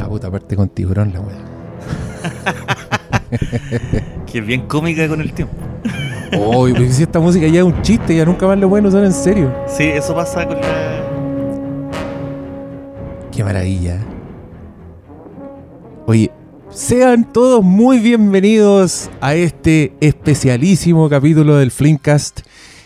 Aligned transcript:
Ah, 0.00 0.08
puta, 0.08 0.28
aparte 0.28 0.56
con 0.56 0.68
tiburón 0.68 1.12
la 1.12 1.20
weá. 1.20 1.38
Que 4.26 4.38
es 4.38 4.46
bien 4.46 4.66
cómica 4.66 5.08
con 5.08 5.20
el 5.20 5.32
tiempo. 5.32 5.54
Uy, 6.38 6.72
pero 6.72 6.90
si 6.90 7.02
esta 7.02 7.20
música 7.20 7.46
ya 7.46 7.60
es 7.60 7.66
un 7.66 7.82
chiste, 7.82 8.16
ya 8.16 8.24
nunca 8.24 8.46
más 8.46 8.58
lo 8.58 8.68
pueden 8.68 8.86
usar 8.86 9.04
en 9.04 9.12
serio. 9.12 9.54
Sí, 9.66 9.84
eso 9.84 10.14
pasa 10.14 10.46
con 10.46 10.60
la. 10.60 11.02
Qué 13.30 13.44
maravilla. 13.44 13.98
Oye, 16.06 16.30
sean 16.70 17.30
todos 17.30 17.62
muy 17.62 17.98
bienvenidos 17.98 19.10
a 19.20 19.34
este 19.34 19.94
especialísimo 20.00 21.08
capítulo 21.08 21.56
del 21.56 21.70
Flimcast 21.70 22.40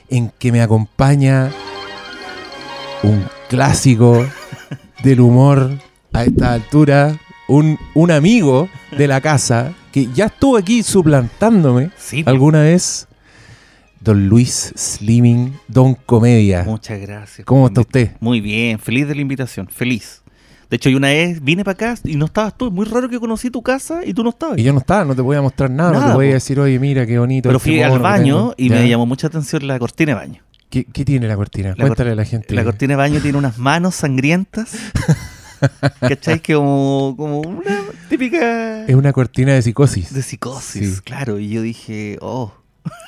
en 0.09 0.33
que 0.39 0.53
me 0.53 0.61
acompaña 0.61 1.51
un 3.03 3.25
clásico 3.49 4.27
del 5.03 5.21
humor 5.21 5.71
a 6.17 6.25
esta 6.25 6.53
altura, 6.55 7.19
un, 7.49 7.79
un 7.95 8.11
amigo 8.11 8.69
de 8.97 9.07
la 9.07 9.21
casa 9.21 9.73
que 9.93 10.09
ya 10.15 10.27
estuvo 10.27 10.57
aquí 10.57 10.83
suplantándome 10.83 11.91
Sí, 11.97 12.23
alguna 12.27 12.63
vez, 12.63 13.07
don 14.01 14.29
Luis 14.29 14.73
Slimming, 14.77 15.55
don 15.69 15.95
Comedia. 15.95 16.65
Muchas 16.65 17.01
gracias. 17.01 17.45
¿Cómo 17.45 17.67
está 17.67 17.83
usted? 17.83 18.13
Muy 18.21 18.41
bien, 18.41 18.79
feliz 18.79 19.07
de 19.09 19.15
la 19.15 19.21
invitación, 19.21 19.69
feliz. 19.69 20.23
De 20.71 20.77
hecho, 20.77 20.91
yo 20.91 20.97
una 20.97 21.09
vez 21.09 21.45
vine 21.45 21.63
para 21.65 21.75
acá 21.75 21.95
y 22.05 22.17
no 22.17 22.25
estabas 22.25 22.57
tú. 22.57 22.67
Es 22.67 22.73
muy 22.73 22.87
raro 22.87 23.09
que 23.09 23.21
conocí 23.21 23.51
tu 23.51 23.63
casa 23.63 24.01
y 24.05 24.13
tú 24.15 24.25
no 24.25 24.31
estabas. 24.31 24.59
Y 24.59 24.65
yo 24.65 24.73
no 24.73 24.81
estaba, 24.81 25.05
no 25.05 25.15
te 25.15 25.23
voy 25.23 25.37
a 25.37 25.43
mostrar 25.43 25.71
nada, 25.71 25.93
no 25.93 25.99
Nada, 26.01 26.11
te 26.13 26.17
voy 26.17 26.27
a 26.27 26.31
po. 26.31 26.35
decir, 26.35 26.59
oye, 26.59 26.79
mira 26.81 27.07
qué 27.07 27.19
bonito. 27.21 27.49
Pero 27.49 27.59
este 27.59 27.71
fui 27.71 27.83
al 27.83 27.99
baño 28.01 28.37
tengo". 28.37 28.55
y 28.57 28.69
Ya. 28.71 28.75
me 28.77 28.89
llamó 28.89 29.07
mucha 29.07 29.29
atención 29.29 29.65
la 29.67 29.79
cortina 29.79 30.13
de 30.13 30.15
baño. 30.17 30.43
¿Qué, 30.69 30.85
qué 30.85 31.05
tiene 31.05 31.29
la 31.29 31.37
cortina? 31.37 31.69
La 31.77 31.85
Cuéntale 31.85 32.11
a 32.11 32.15
la 32.17 32.25
gente. 32.25 32.53
La 32.55 32.65
cortina 32.65 32.95
de 32.95 32.97
baño 32.97 33.21
tiene 33.21 33.39
unas 33.39 33.59
manos 33.59 33.95
sangrientas. 33.95 34.73
¿Cachai? 36.01 36.41
Que 36.41 36.55
como, 36.55 37.15
como 37.17 37.41
una 37.41 37.79
típica 38.09 38.85
Es 38.87 38.95
una 38.95 39.13
cortina 39.13 39.55
de 39.55 39.63
psicosis. 39.63 40.13
de 40.13 40.23
psicosis, 40.23 40.97
Sí. 40.97 41.01
claro. 41.03 41.39
Y 41.39 41.49
yo 41.51 41.63
dije, 41.63 42.19
oh, 42.21 42.53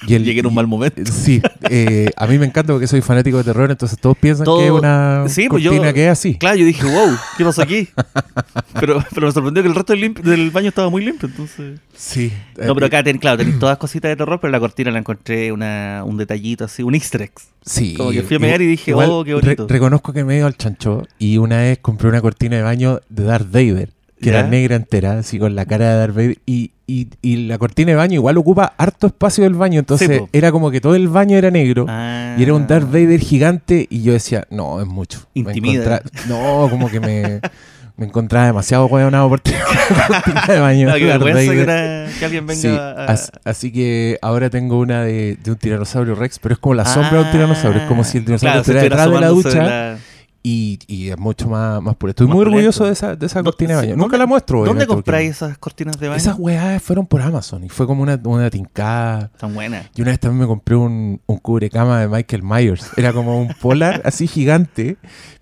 Y 0.06 0.14
el- 0.14 0.24
llegué 0.28 0.40
en 0.40 0.46
un 0.46 0.54
mal 0.54 0.66
momento. 0.66 1.02
Sí, 1.12 1.42
eh, 1.70 2.10
a 2.16 2.26
mí 2.26 2.38
me 2.38 2.46
encanta 2.46 2.72
porque 2.72 2.86
soy 2.86 3.00
fanático 3.00 3.38
de 3.38 3.44
terror, 3.44 3.70
entonces 3.70 3.98
todos 4.00 4.16
piensan 4.16 4.44
Todo- 4.44 4.58
que 4.60 4.66
es 4.66 4.70
una 4.70 5.24
Sí, 5.28 5.48
pues 5.48 5.62
yo- 5.62 5.70
cortina 5.70 5.92
que 5.92 6.06
es 6.06 6.10
así. 6.12 6.36
Claro, 6.36 6.56
yo 6.56 6.64
dije, 6.66 6.84
wow, 6.84 7.16
¿qué 7.36 7.44
pasó 7.44 7.62
aquí? 7.62 7.88
pero, 8.80 9.02
pero 9.14 9.26
me 9.26 9.32
sorprendió 9.32 9.62
que 9.62 9.68
el 9.68 9.74
resto 9.74 9.92
del, 9.92 10.02
limp- 10.02 10.20
del 10.22 10.50
baño 10.50 10.68
estaba 10.68 10.88
muy 10.90 11.04
limpio, 11.04 11.28
entonces... 11.28 11.80
Sí. 11.94 12.32
No, 12.64 12.74
pero 12.74 12.86
acá, 12.86 13.02
ten, 13.02 13.18
claro, 13.18 13.36
tenéis 13.38 13.58
todas 13.60 13.76
cositas 13.78 14.08
de 14.10 14.16
terror, 14.16 14.38
pero 14.40 14.50
la 14.50 14.60
cortina 14.60 14.90
la 14.90 14.98
encontré 15.00 15.50
una, 15.52 16.02
un 16.06 16.16
detallito 16.16 16.64
así, 16.64 16.82
un 16.82 16.94
easter 16.94 17.22
egg. 17.22 17.32
Sí. 17.64 17.94
como 17.94 18.10
que 18.12 18.22
fui 18.22 18.36
a 18.36 18.38
mear 18.38 18.62
y 18.62 18.66
dije, 18.66 18.92
igual 18.92 19.08
oh, 19.10 19.24
qué 19.24 19.34
bonito. 19.34 19.66
reconozco 19.68 20.12
que 20.12 20.24
me 20.24 20.34
he 20.34 20.38
ido 20.38 20.46
al 20.46 20.56
chancho 20.56 21.02
y 21.18 21.36
una 21.38 21.58
vez 21.58 21.78
compré 21.78 22.08
una 22.08 22.20
cortina 22.22 22.56
de 22.56 22.62
baño 22.62 23.00
de 23.10 23.24
Darth 23.24 23.50
Vader, 23.50 23.90
que 24.20 24.30
¿Ya? 24.30 24.38
era 24.40 24.48
negra 24.48 24.76
entera, 24.76 25.18
así 25.18 25.38
con 25.38 25.54
la 25.54 25.66
cara 25.66 25.90
de 25.92 25.98
Darth 25.98 26.14
Vader. 26.14 26.38
Y, 26.46 26.70
y, 26.88 27.08
y 27.22 27.46
la 27.46 27.58
cortina 27.58 27.90
de 27.90 27.96
baño 27.96 28.14
igual 28.14 28.36
ocupa 28.38 28.72
harto 28.78 29.06
espacio 29.06 29.44
del 29.44 29.54
baño, 29.54 29.78
entonces 29.78 30.08
Sí, 30.08 30.24
era 30.32 30.50
como 30.50 30.70
que 30.72 30.80
todo 30.80 30.94
el 30.96 31.06
baño 31.06 31.36
era 31.36 31.50
negro. 31.50 31.84
Ah. 31.88 32.34
Y 32.38 32.42
era 32.42 32.54
un 32.54 32.66
Darth 32.66 32.86
Vader 32.90 33.20
gigante 33.20 33.86
y 33.90 34.02
yo 34.02 34.12
decía, 34.14 34.46
no, 34.50 34.80
es 34.80 34.86
mucho. 34.86 35.20
Intimida. 35.34 36.02
No, 36.28 36.66
como 36.70 36.88
que 36.90 36.98
me, 36.98 37.40
me 37.96 38.06
encontraba 38.06 38.46
demasiado 38.46 38.86
hueonado 38.86 39.28
por 39.28 39.40
tener 39.40 39.60
una 39.90 40.06
cortina 40.22 40.44
de 40.48 40.60
baño. 40.60 40.88
Ah, 40.90 40.94
que, 40.94 41.04
era- 41.60 42.06
que 42.18 42.24
alguien 42.24 42.46
venga 42.46 42.60
Sí, 42.60 42.68
a... 42.68 43.04
as- 43.04 43.32
así 43.44 43.70
que 43.70 44.18
ahora 44.22 44.48
tengo 44.50 44.78
una 44.78 45.02
de, 45.04 45.36
de 45.44 45.50
un 45.50 45.56
tiranosaurio 45.58 46.14
Rex, 46.14 46.38
pero 46.38 46.54
es 46.54 46.58
como 46.58 46.74
la 46.74 46.86
sombra 46.86 47.10
de 47.12 47.18
un 47.20 47.26
Ah, 47.26 47.32
tiranosaurio. 47.32 47.82
Es 47.82 47.86
como 47.88 48.02
si 48.02 48.18
el 48.18 48.24
dinosaurio 48.24 48.50
claro, 48.52 48.60
estuviera 48.62 48.82
detrás 48.82 49.10
de 49.10 49.20
la 49.20 49.28
ducha 49.28 49.48
de 49.50 49.56
la- 49.68 49.98
y, 50.42 50.78
y 50.86 51.08
es 51.10 51.18
mucho 51.18 51.48
más, 51.48 51.82
más 51.82 51.96
puro. 51.96 52.10
Estoy 52.10 52.26
Más 52.26 52.36
muy 52.36 52.44
pulento. 52.44 52.56
orgulloso 52.58 52.84
de 52.86 52.92
esa, 52.92 53.16
de 53.16 53.26
esa 53.26 53.42
cortina 53.42 53.70
de 53.72 53.76
baño. 53.76 53.90
Nunca 53.96 54.02
¿dónde- 54.02 54.18
la 54.18 54.26
muestro. 54.26 54.64
¿Dónde 54.64 54.86
compráis 54.86 55.30
esas 55.32 55.58
cortinas 55.58 55.98
de 55.98 56.08
baño? 56.08 56.16
Esas 56.16 56.36
weas 56.38 56.82
fueron 56.82 57.06
por 57.06 57.20
Amazon 57.20 57.64
y 57.64 57.68
fue 57.68 57.86
como 57.86 58.02
una, 58.02 58.18
una 58.24 58.48
tincada. 58.50 59.30
Están 59.34 59.52
buenas. 59.54 59.86
Y 59.94 60.02
una 60.02 60.12
vez 60.12 60.20
también 60.20 60.40
me 60.40 60.46
compré 60.46 60.76
un, 60.76 61.20
un 61.26 61.36
cubrecama 61.38 62.00
de 62.00 62.08
Michael 62.08 62.42
Myers. 62.42 62.86
Era 62.96 63.12
como 63.12 63.40
un 63.40 63.48
polar 63.60 64.00
así 64.04 64.26
gigante, 64.26 64.96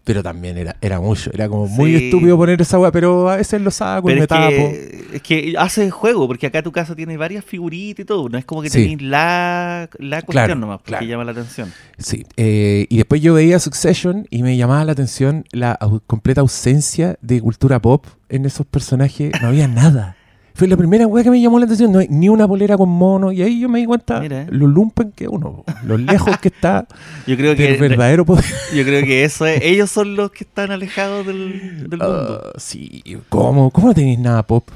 pero 0.07 0.23
también 0.23 0.57
era, 0.57 0.77
era 0.81 1.01
mucho. 1.01 1.31
Era 1.35 1.49
como 1.49 1.67
muy 1.67 1.91
Sí. 1.99 2.05
estúpido 2.07 2.37
poner 2.39 2.63
esa 2.63 2.79
wea, 2.79 2.93
pero 2.93 3.29
a 3.29 3.37
veces 3.37 3.61
lo 3.61 3.71
saco 3.73 4.09
y 4.11 4.15
me 4.15 4.21
es 4.21 4.29
tapo. 4.29 4.51
que, 4.51 5.07
es 5.15 5.23
que 5.23 5.55
hace 5.59 5.91
juego, 5.91 6.27
porque 6.29 6.47
acá 6.47 6.63
tu 6.63 6.71
casa 6.73 6.95
tiene 6.95 7.17
varias 7.17 7.45
figuritas 7.45 8.05
y 8.05 8.07
todo. 8.07 8.29
No 8.29 8.39
es 8.39 8.45
como 8.45 8.63
que 8.63 8.71
Sí. 8.71 8.83
tenéis 8.83 9.03
la, 9.03 9.91
la 9.99 10.23
cuestión 10.23 10.45
Claro, 10.47 10.55
nomás, 10.55 10.79
porque 10.79 10.91
claro. 10.93 11.07
llama 11.07 11.25
la 11.25 11.33
atención. 11.33 11.73
Sí, 11.99 12.25
eh, 12.37 12.87
y 12.89 12.97
después 12.97 13.21
yo 13.21 13.35
veía 13.35 13.59
Succession 13.59 14.27
y 14.31 14.43
me 14.43 14.57
llamaba 14.57 14.85
la 14.85 14.93
atención 14.93 15.45
la 15.51 15.79
completa 16.07 16.41
ausencia 16.41 17.19
de 17.21 17.41
cultura 17.41 17.83
pop 17.83 18.07
en 18.29 18.47
esos 18.47 18.65
personajes. 18.67 19.33
No 19.43 19.49
había 19.49 19.67
nada. 19.69 20.16
Fue 20.57 20.67
la 20.67 20.77
primera 20.77 21.07
wea 21.07 21.23
que 21.23 21.31
me 21.31 21.41
llamó 21.41 21.59
la 21.59 21.67
atención. 21.67 21.93
No 21.93 21.99
hay 21.99 22.09
ni 22.09 22.29
una 22.31 22.49
polera 22.49 22.77
con 22.79 22.89
mono. 22.89 23.31
Y 23.31 23.43
ahí 23.43 23.61
yo 23.61 23.69
me 23.69 23.79
di 23.79 23.85
cuenta 23.87 24.21
Mira, 24.21 24.43
eh. 24.43 24.47
lo 24.51 24.67
lumpen 24.67 25.13
que 25.13 25.29
uno, 25.29 25.65
lo 25.85 25.99
lejos 25.99 26.39
que 26.39 26.49
está 26.49 26.87
Yo 27.27 27.37
creo 27.37 27.55
que 27.55 27.65
del 27.65 27.77
verdadero 27.79 28.25
poder. 28.25 28.45
yo 28.75 28.83
creo 28.85 29.05
que 29.05 29.25
eso 29.25 29.45
es, 29.47 29.61
ellos 29.63 29.91
son 29.91 30.17
los 30.17 30.31
que 30.31 30.45
están 30.45 30.71
alejados 30.71 31.27
del, 31.27 31.89
del 31.91 31.99
mundo. 32.01 32.43
Ah, 32.45 32.53
sí, 32.59 33.03
¿cómo? 33.29 33.71
¿Cómo 33.71 33.89
no 33.89 33.95
tenéis 33.95 34.19
nada 34.19 34.43
pop? 34.43 34.67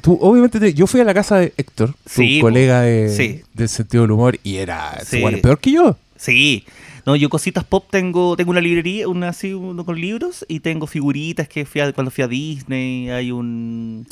Tú- 0.00 0.18
obviamente, 0.20 0.58
te- 0.58 0.74
yo 0.74 0.86
fui 0.88 1.00
a 1.00 1.04
la 1.04 1.14
casa 1.14 1.36
de 1.38 1.52
Héctor, 1.56 1.90
tu 1.92 1.96
Sí, 2.10 2.40
colega 2.40 2.80
de, 2.82 3.08
sí. 3.08 3.42
del 3.54 3.68
sentido 3.68 4.02
del 4.02 4.10
humor, 4.12 4.38
y 4.42 4.56
era 4.56 4.98
Sí. 5.04 5.18
igual, 5.18 5.38
peor 5.40 5.58
que 5.60 5.70
yo. 5.72 5.96
Sí. 6.16 6.64
No, 7.04 7.14
yo 7.14 7.28
cositas 7.28 7.62
pop 7.62 7.84
tengo, 7.88 8.36
tengo 8.36 8.50
una 8.50 8.60
librería, 8.60 9.06
una 9.06 9.28
así 9.28 9.52
uno 9.54 9.84
con 9.84 10.00
libros 10.00 10.44
y 10.48 10.58
tengo 10.58 10.88
figuritas 10.88 11.48
que 11.48 11.64
fui 11.64 11.80
a- 11.80 11.92
cuando 11.92 12.10
fui 12.10 12.24
a 12.24 12.28
Disney, 12.28 13.10
hay 13.10 13.30
un 13.30 14.06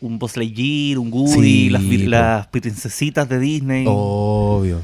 un 0.00 0.18
Buzz 0.18 0.36
Lightyear, 0.36 0.98
un 0.98 1.12
Woody, 1.12 1.40
Sí, 1.40 1.70
las, 1.70 1.82
las 1.82 2.46
princesitas 2.48 3.28
de 3.28 3.38
Disney. 3.38 3.84
Obvio. 3.88 4.82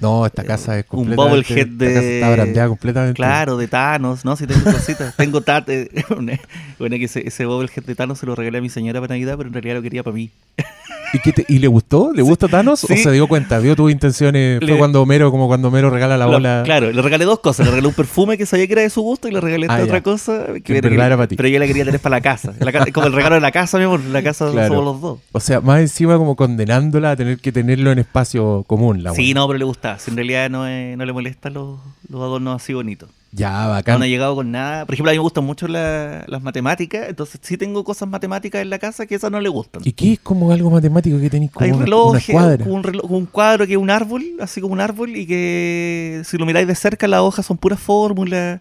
No, 0.00 0.26
esta 0.26 0.44
casa 0.44 0.76
es 0.78 0.84
Eh, 0.84 0.88
un 0.90 1.14
completamente... 1.14 1.60
esta 1.60 1.86
casa 1.86 2.00
de- 2.00 2.14
está 2.16 2.30
brandeada 2.30 2.68
completamente. 2.68 3.14
Claro, 3.16 3.56
de 3.56 3.68
Thanos, 3.68 4.24
¿no? 4.24 4.36
Sí 4.36 4.46
tengo 4.46 4.64
cositas. 4.64 5.14
tengo 5.16 5.40
Tat, 5.40 5.68
eh, 5.70 5.88
bueno, 6.78 6.96
que 6.96 7.04
ese, 7.04 7.26
ese 7.26 7.46
bobblehead 7.46 7.84
de 7.84 7.94
Thanos 7.94 8.18
se 8.18 8.26
lo 8.26 8.34
regalé 8.34 8.58
a 8.58 8.60
mi 8.60 8.68
señora 8.68 9.00
para 9.00 9.14
Navidad, 9.14 9.36
pero 9.36 9.48
en 9.48 9.54
realidad 9.54 9.76
lo 9.76 9.82
quería 9.82 10.02
para 10.02 10.14
mí. 10.14 10.30
¿Y, 11.14 11.18
qué 11.20 11.32
te- 11.32 11.46
y 11.48 11.58
le 11.60 11.68
gustó? 11.68 12.12
¿Le 12.12 12.22
gusta 12.22 12.48
Thanos? 12.48 12.82
¿O 12.84 12.88
se 12.88 13.10
dio 13.12 13.26
cuenta? 13.28 13.58
¿Vio 13.60 13.76
tus 13.76 13.90
intenciones? 13.92 14.58
Fue 14.60 14.76
cuando 14.76 15.00
Homero, 15.00 15.30
como 15.30 15.46
cuando 15.46 15.68
Homero 15.68 15.88
regala 15.88 16.16
la 16.18 16.26
Lo- 16.26 16.32
bola. 16.32 16.62
claro, 16.64 16.90
le 16.90 17.00
regalé 17.02 17.24
dos 17.24 17.38
cosas. 17.38 17.64
Le 17.66 17.70
regalé 17.70 17.88
un 17.88 17.94
perfume 17.94 18.36
que 18.36 18.46
sabía 18.46 18.66
que 18.66 18.72
era 18.72 18.82
de 18.82 18.90
su 18.90 19.00
gusto 19.00 19.28
y 19.28 19.30
le 19.30 19.40
regalé 19.40 19.66
esta 19.66 19.76
Ah, 19.76 19.78
ya. 19.78 19.84
otra 19.84 20.02
cosa 20.02 20.46
Que 20.64 20.76
era 20.78 21.16
para 21.16 21.28
ti. 21.28 21.36
Pero 21.36 21.48
yo 21.48 21.58
la 21.60 21.66
quería 21.66 21.84
tener 21.84 22.00
para 22.00 22.16
la 22.16 22.20
casa. 22.20 22.52
La 22.58 22.72
ca- 22.72 22.84
como 22.92 23.06
el 23.06 23.12
regalo 23.12 23.36
de 23.36 23.40
la 23.40 23.52
casa, 23.52 23.78
mi 23.78 23.84
amor. 23.84 24.00
La 24.10 24.22
casa 24.22 24.50
Claro. 24.50 24.68
somos 24.74 24.84
los 24.84 25.00
dos. 25.00 25.18
O 25.32 25.40
sea, 25.40 25.60
más 25.60 25.80
encima 25.80 26.16
como 26.18 26.34
condenándola 26.36 27.12
a 27.12 27.16
tener 27.16 27.38
que 27.38 27.52
tenerlo 27.52 27.92
en 27.92 28.00
espacio 28.00 28.64
común, 28.66 29.02
la 29.04 29.12
Sí, 29.14 29.26
wea. 29.26 29.34
no, 29.34 29.46
pero 29.46 29.58
le 29.58 29.64
gustaba. 29.64 29.98
Si 30.00 30.10
en 30.10 30.16
realidad 30.16 30.50
no, 30.50 30.66
es- 30.66 30.96
no 30.96 31.04
le 31.04 31.12
molestan 31.12 31.54
los, 31.54 31.78
los 32.08 32.20
adornos 32.20 32.60
así 32.60 32.72
bonitos. 32.74 33.08
Ya, 33.36 33.64
No, 33.64 33.70
bacán. 33.70 33.98
no 33.98 34.04
he 34.04 34.08
llegado 34.08 34.34
con 34.36 34.52
nada. 34.52 34.86
Por 34.86 34.94
ejemplo, 34.94 35.10
a 35.10 35.12
mí 35.12 35.18
me 35.18 35.22
gustan 35.22 35.44
mucho 35.44 35.66
la- 35.66 36.24
las 36.28 36.40
matemáticas. 36.42 37.08
Entonces, 37.08 37.40
sí 37.42 37.56
tengo 37.56 37.82
cosas 37.82 38.08
matemáticas 38.08 38.62
en 38.62 38.70
la 38.70 38.78
casa 38.78 39.06
que 39.06 39.16
esas 39.16 39.30
no 39.32 39.40
le 39.40 39.48
gustan. 39.48 39.82
¿Y 39.84 39.92
qué 39.92 40.12
es 40.12 40.20
como 40.20 40.52
algo 40.52 40.70
matemático 40.70 41.18
que 41.18 41.28
tenéis 41.30 41.50
como 41.50 41.64
Hay 41.66 41.72
relojes, 41.72 42.28
un, 42.66 42.82
reloj- 42.84 43.06
un 43.10 43.26
cuadro 43.26 43.66
que 43.66 43.72
es 43.72 43.78
un 43.78 43.90
árbol, 43.90 44.22
así 44.40 44.60
como 44.60 44.72
un 44.74 44.80
árbol, 44.80 45.16
y 45.16 45.26
que 45.26 46.22
si 46.24 46.38
lo 46.38 46.46
miráis 46.46 46.68
de 46.68 46.74
cerca, 46.76 47.08
las 47.08 47.20
hojas 47.20 47.44
son 47.44 47.56
puras 47.56 47.80
fórmulas. 47.80 48.60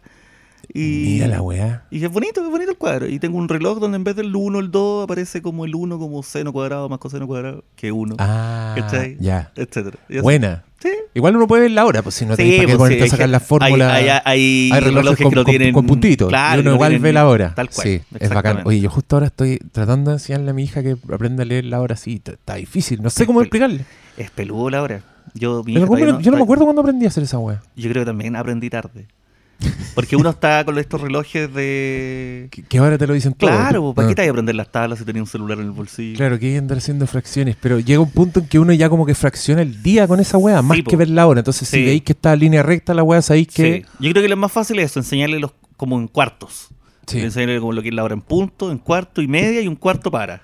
Y, 0.73 1.15
Mira 1.19 1.27
la 1.27 1.41
weá. 1.41 1.83
y 1.91 2.03
es 2.03 2.09
bonito, 2.09 2.41
es 2.43 2.49
bonito 2.49 2.71
el 2.71 2.77
cuadro. 2.77 3.07
Y 3.07 3.19
tengo 3.19 3.37
un 3.37 3.49
reloj 3.49 3.79
donde 3.79 3.97
en 3.97 4.03
vez 4.05 4.15
del 4.15 4.33
1, 4.35 4.59
el 4.59 4.71
2, 4.71 5.03
aparece 5.03 5.41
como 5.41 5.65
el 5.65 5.75
1 5.75 5.99
como 5.99 6.23
seno 6.23 6.51
cuadrado 6.53 6.87
más 6.89 6.99
coseno 6.99 7.27
cuadrado 7.27 7.63
que 7.75 7.91
1, 7.91 8.15
Ah, 8.17 8.73
¿Cachai? 8.77 9.17
ya. 9.19 9.51
etcétera. 9.55 9.97
Buena. 10.21 10.63
Sí. 10.83 10.89
Igual 11.13 11.37
uno 11.37 11.47
puede 11.47 11.61
ver 11.63 11.71
la 11.71 11.85
hora, 11.85 12.01
pues 12.01 12.15
si 12.15 12.25
no 12.25 12.35
Sí, 12.35 12.41
para 12.43 12.51
qué 12.59 12.63
pues, 12.65 12.77
ponerte 12.77 13.03
sí, 13.03 13.07
a 13.07 13.11
sacar 13.11 13.29
la 13.29 13.39
fórmula. 13.39 13.93
Hay, 13.95 14.09
hay- 14.09 14.19
hay 14.25 14.69
Hay 14.73 14.79
relojes 14.81 15.17
con, 15.23 15.29
que 15.29 15.35
lo 15.37 15.43
con- 15.45 15.51
tienen. 15.51 15.73
con 15.73 15.85
puntitos. 15.85 16.27
Claro, 16.27 16.57
y 16.61 16.65
uno 16.65 16.73
igual 16.73 16.89
tienen 16.89 17.03
ve 17.03 17.13
la 17.13 17.27
hora. 17.27 17.53
Tal 17.55 17.69
cual. 17.69 17.87
Sí, 17.87 18.01
es 18.19 18.29
bacán. 18.29 18.61
Oye, 18.65 18.81
yo 18.81 18.89
justo 18.89 19.15
ahora 19.15 19.27
estoy 19.27 19.59
tratando 19.71 20.11
de 20.11 20.15
enseñarle 20.17 20.51
a 20.51 20.53
mi 20.53 20.63
hija 20.63 20.83
que 20.83 20.97
aprenda 21.11 21.43
a 21.43 21.45
leer 21.45 21.63
la 21.65 21.79
hora 21.79 21.93
así. 21.93 22.21
Está- 22.25 22.55
difícil. 22.55 23.01
No 23.01 23.09
sé 23.09 23.25
cómo 23.25 23.39
Pel- 23.39 23.43
explicarle. 23.43 23.85
Es 24.17 24.29
peludo 24.29 24.69
la 24.69 24.81
hora. 24.81 25.01
Yo, 25.33 25.63
mi 25.63 25.71
hija 25.73 25.85
yo 26.19 26.31
no 26.31 26.37
me 26.37 26.43
acuerdo 26.43 26.65
cuando 26.65 26.81
aprendí 26.81 27.05
a 27.05 27.07
hacer 27.07 27.23
esa 27.23 27.37
weá. 27.39 27.61
Yo 27.75 27.89
creo 27.89 28.01
que 28.03 28.07
también 28.07 28.35
aprendí 28.35 28.69
tarde. 28.69 29.07
Porque 29.95 30.15
uno 30.15 30.29
está 30.31 30.63
con 30.65 30.77
estos 30.79 30.99
relojes 31.01 31.53
de. 31.53 32.47
Que, 32.51 32.63
que 32.63 32.77
ahora 32.79 32.97
te 32.97 33.05
lo 33.07 33.13
dicen 33.13 33.33
todo. 33.33 33.49
Claro, 33.49 33.93
¿para 33.93 34.07
Ah. 34.07 34.09
qué 34.09 34.15
te 34.15 34.21
vas 34.23 34.27
a 34.27 34.31
aprender 34.31 34.55
las 34.55 34.71
tablas 34.71 34.99
si 34.99 35.05
tenías 35.05 35.21
un 35.21 35.27
celular 35.27 35.59
en 35.59 35.65
el 35.65 35.71
bolsillo? 35.71 36.17
Claro, 36.17 36.39
que 36.39 36.47
hay 36.47 36.51
que 36.53 36.57
andar 36.57 36.77
haciendo 36.79 37.05
fracciones, 37.07 37.55
pero 37.59 37.79
llega 37.79 37.99
un 37.99 38.09
punto 38.11 38.39
en 38.39 38.47
que 38.47 38.59
uno 38.59 38.73
ya 38.73 38.89
como 38.89 39.05
que 39.05 39.13
fracciona 39.15 39.61
el 39.61 39.83
día 39.83 40.07
con 40.07 40.19
esa 40.19 40.37
weá, 40.37 40.61
más 40.61 40.77
Sí, 40.77 40.83
que 40.83 40.95
ver 40.95 41.09
la 41.09 41.27
hora. 41.27 41.41
Entonces, 41.41 41.67
si 41.67 41.83
veis 41.83 42.01
que 42.01 42.13
está 42.13 42.35
línea 42.35 42.63
recta 42.63 42.93
la 42.93 43.03
weá, 43.03 43.21
sabéis 43.21 43.47
que... 43.47 43.85
Sí. 43.85 43.85
Yo 43.99 44.11
creo 44.11 44.23
que 44.23 44.29
lo 44.29 44.37
más 44.37 44.51
fácil 44.51 44.79
es 44.79 44.91
eso, 44.91 44.99
enseñarle 44.99 45.39
los, 45.39 45.51
como 45.77 45.97
en 45.99 46.07
cuartos. 46.07 46.69
Sí. 47.05 47.19
Enseñarle 47.19 47.59
como 47.59 47.73
lo 47.73 47.81
que 47.81 47.89
es 47.89 47.93
la 47.95 48.03
hora 48.03 48.13
en 48.13 48.21
punto, 48.21 48.71
en 48.71 48.77
cuarto 48.79 49.21
y 49.21 49.27
media 49.27 49.61
y 49.61 49.67
un 49.67 49.75
cuarto 49.75 50.09
para. 50.09 50.41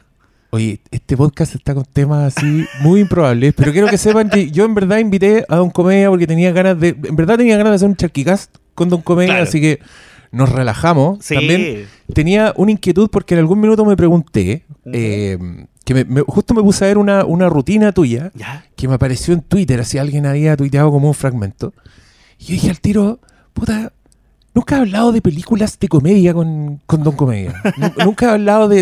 Oye, 0.52 0.80
este 0.90 1.16
podcast 1.16 1.54
está 1.54 1.76
con 1.76 1.86
temas 1.86 2.36
así 2.36 2.66
muy 2.82 3.02
improbables, 3.02 3.54
pero 3.56 3.72
quiero 3.72 3.88
que 3.88 4.00
sepan 4.00 4.30
que 4.32 4.50
yo 4.50 4.66
en 4.66 4.74
verdad 4.74 4.98
invité 4.98 5.46
a 5.48 5.58
Don 5.58 5.70
Comedia 5.70 6.10
porque 6.10 6.26
tenía 6.26 6.52
ganas 6.52 6.80
de... 6.80 6.90
En 6.90 7.16
verdad 7.16 7.38
tenía 7.38 7.56
ganas 7.56 7.72
de 7.72 7.76
hacer 7.76 7.88
un 7.88 7.96
charquicast 7.96 8.56
con 8.80 8.90
Don 8.90 9.02
Comedia, 9.04 9.34
Claro. 9.36 9.44
así 9.44 9.62
que 9.62 9.80
nos 10.32 10.50
relajamos. 10.50 11.20
Sí. 11.22 11.36
También 11.36 11.86
tenía 12.14 12.54
una 12.58 12.72
inquietud 12.72 13.10
porque 13.12 13.36
en 13.36 13.42
algún 13.42 13.60
minuto 13.60 13.86
me 13.86 13.96
pregunté, 13.96 14.64
eh, 14.92 15.38
que 15.86 15.94
me- 15.94 16.06
me- 16.06 16.22
justo 16.22 16.54
me 16.54 16.62
puse 16.64 16.86
a 16.86 16.88
ver 16.88 16.98
una, 16.98 17.26
una 17.26 17.50
rutina 17.50 17.92
tuya 17.92 18.32
¿Ya? 18.36 18.66
que 18.76 18.88
me 18.88 18.94
apareció 18.96 19.34
en 19.34 19.42
Twitter, 19.42 19.80
así 19.80 19.98
alguien 19.98 20.26
había 20.26 20.56
tuiteado 20.56 20.92
como 20.92 21.08
un 21.10 21.14
fragmento. 21.14 21.74
Y 22.40 22.46
yo 22.46 22.54
dije 22.54 22.70
al 22.70 22.80
tiro, 22.80 23.20
puta, 23.54 23.92
nunca 24.54 24.78
he 24.78 24.80
hablado 24.80 25.12
de 25.12 25.22
películas 25.22 25.78
de 25.80 25.88
comedia 25.88 26.34
con, 26.34 26.80
con 26.86 27.04
Don 27.04 27.16
Comedia. 27.16 27.54
Nu- 27.78 28.06
nunca 28.06 28.28
he 28.28 28.30
hablado 28.30 28.68
de... 28.68 28.82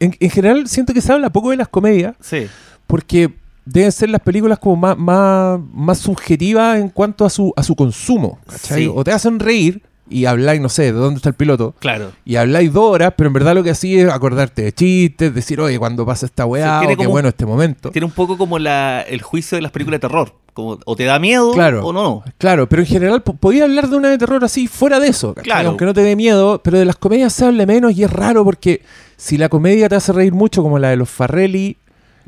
en- 0.00 0.16
en 0.18 0.30
general 0.30 0.66
siento 0.68 0.92
que 0.92 1.00
se 1.00 1.12
habla 1.12 1.30
poco 1.30 1.50
de 1.50 1.56
las 1.56 1.68
comedias 1.68 2.14
Sí. 2.20 2.46
porque 2.86 3.32
deben 3.64 3.92
ser 3.92 4.10
las 4.10 4.20
películas 4.20 4.58
como 4.58 4.76
más, 4.76 4.98
más, 4.98 5.60
más 5.72 5.98
subjetivas 5.98 6.78
en 6.78 6.88
cuanto 6.88 7.24
a 7.24 7.30
su, 7.30 7.52
a 7.56 7.62
su 7.62 7.74
consumo. 7.76 8.38
¿cachai? 8.46 8.82
Sí. 8.84 8.92
O 8.94 9.04
te 9.04 9.12
hacen 9.12 9.38
reír 9.38 9.82
y 10.10 10.26
habláis, 10.26 10.60
no 10.60 10.68
sé, 10.68 10.82
de 10.84 10.92
dónde 10.92 11.16
está 11.16 11.30
el 11.30 11.34
piloto. 11.36 11.74
Claro. 11.78 12.12
Y 12.24 12.36
habláis 12.36 12.70
dos 12.72 12.84
horas, 12.92 13.14
pero 13.16 13.28
en 13.28 13.34
verdad 13.34 13.54
lo 13.54 13.62
que 13.62 13.70
hacía 13.70 14.02
es 14.08 14.12
acordarte 14.12 14.62
de 14.62 14.72
chistes, 14.72 15.34
decir, 15.34 15.58
oye, 15.60 15.78
cuando 15.78 16.04
pasa 16.04 16.26
esta 16.26 16.44
weá, 16.44 16.82
o 16.84 16.96
qué 16.96 17.06
bueno 17.06 17.28
este 17.28 17.46
momento. 17.46 17.90
Tiene 17.92 18.04
un 18.06 18.12
poco 18.12 18.36
como 18.36 18.58
la, 18.58 19.00
el 19.02 19.22
juicio 19.22 19.56
de 19.56 19.62
las 19.62 19.70
películas 19.72 20.00
de 20.00 20.08
terror. 20.08 20.34
Como, 20.52 20.78
o 20.84 20.96
te 20.96 21.04
da 21.04 21.18
miedo 21.18 21.52
Claro. 21.52 21.82
o 21.86 21.94
no. 21.94 22.22
Claro, 22.36 22.68
pero 22.68 22.82
en 22.82 22.86
general 22.88 23.22
po- 23.22 23.32
podía 23.32 23.64
hablar 23.64 23.88
de 23.88 23.96
una 23.96 24.10
de 24.10 24.18
terror 24.18 24.44
así 24.44 24.66
fuera 24.68 25.00
de 25.00 25.08
eso, 25.08 25.28
¿cachai? 25.32 25.44
Claro. 25.44 25.68
aunque 25.70 25.86
no 25.86 25.94
te 25.94 26.02
dé 26.02 26.14
miedo, 26.14 26.60
pero 26.62 26.78
de 26.78 26.84
las 26.84 26.96
comedias 26.96 27.32
se 27.32 27.46
habla 27.46 27.64
menos 27.64 27.96
y 27.96 28.04
es 28.04 28.12
raro 28.12 28.44
porque 28.44 28.82
si 29.16 29.38
la 29.38 29.48
comedia 29.48 29.88
te 29.88 29.94
hace 29.94 30.12
reír 30.12 30.34
mucho 30.34 30.62
como 30.62 30.78
la 30.78 30.90
de 30.90 30.96
los 30.96 31.08
Farrelly, 31.08 31.78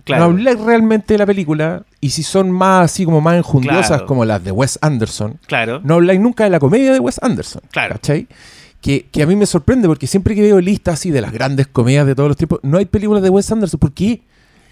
Claro. 0.05 0.25
no 0.25 0.31
habláis 0.32 0.61
realmente 0.61 1.14
de 1.14 1.19
la 1.19 1.26
película 1.26 1.85
y 2.00 2.11
si 2.11 2.23
son 2.23 2.50
más 2.50 2.85
así 2.87 3.05
como 3.05 3.20
más 3.20 3.37
enjundiosas 3.37 3.87
Claro. 3.88 4.06
como 4.06 4.25
las 4.25 4.43
de 4.44 4.50
Wes 4.50 4.79
Anderson, 4.82 5.38
Claro. 5.46 5.81
no 5.85 5.94
habláis 5.94 6.20
nunca 6.20 6.44
de 6.44 6.50
la 6.50 6.58
comedia 6.58 6.93
de 6.93 6.99
Wes 7.00 7.19
Anderson, 7.23 7.62
Claro. 7.70 7.94
¿cachai? 7.94 8.26
Que, 8.81 9.06
que 9.11 9.23
a 9.23 9.26
mí 9.26 9.35
me 9.35 9.46
sorprende 9.46 9.88
porque 9.88 10.06
siempre 10.06 10.35
que 10.35 10.43
veo 10.43 10.61
listas 10.61 10.94
así 10.94 11.11
de 11.11 11.23
las 11.23 11.32
grandes 11.32 11.67
comedias 11.67 12.06
de 12.06 12.14
todos 12.14 12.29
los 12.29 12.37
tiempos, 12.37 12.61
no 12.62 12.76
hay 12.79 12.85
películas 12.85 13.23
de 13.23 13.31
Wes 13.31 13.50
Anderson. 13.50 13.81
¿Por 13.81 13.93
qué? 13.93 14.20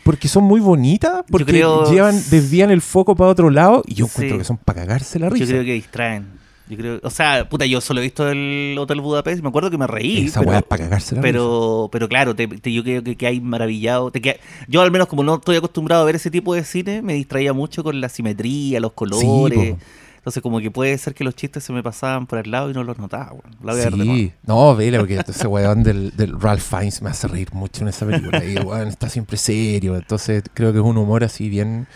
Porque 0.05 0.29
son 0.29 0.45
muy 0.45 0.61
bonitas, 0.61 1.23
porque 1.31 1.53
creo- 1.53 1.91
llevan, 1.91 2.15
desvían 2.29 2.71
el 2.71 2.83
foco 2.83 3.15
para 3.17 3.31
otro 3.31 3.49
lado 3.49 3.83
y 3.87 3.95
yo 3.95 4.07
Sí. 4.07 4.13
encuentro 4.13 4.39
que 4.39 4.45
son 4.45 4.57
para 4.59 4.81
cagarse 4.83 5.19
la 5.19 5.29
Yo 5.29 5.35
risa. 5.35 5.47
creo 5.47 5.65
que 5.65 5.73
distraen. 5.73 6.27
Yo 6.73 6.79
creo, 6.79 7.01
o 7.03 7.11
sea, 7.11 7.47
puta, 7.49 7.67
yo 7.67 7.83
solo 7.83 8.01
he 8.01 8.03
visto 8.03 8.27
el 8.31 8.75
Hotel 8.79 9.03
Budapest 9.03 9.41
y 9.41 9.43
me 9.43 9.49
acuerdo 9.51 9.71
que 9.71 9.77
me 9.77 9.87
reí. 9.87 10.25
Esa 10.27 10.41
pero, 10.41 10.63
para 10.63 10.85
cagarse 10.85 11.17
pero, 11.17 11.91
pero 11.93 12.09
claro, 12.09 12.35
te, 12.35 12.49
te- 12.49 12.73
yo 12.73 12.83
creo 12.83 13.03
que, 13.05 13.15
que 13.15 13.27
hay 13.27 13.41
maravillado. 13.43 14.11
te 14.11 14.41
yo 14.69 14.81
al 14.81 14.91
menos 14.91 15.07
como 15.07 15.23
no 15.23 15.35
estoy 15.35 15.57
acostumbrado 15.57 16.01
a 16.03 16.07
ver 16.07 16.17
ese 16.17 16.31
tipo 16.31 16.55
de 16.55 16.65
cine, 16.65 17.03
me 17.03 17.13
distraía 17.13 17.53
mucho 17.53 17.85
con 17.85 18.01
la 18.01 18.09
simetría, 18.09 18.81
los 18.81 18.93
colores. 18.93 19.77
Entonces 20.17 20.41
como 20.41 20.61
que 20.61 20.71
puede 20.71 20.97
ser 20.99 21.15
que 21.15 21.25
los 21.25 21.35
chistes 21.35 21.65
se 21.65 21.73
me 21.73 21.83
pasaban 21.83 22.27
por 22.29 22.39
al 22.39 22.49
lado 22.49 22.71
y 22.71 22.73
no 22.75 22.85
los 22.85 22.97
notaba. 22.97 23.33
La 23.63 23.73
voy 23.73 23.83
a. 23.83 23.91
Sí, 23.91 24.33
no, 24.47 24.75
vele, 24.77 24.99
porque 25.01 25.21
ese 25.27 25.47
weón 25.49 25.83
del, 25.83 26.17
del 26.17 26.41
Ralph 26.41 26.63
Fiennes 26.63 27.03
me 27.03 27.11
hace 27.11 27.27
reír 27.27 27.53
mucho 27.53 27.83
en 27.83 27.89
esa 27.89 28.07
película. 28.07 28.43
Y 28.45 28.55
weón 28.57 28.87
está 28.89 29.09
siempre 29.09 29.37
serio. 29.37 29.97
Entonces 29.97 30.45
creo 30.55 30.73
que 30.73 30.79
es 30.79 30.85
un 30.85 30.97
humor 30.97 31.25
así 31.25 31.49
bien, 31.49 31.89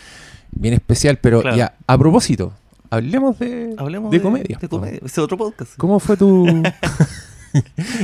bien 0.51 0.73
especial. 0.73 1.17
Pero 1.21 1.41
Claro. 1.41 1.55
ya, 1.55 1.75
a 1.87 1.97
propósito, 1.97 2.51
hablemos 2.89 3.39
de, 3.39 3.73
Hablemos 3.77 4.11
de 4.11 4.17
de, 4.17 4.23
comedia. 4.23 4.57
de 4.59 4.67
comedia. 4.69 4.99
Ese 5.05 5.21
otro 5.21 5.37
podcast. 5.37 5.73
¿Cómo 5.77 5.99
fue 5.99 6.17
tu. 6.17 6.45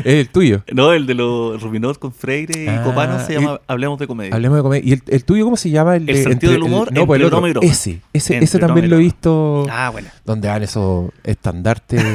el 0.03 0.29
tuyo? 0.29 0.63
No, 0.73 0.93
el 0.93 1.05
de 1.05 1.13
los 1.13 1.61
Ruminot 1.61 1.99
con 1.99 2.11
Freire 2.13 2.63
y 2.63 2.67
Ah, 2.67 2.81
Copano 2.83 3.23
se 3.25 3.33
llama 3.33 3.59
Hablemos 3.67 3.99
de 3.99 4.07
comedia. 4.07 4.33
Hablemos 4.33 4.57
de 4.57 4.63
comedia. 4.63 4.83
¿Y 4.89 4.93
el, 4.93 5.03
el 5.07 5.23
tuyo 5.25 5.43
cómo 5.43 5.57
se 5.57 5.69
llama? 5.69 5.95
El, 5.95 6.09
El 6.09 6.15
de- 6.15 6.23
sentido 6.23 6.53
del 6.53 6.61
el- 6.61 6.67
humor 6.67 6.91
no, 6.93 7.05
pues 7.05 7.19
el 7.21 7.25
otro. 7.27 7.61
Ese, 7.61 8.01
ese, 8.13 8.37
ese 8.37 8.57
también 8.59 8.89
lo 8.89 8.95
he 8.95 8.99
visto. 8.99 9.67
Ah, 9.69 9.89
bueno. 9.91 10.07
Donde 10.25 10.47
dan 10.47 10.63
esos 10.63 11.11
estandartes. 11.23 12.03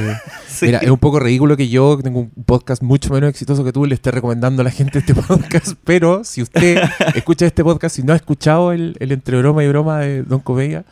Sí. 0.48 0.66
Mira, 0.66 0.78
es 0.78 0.90
un 0.90 0.98
poco 0.98 1.20
ridículo 1.20 1.56
que 1.56 1.68
yo, 1.68 1.96
que 1.98 2.02
tengo 2.02 2.18
un 2.20 2.30
podcast 2.44 2.82
mucho 2.82 3.12
menos 3.12 3.30
exitoso 3.30 3.62
que 3.62 3.70
tú, 3.72 3.86
le 3.86 3.94
esté 3.94 4.10
recomendando 4.10 4.62
a 4.62 4.64
la 4.64 4.72
gente 4.72 4.98
este 4.98 5.14
podcast. 5.14 5.74
pero 5.84 6.24
si 6.24 6.42
usted 6.42 6.82
escucha 7.14 7.46
este 7.46 7.62
podcast 7.62 7.96
y 8.00 8.02
no 8.02 8.12
ha 8.12 8.16
escuchado 8.16 8.72
el, 8.72 8.96
el 8.98 9.12
entre 9.12 9.38
broma 9.38 9.62
y 9.62 9.68
broma 9.68 10.00
de 10.00 10.24
Don 10.24 10.40
Comedia, 10.40 10.84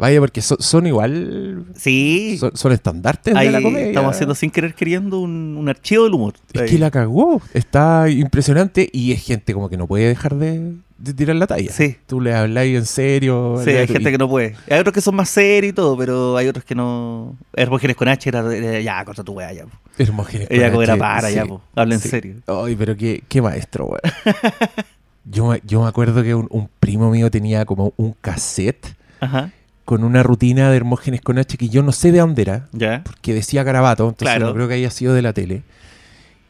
vaya, 0.00 0.18
porque 0.18 0.40
son, 0.42 0.56
son 0.60 0.86
igual. 0.86 1.66
Sí. 1.76 2.36
Son, 2.40 2.50
son 2.56 2.72
estandartes 2.72 3.34
Ahí 3.36 3.46
de 3.46 3.52
la 3.52 3.62
comedia. 3.62 3.86
estamos 3.88 4.14
haciendo 4.14 4.34
sin 4.34 4.50
querer 4.50 4.74
queriendo 4.74 5.20
un, 5.20 5.56
un 5.58 5.68
archivo 5.68 6.04
del 6.04 6.14
humor. 6.14 6.34
Es 6.52 6.62
Ahí. 6.62 6.70
que 6.70 6.78
la 6.78 6.90
cagó. 6.90 7.40
Está 7.54 8.08
impresionante 8.08 8.88
y 8.92 9.12
es 9.12 9.22
gente 9.24 9.52
como 9.54 9.68
que 9.68 9.76
no 9.76 9.86
puede 9.86 10.08
dejar 10.08 10.34
de, 10.36 10.72
de 10.98 11.14
tirar 11.14 11.36
la 11.36 11.46
talla. 11.46 11.70
Sí. 11.72 11.96
Tú 12.06 12.20
le 12.20 12.34
habláis 12.34 12.76
en 12.76 12.86
serio. 12.86 13.60
Sí, 13.64 13.70
hay 13.70 13.86
gente 13.86 14.10
que 14.10 14.18
no 14.18 14.28
puede. 14.28 14.56
Hay 14.68 14.80
otros 14.80 14.92
que 14.94 15.00
son 15.00 15.14
más 15.14 15.28
serios 15.28 15.70
y 15.70 15.74
todo, 15.74 15.96
pero 15.96 16.36
hay 16.36 16.48
otros 16.48 16.64
que 16.64 16.74
no. 16.74 17.36
Hermógenes 17.54 17.96
con 17.96 18.08
H 18.08 18.28
era, 18.28 18.40
era- 18.54 18.80
ya, 18.80 19.04
corta 19.04 19.22
tu 19.22 19.32
weá, 19.32 19.52
ya. 19.52 19.64
po. 19.66 19.70
Hermógenes 19.98 20.48
con 20.48 20.56
Ella 20.56 20.66
era 20.68 20.92
H, 20.94 20.98
para, 20.98 21.28
sí. 21.28 21.34
ya, 21.34 21.44
po. 21.46 21.60
Habla 21.76 21.94
en 21.94 22.00
Sí. 22.00 22.08
serio. 22.08 22.34
Ay, 22.46 22.74
pero 22.74 22.96
qué, 22.96 23.22
qué 23.28 23.42
maestro, 23.42 23.86
weón. 23.86 24.00
yo, 25.24 25.46
me- 25.46 25.60
yo 25.66 25.82
me 25.82 25.88
acuerdo 25.88 26.22
que 26.22 26.34
un, 26.34 26.46
un 26.50 26.68
primo 26.80 27.10
mío 27.10 27.30
tenía 27.30 27.64
como 27.64 27.92
un 27.96 28.14
cassette 28.20 28.94
Ajá, 29.20 29.50
con 29.84 30.04
una 30.04 30.22
rutina 30.22 30.70
de 30.70 30.76
Hermógenes 30.76 31.20
con 31.20 31.38
H 31.38 31.56
que 31.56 31.68
yo 31.68 31.82
no 31.82 31.92
sé 31.92 32.12
de 32.12 32.18
dónde 32.20 32.42
era, 32.42 32.68
porque 33.04 33.34
decía 33.34 33.64
Carabato, 33.64 34.04
entonces 34.08 34.34
Claro. 34.36 34.48
no 34.48 34.54
creo 34.54 34.68
que 34.68 34.74
haya 34.74 34.90
sido 34.90 35.14
de 35.14 35.22
la 35.22 35.32
tele. 35.32 35.62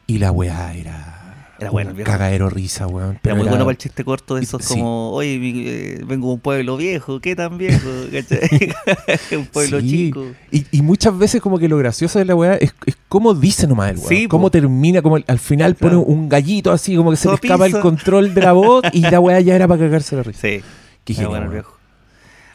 Y 0.07 0.17
la 0.19 0.31
weá 0.31 0.73
era. 0.73 1.17
Era 1.59 1.69
bueno 1.69 1.91
el 1.91 2.03
cagadero 2.03 2.49
risa, 2.49 2.87
weón. 2.87 3.19
Era 3.23 3.35
muy 3.35 3.43
era- 3.43 3.51
bueno 3.51 3.65
para 3.65 3.71
el 3.73 3.77
chiste 3.77 4.03
corto 4.03 4.33
de 4.35 4.41
esos 4.41 4.65
sí. 4.65 4.73
como, 4.73 5.11
oye, 5.11 5.37
mi- 5.37 5.63
eh, 5.67 6.01
vengo 6.07 6.27
de 6.29 6.33
un 6.33 6.39
pueblo 6.39 6.75
viejo, 6.75 7.19
¿qué 7.19 7.35
tan 7.35 7.57
viejo? 7.59 7.87
Un 9.37 9.45
pueblo 9.45 9.79
Sí. 9.79 9.87
chico. 9.89 10.25
Y, 10.51 10.65
y 10.71 10.81
muchas 10.81 11.15
veces 11.17 11.39
como 11.41 11.59
que 11.59 11.67
lo 11.67 11.77
gracioso 11.77 12.17
de 12.19 12.25
la 12.25 12.35
weá 12.35 12.55
es, 12.55 12.73
es 12.87 12.97
cómo 13.07 13.33
dice 13.35 13.67
nomás 13.67 13.91
el 13.91 13.97
weón. 13.97 14.09
Sí, 14.09 14.27
cómo 14.27 14.45
po. 14.45 14.51
termina, 14.51 15.01
como 15.03 15.17
el- 15.17 15.25
al 15.27 15.37
final 15.39 15.75
Claro. 15.75 16.03
pone 16.03 16.15
un 16.19 16.29
gallito 16.29 16.71
así, 16.71 16.95
como 16.95 17.11
que 17.11 17.17
se 17.17 17.27
le 17.29 17.35
escapa 17.35 17.67
el 17.67 17.79
control 17.79 18.33
de 18.33 18.41
la 18.41 18.53
voz 18.53 18.83
y 18.91 19.01
la 19.01 19.19
weá 19.19 19.39
ya 19.39 19.55
era 19.55 19.67
para 19.67 19.81
cagarse 19.81 20.15
la 20.15 20.23
risa. 20.23 20.41
Sí. 20.47 20.61
Qué 21.05 21.25
bueno 21.27 21.45
el 21.45 21.51
viejo. 21.51 21.77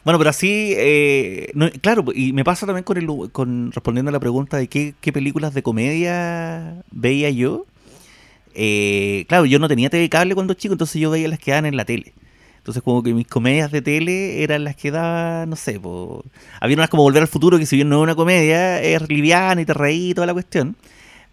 Bueno, 0.07 0.19
pero 0.19 0.29
así, 0.29 0.73
eh, 0.77 1.51
no- 1.53 1.69
claro, 1.81 2.05
y 2.15 2.31
me 2.31 2.45
pasa 2.45 2.65
también 2.65 2.85
con, 2.85 2.95
el, 2.95 3.09
con 3.33 3.73
respondiendo 3.73 4.07
a 4.07 4.13
la 4.13 4.21
pregunta 4.21 4.55
de 4.55 4.69
qué, 4.69 4.93
qué 5.01 5.11
películas 5.11 5.53
de 5.53 5.61
comedia 5.63 6.81
veía 6.91 7.29
yo. 7.29 7.65
Eh, 8.55 9.25
claro, 9.27 9.45
yo 9.45 9.59
no 9.59 9.67
tenía 9.67 9.89
TV 9.89 10.07
cable 10.07 10.33
cuando 10.33 10.53
chico, 10.53 10.73
entonces 10.73 11.01
yo 11.01 11.09
veía 11.11 11.27
las 11.27 11.39
que 11.39 11.51
daban 11.51 11.65
en 11.65 11.75
la 11.75 11.83
tele. 11.83 12.13
Entonces 12.59 12.81
como 12.83 13.03
que 13.03 13.13
mis 13.13 13.27
comedias 13.27 13.69
de 13.69 13.81
tele 13.81 14.43
eran 14.43 14.63
las 14.63 14.77
que 14.77 14.91
daban, 14.91 15.49
no 15.49 15.57
sé, 15.57 15.77
po, 15.77 16.23
había 16.61 16.77
unas 16.77 16.89
como 16.89 17.03
Volver 17.03 17.23
al 17.23 17.27
Futuro, 17.27 17.57
que 17.57 17.65
si 17.65 17.75
bien 17.75 17.89
no 17.89 17.97
es 17.97 18.03
una 18.03 18.15
comedia, 18.15 18.81
es 18.81 19.01
liviana 19.09 19.59
y 19.59 19.65
te 19.65 19.73
reí 19.73 20.11
y 20.11 20.13
toda 20.13 20.25
la 20.27 20.31
cuestión. 20.33 20.77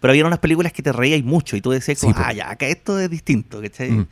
Pero 0.01 0.11
había 0.11 0.25
unas 0.25 0.39
películas 0.39 0.73
que 0.73 0.83
te 0.83 0.91
reías 0.91 1.23
mucho 1.23 1.55
y 1.55 1.61
tú 1.61 1.71
decías, 1.71 1.97
como, 1.97 2.11
Sí, 2.13 2.19
ah, 2.21 2.33
ya, 2.33 2.49
acá 2.49 2.67
esto 2.67 2.99
es 2.99 3.09
distinto, 3.09 3.61
¿cachai? 3.61 3.91
Mm. 3.91 4.07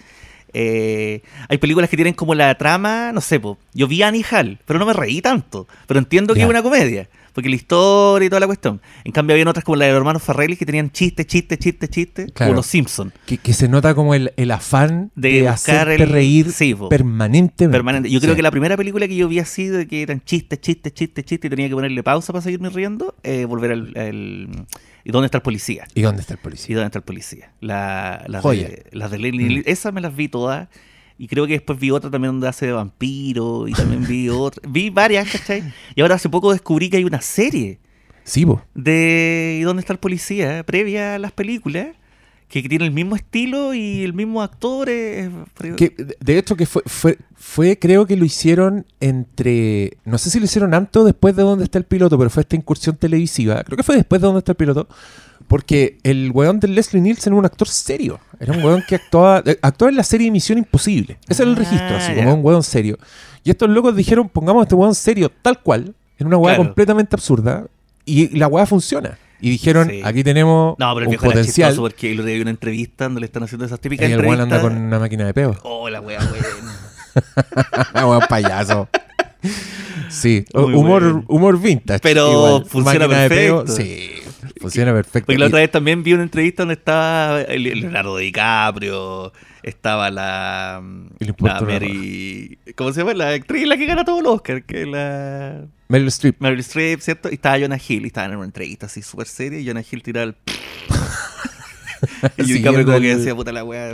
Eh, 0.53 1.21
hay 1.49 1.57
películas 1.57 1.89
que 1.89 1.95
tienen 1.97 2.13
como 2.13 2.35
la 2.35 2.53
trama, 2.55 3.11
no 3.11 3.21
sé, 3.21 3.39
po, 3.39 3.57
yo 3.73 3.87
vi 3.87 4.03
Annie 4.03 4.23
Hall, 4.31 4.59
pero 4.65 4.79
no 4.79 4.85
me 4.85 4.93
reí 4.93 5.21
tanto. 5.21 5.67
Pero 5.87 5.99
entiendo 5.99 6.33
que 6.33 6.39
Ya. 6.41 6.45
es 6.45 6.49
una 6.49 6.61
comedia, 6.61 7.09
porque 7.33 7.49
la 7.49 7.55
historia 7.55 8.27
y 8.27 8.29
toda 8.29 8.39
la 8.39 8.45
cuestión. 8.45 8.79
En 9.03 9.11
cambio, 9.11 9.33
habían 9.33 9.47
otras 9.47 9.65
como 9.65 9.75
la 9.77 9.85
de 9.85 9.91
los 9.91 9.97
hermanos 9.97 10.21
Farrelly 10.21 10.55
que 10.55 10.65
tenían 10.65 10.91
chistes, 10.91 11.25
chistes, 11.25 11.57
chistes, 11.57 11.89
chistes, 11.89 12.31
Claro. 12.33 12.51
como 12.51 12.55
los 12.57 12.67
Simpsons. 12.67 13.13
Que, 13.25 13.37
que 13.39 13.53
se 13.53 13.67
nota 13.67 13.95
como 13.95 14.13
el, 14.13 14.31
el 14.37 14.51
afán 14.51 15.11
De 15.15 15.29
de, 15.29 15.41
buscar 15.49 15.87
hacerte 15.87 16.03
el- 16.03 16.09
reír 16.09 16.51
sí, 16.51 16.75
po. 16.75 16.89
permanentemente. 16.89 17.75
Permanente. 17.75 18.09
Yo 18.09 18.19
creo 18.19 18.33
Sí. 18.33 18.37
que 18.37 18.43
la 18.43 18.51
primera 18.51 18.77
película 18.77 19.07
que 19.07 19.15
yo 19.15 19.27
vi 19.27 19.39
así, 19.39 19.65
de 19.67 19.87
que 19.87 20.03
eran 20.03 20.21
chistes, 20.23 20.61
chistes, 20.61 20.93
chistes, 20.93 21.25
chistes, 21.25 21.47
y 21.47 21.49
tenía 21.49 21.67
que 21.67 21.73
ponerle 21.75 22.03
pausa 22.03 22.31
para 22.31 22.43
seguirme 22.43 22.69
riendo, 22.69 23.15
eh, 23.23 23.45
volver 23.45 23.71
al, 23.71 23.93
al- 23.97 24.65
¿Y 25.03 25.11
dónde 25.11 25.25
está 25.25 25.37
el 25.39 25.41
policía? 25.41 25.85
¿Y 25.95 26.01
dónde 26.01 26.21
está 26.21 26.33
el 26.33 26.39
¿Y 26.39 26.43
policía? 26.43 26.75
dónde 26.77 26.85
está 26.87 26.99
el 26.99 27.03
policía? 27.03 27.51
La, 27.59 28.23
las, 28.27 28.41
Joya. 28.41 28.67
de, 28.69 28.85
las 28.91 29.11
de 29.11 29.19
Leslie 29.19 29.59
Mm. 29.59 29.63
Esas 29.65 29.93
me 29.93 30.01
las 30.01 30.15
vi 30.15 30.27
todas. 30.29 30.69
Y 31.17 31.27
creo 31.27 31.45
que 31.45 31.53
después 31.53 31.77
vi 31.79 31.91
otra 31.91 32.09
también 32.09 32.33
donde 32.33 32.47
hace 32.47 32.65
de 32.67 32.71
vampiro. 32.71 33.67
Y 33.67 33.73
también 33.73 34.05
vi 34.07 34.29
otra. 34.29 34.61
Vi 34.67 34.89
varias, 34.89 35.29
¿cachai? 35.29 35.63
Y 35.95 36.01
ahora 36.01 36.15
hace 36.15 36.29
poco 36.29 36.51
descubrí 36.51 36.89
que 36.89 36.97
hay 36.97 37.03
una 37.03 37.21
serie 37.21 37.79
Sí, 38.23 38.45
po. 38.45 38.61
de 38.73 39.57
¿Y 39.59 39.63
dónde 39.63 39.81
está 39.81 39.93
el 39.93 39.99
policía? 39.99 40.63
previa 40.63 41.15
a 41.15 41.19
las 41.19 41.31
películas. 41.33 41.87
Que 42.61 42.69
tiene 42.69 42.85
el 42.85 42.91
mismo 42.91 43.15
estilo 43.15 43.73
y 43.73 44.03
el 44.03 44.13
mismo 44.13 44.43
actor. 44.43 44.85
Que, 44.85 45.95
de- 46.19 46.37
hecho, 46.37 46.55
que 46.55 46.67
fue, 46.67 46.83
fue, 46.85 47.17
fue, 47.35 47.79
creo 47.79 48.05
que 48.05 48.15
lo 48.15 48.25
hicieron 48.25 48.85
entre. 48.99 49.97
No 50.05 50.19
sé 50.19 50.29
si 50.29 50.37
lo 50.39 50.45
hicieron 50.45 50.75
antes 50.75 51.01
o 51.01 51.03
después 51.03 51.35
de 51.35 51.41
dónde 51.41 51.63
está 51.63 51.79
el 51.79 51.85
piloto, 51.85 52.15
pero 52.17 52.29
fue 52.29 52.41
esta 52.41 52.55
incursión 52.55 52.95
televisiva. 52.95 53.63
Creo 53.63 53.75
que 53.75 53.81
fue 53.83 53.95
después 53.95 54.21
de 54.21 54.27
dónde 54.27 54.39
está 54.39 54.51
el 54.51 54.55
piloto. 54.57 54.87
Porque 55.47 55.97
el 56.03 56.29
weón 56.31 56.59
de 56.59 56.67
Leslie 56.67 57.01
Nielsen 57.01 57.33
era 57.33 57.39
un 57.39 57.45
actor 57.45 57.67
serio. 57.67 58.19
Era 58.39 58.53
un 58.53 58.63
weón 58.63 58.83
que 58.87 58.95
actuaba, 58.95 59.41
eh, 59.45 59.57
actuaba 59.61 59.89
en 59.89 59.97
la 59.97 60.03
serie 60.03 60.29
Misión 60.31 60.57
Imposible. 60.59 61.17
Ese 61.27 61.41
era 61.43 61.51
el 61.51 61.57
Ah, 61.57 61.59
registro, 61.59 61.95
así 61.97 62.13
como 62.13 62.35
un 62.35 62.45
weón 62.45 62.61
serio. 62.63 62.97
Y 63.43 63.49
estos 63.49 63.67
locos 63.69 63.95
dijeron: 63.95 64.29
pongamos 64.29 64.61
a 64.61 64.63
este 64.65 64.75
weón 64.75 64.93
serio 64.93 65.31
tal 65.41 65.59
cual, 65.61 65.95
en 66.19 66.27
una 66.27 66.37
weá 66.37 66.53
Claro. 66.55 66.69
completamente 66.69 67.15
absurda. 67.15 67.65
Y 68.05 68.37
la 68.37 68.47
weá 68.47 68.65
funciona. 68.67 69.17
Y 69.41 69.49
dijeron: 69.49 69.89
Sí. 69.89 70.01
aquí 70.03 70.23
tenemos 70.23 70.75
No, 70.79 70.93
pero 70.95 71.09
el 71.09 71.17
un 71.17 71.21
potencial. 71.21 71.75
porque 71.75 72.11
el 72.11 72.19
otro 72.19 72.27
día 72.27 72.35
vi 72.35 72.41
una 72.41 72.51
entrevista 72.51 73.05
donde 73.05 73.19
le 73.21 73.25
están 73.25 73.43
haciendo 73.43 73.65
esas 73.65 73.79
típicas 73.79 74.07
Y 74.09 74.13
el 74.13 74.19
entrevistas. 74.19 74.43
anda 74.45 74.61
con 74.61 74.77
una 74.77 74.99
máquina 74.99 75.25
de 75.25 75.33
peo. 75.33 75.57
Oh, 75.63 75.89
la 75.89 75.99
wea, 76.01 76.19
weón. 76.19 76.73
Ah, 77.93 78.07
weón, 78.07 78.21
payaso. 78.29 78.87
Sí, 80.09 80.45
Muy 80.53 80.73
humor, 80.75 81.03
bueno. 81.03 81.25
humor 81.27 81.59
vintage. 81.59 81.99
Pero 82.01 82.63
funciona 82.67 83.07
Máquina 83.07 83.23
de 83.23 83.29
peo, 83.29 83.65
perfecto. 83.65 83.81
sí. 83.81 84.09
Funciona 84.59 84.93
perfecto. 84.93 85.25
Porque 85.25 85.39
la 85.39 85.47
otra 85.47 85.59
vez 85.59 85.71
también 85.71 86.03
vi 86.03 86.13
una 86.13 86.23
entrevista 86.23 86.63
donde 86.63 86.75
estaba 86.75 87.43
Leonardo 87.43 88.17
DiCaprio, 88.17 89.33
estaba 89.61 90.09
la, 90.09 90.81
la 91.19 91.61
Mary... 91.61 92.57
¿Cómo 92.75 92.93
se 92.93 93.01
llama? 93.01 93.13
La 93.13 93.29
actriz 93.29 93.67
la 93.67 93.75
que 93.75 93.85
gana 93.85 94.05
todo 94.05 94.19
el 94.19 94.25
Oscar, 94.27 94.63
que 94.63 94.85
la... 94.85 95.65
Meryl 95.89 96.07
Streep. 96.07 96.37
Meryl 96.39 96.59
Streep, 96.59 97.01
¿cierto? 97.01 97.29
Y 97.29 97.35
estaba 97.35 97.59
Jonah 97.59 97.77
Hill, 97.77 98.03
y 98.03 98.07
estaban 98.07 98.31
en 98.31 98.37
una 98.37 98.45
entrevista 98.45 98.85
así 98.85 99.01
súper 99.01 99.27
seria, 99.27 99.59
y 99.59 99.67
Jonah 99.67 99.83
Hill 99.89 100.01
tiraba 100.01 100.27
el... 100.27 100.35
y 102.37 102.43
Siguiendo 102.43 102.53
DiCaprio 102.53 102.85
como 102.85 102.99
que 102.99 103.15
decía, 103.15 103.35
puta 103.35 103.51
la 103.51 103.63
weá. 103.63 103.91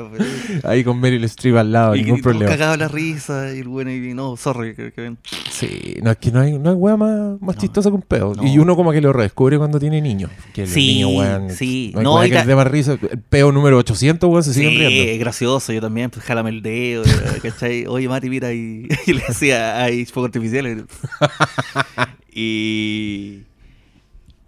Ahí 0.63 0.83
con 0.83 0.99
Meryl 0.99 1.23
Streep 1.25 1.55
al 1.57 1.71
lado, 1.71 1.95
y 1.95 2.03
ningún 2.03 2.19
y 2.19 2.21
todos 2.21 2.33
problema. 2.35 2.51
cagados 2.51 2.77
la 2.79 2.87
risa, 2.87 3.53
y 3.55 3.59
el 3.59 3.67
bueno, 3.67 3.91
y 3.91 4.13
no, 4.13 4.35
sorry, 4.37 4.75
que, 4.75 4.91
que- 4.91 5.15
Sí, 5.51 5.95
no, 6.01 6.11
es 6.11 6.17
que 6.17 6.31
no 6.31 6.39
hay, 6.39 6.57
no 6.57 6.69
hay 6.69 6.75
wea 6.75 6.95
más, 6.97 7.39
más 7.41 7.55
No. 7.55 7.61
chistosa 7.61 7.89
que 7.89 7.95
un 7.95 8.01
pedo. 8.01 8.33
No. 8.35 8.47
Y 8.47 8.57
uno 8.59 8.75
como 8.75 8.91
que 8.91 9.01
lo 9.01 9.11
redescubre 9.13 9.57
cuando 9.57 9.79
tiene 9.79 10.01
niños. 10.01 10.31
Que 10.53 10.63
el 10.63 10.67
Sí, 10.69 10.95
niño, 10.95 11.09
weón, 11.09 11.49
sí. 11.51 11.91
No 11.93 11.99
hay 11.99 12.03
No, 12.03 12.15
wea 12.15 12.25
y 12.25 12.29
que 12.29 12.33
ca- 12.35 12.39
les 12.41 12.47
dé 12.47 12.55
más 12.55 12.67
risa. 12.67 12.93
El 12.93 13.19
peo 13.19 13.51
número 13.51 13.77
800, 13.77 14.29
weón, 14.29 14.43
se 14.43 14.53
siguen 14.53 14.71
Sí, 14.71 14.77
riendo. 14.77 15.11
es 15.13 15.19
gracioso, 15.19 15.73
yo 15.73 15.81
también, 15.81 16.09
pues 16.09 16.23
jálame 16.25 16.49
el 16.51 16.61
dedo, 16.61 17.03
eh, 17.03 17.09
¿cachai? 17.43 17.85
Oye, 17.87 18.07
Mati, 18.07 18.29
mira, 18.29 18.53
y, 18.53 18.87
y 19.07 19.13
le 19.13 19.23
decía, 19.27 19.83
hay 19.83 20.05
fuego 20.05 20.27
artificial. 20.27 20.85
y, 22.33 23.41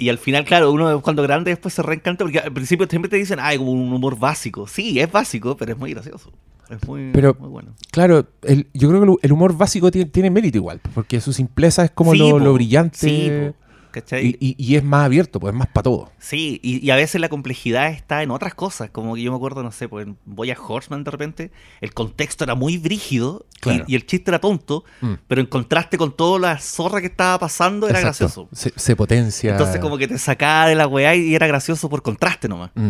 y 0.01 0.09
al 0.09 0.17
final, 0.17 0.43
claro, 0.45 0.71
uno 0.71 1.01
cuando 1.01 1.23
grande 1.23 1.51
después 1.51 1.73
se 1.73 1.81
reencanta, 1.81 2.23
porque 2.25 2.39
al 2.39 2.51
principio 2.51 2.87
siempre 2.89 3.09
te 3.09 3.17
dicen, 3.17 3.39
ay, 3.41 3.57
como 3.57 3.71
un 3.71 3.93
humor 3.93 4.17
básico. 4.17 4.67
Sí, 4.67 4.99
es 4.99 5.11
básico, 5.11 5.55
pero 5.57 5.71
es 5.73 5.77
muy 5.77 5.93
gracioso. 5.93 6.31
Es 6.69 6.87
muy, 6.87 7.11
Pero- 7.11 7.35
muy 7.39 7.49
bueno. 7.49 7.73
Claro, 7.91 8.25
el- 8.43 8.67
yo 8.73 8.87
creo 8.89 9.01
que 9.17 9.25
el- 9.27 9.31
humor 9.33 9.57
básico 9.57 9.91
tiene, 9.91 10.09
tiene 10.09 10.29
mérito 10.29 10.57
igual, 10.57 10.79
porque 10.93 11.19
su 11.19 11.33
simpleza 11.33 11.83
es 11.85 11.91
como 11.91 12.13
Sí, 12.13 12.19
lo, 12.19 12.39
lo 12.39 12.53
brillante. 12.53 12.97
Sí, 12.97 13.29
po, 13.29 13.55
¿cachai? 13.91 14.35
y, 14.39 14.55
y- 14.55 14.55
y 14.57 14.75
es 14.75 14.83
más 14.83 15.05
abierto, 15.05 15.39
pues 15.39 15.53
es 15.53 15.57
más 15.57 15.67
para 15.67 15.83
todo. 15.83 16.11
Sí, 16.19 16.59
y, 16.63 16.85
y 16.85 16.89
a 16.91 16.95
veces 16.95 17.19
la 17.21 17.29
complejidad 17.29 17.89
está 17.91 18.23
en 18.23 18.31
otras 18.31 18.53
cosas, 18.55 18.89
como 18.89 19.15
que 19.15 19.21
yo 19.21 19.31
me 19.31 19.37
acuerdo, 19.37 19.61
no 19.63 19.71
sé, 19.71 19.87
pues 19.89 20.07
en 20.07 20.17
Boya 20.25 20.55
Horseman 20.59 21.03
de 21.03 21.11
repente, 21.11 21.51
el 21.81 21.93
contexto 21.93 22.43
era 22.43 22.55
muy 22.55 22.77
brígido 22.77 23.45
y- 23.55 23.59
Claro. 23.61 23.85
y, 23.87 23.95
el 23.95 24.05
chiste 24.07 24.31
era 24.31 24.39
tonto, 24.39 24.83
Mm. 25.01 25.13
pero 25.27 25.41
en 25.41 25.47
contraste 25.47 25.97
con 25.97 26.15
toda 26.15 26.39
la 26.39 26.57
zorra 26.59 26.99
que 27.01 27.07
estaba 27.07 27.37
pasando 27.37 27.87
era 27.87 27.99
Exacto. 27.99 28.25
gracioso. 28.25 28.49
Se, 28.53 28.71
se 28.75 28.95
potencia. 28.95 29.51
Entonces 29.51 29.79
como 29.79 29.97
que 29.97 30.07
te 30.07 30.17
sacaba 30.17 30.67
de 30.67 30.75
la 30.75 30.87
weá 30.87 31.15
y 31.15 31.35
era 31.35 31.45
gracioso 31.47 31.87
por 31.89 32.01
contraste 32.01 32.47
nomás. 32.47 32.71
Mm. 32.75 32.89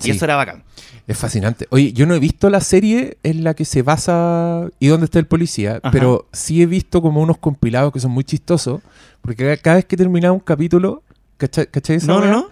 Y 0.00 0.02
Sí. 0.04 0.10
eso 0.10 0.24
era 0.24 0.36
bacán. 0.36 0.62
Es 1.06 1.18
fascinante. 1.18 1.66
Oye, 1.70 1.92
yo 1.92 2.06
no 2.06 2.14
he 2.14 2.18
visto 2.18 2.48
la 2.50 2.60
serie 2.60 3.18
en 3.22 3.44
la 3.44 3.54
que 3.54 3.64
se 3.64 3.82
basa 3.82 4.68
y 4.80 4.86
dónde 4.88 5.04
está 5.04 5.18
el 5.18 5.26
policía, 5.26 5.78
Ajá. 5.82 5.90
pero 5.90 6.26
sí 6.32 6.62
he 6.62 6.66
visto 6.66 7.02
como 7.02 7.20
unos 7.20 7.38
compilados 7.38 7.92
que 7.92 8.00
son 8.00 8.10
muy 8.10 8.24
chistosos, 8.24 8.80
porque 9.20 9.58
cada- 9.58 9.76
vez 9.76 9.84
que 9.84 9.96
terminaba 9.96 10.32
un 10.32 10.40
capítulo, 10.40 11.02
¿cachai, 11.36 11.66
cachai 11.66 11.96
esa 11.96 12.06
No, 12.06 12.20
no, 12.20 12.26
no. 12.30 12.46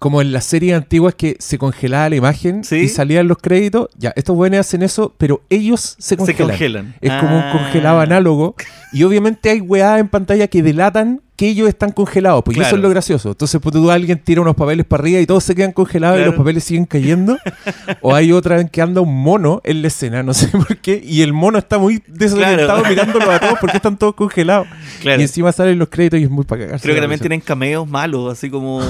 Como 0.00 0.20
en 0.20 0.32
las 0.32 0.44
series 0.44 0.74
antiguas 0.76 1.14
que 1.14 1.36
se 1.38 1.56
congelaba 1.56 2.10
la 2.10 2.16
imagen 2.16 2.62
Sí. 2.64 2.76
y 2.76 2.88
salían 2.88 3.26
los 3.28 3.38
créditos, 3.38 3.88
ya, 3.96 4.12
estos 4.16 4.36
buenos 4.36 4.60
hacen 4.60 4.82
eso, 4.82 5.14
pero 5.16 5.40
ellos 5.48 5.80
se 5.98 6.10
Se 6.10 6.16
congelan. 6.16 6.48
congelan. 6.50 6.94
Es 7.00 7.12
como 7.12 7.36
un 7.36 7.42
Ah. 7.42 7.52
congelado 7.52 8.00
análogo. 8.00 8.54
Y 8.92 9.02
obviamente 9.04 9.50
hay 9.50 9.60
weá 9.60 9.98
en 9.98 10.08
pantalla 10.08 10.46
que 10.48 10.62
delatan 10.62 11.20
que 11.36 11.48
ellos 11.48 11.68
están 11.68 11.90
congelados, 11.90 12.42
porque 12.44 12.60
eso 12.60 12.68
Claro. 12.68 12.76
es 12.76 12.82
lo 12.84 12.88
gracioso. 12.90 13.30
Entonces, 13.30 13.60
pues 13.60 13.72
tú 13.72 13.90
alguien 13.90 14.18
tira 14.20 14.40
unos 14.40 14.54
papeles 14.54 14.86
para 14.86 15.02
arriba 15.02 15.18
y 15.20 15.26
todos 15.26 15.42
se 15.42 15.54
quedan 15.56 15.72
congelados 15.72 16.20
y 16.20 16.24
los 16.24 16.34
papeles 16.36 16.62
siguen 16.62 16.84
cayendo. 16.86 17.36
o 18.02 18.14
hay 18.14 18.30
otra 18.30 18.60
en 18.60 18.68
que 18.68 18.80
anda 18.80 19.00
un 19.00 19.12
mono 19.22 19.60
en 19.64 19.82
la 19.82 19.88
escena, 19.88 20.22
no 20.22 20.32
sé 20.32 20.46
por 20.56 20.76
qué, 20.76 21.02
y 21.04 21.22
el 21.22 21.32
mono 21.32 21.58
está 21.58 21.78
muy 21.78 22.02
desorientado 22.06 22.80
Claro. 22.82 22.88
mirándolo 22.88 23.30
a 23.32 23.40
todos 23.40 23.58
porque 23.60 23.78
están 23.78 23.96
todos 23.98 24.14
congelados. 24.14 24.68
Claro. 25.00 25.20
Y 25.20 25.22
encima 25.24 25.50
salen 25.50 25.78
los 25.78 25.88
créditos 25.88 26.20
y 26.20 26.22
es 26.24 26.30
muy 26.30 26.44
para 26.44 26.66
cagarse. 26.66 26.82
Creo 26.84 26.94
que 26.94 27.00
también 27.00 27.20
tienen 27.20 27.40
cameos 27.40 27.88
malos, 27.88 28.32
así 28.32 28.48
como, 28.48 28.80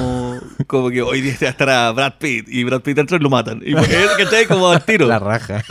como 0.66 0.90
que 0.90 1.00
hoy 1.00 1.22
día 1.22 1.32
estará 1.48 1.90
Brad 1.92 2.14
Pitt 2.18 2.46
y 2.48 2.62
Brad 2.64 2.82
Pitt 2.82 2.98
entra 2.98 3.16
y 3.16 3.20
lo 3.20 3.30
matan. 3.30 3.62
Y 3.64 3.74
porque, 3.74 3.96
¿cachai? 4.18 4.46
Como 4.46 4.68
al 4.68 4.84
tiro. 4.84 5.06
La 5.06 5.18
raja. 5.18 5.62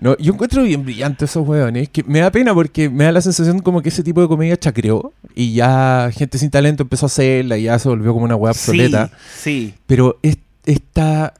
No, 0.00 0.16
yo 0.16 0.32
encuentro 0.32 0.62
bien 0.62 0.82
brillante 0.82 1.26
esos 1.26 1.46
hueones. 1.46 1.88
Que 1.90 2.02
me 2.04 2.20
da 2.20 2.30
pena 2.30 2.54
porque 2.54 2.88
me 2.88 3.04
da 3.04 3.12
la 3.12 3.20
sensación 3.20 3.60
como 3.60 3.82
que 3.82 3.90
ese 3.90 4.02
tipo 4.02 4.20
de 4.22 4.28
comedia 4.28 4.56
chacreó 4.56 5.12
y 5.34 5.52
ya 5.52 6.10
gente 6.14 6.38
sin 6.38 6.50
talento 6.50 6.82
empezó 6.82 7.06
a 7.06 7.08
hacerla 7.08 7.58
y 7.58 7.64
ya 7.64 7.78
se 7.78 7.88
volvió 7.88 8.12
como 8.14 8.24
una 8.24 8.34
hueá 8.36 8.52
obsoleta. 8.52 9.08
Sí, 9.36 9.40
sí. 9.42 9.74
Pero 9.86 10.18
es- 10.22 10.38
esta. 10.64 11.34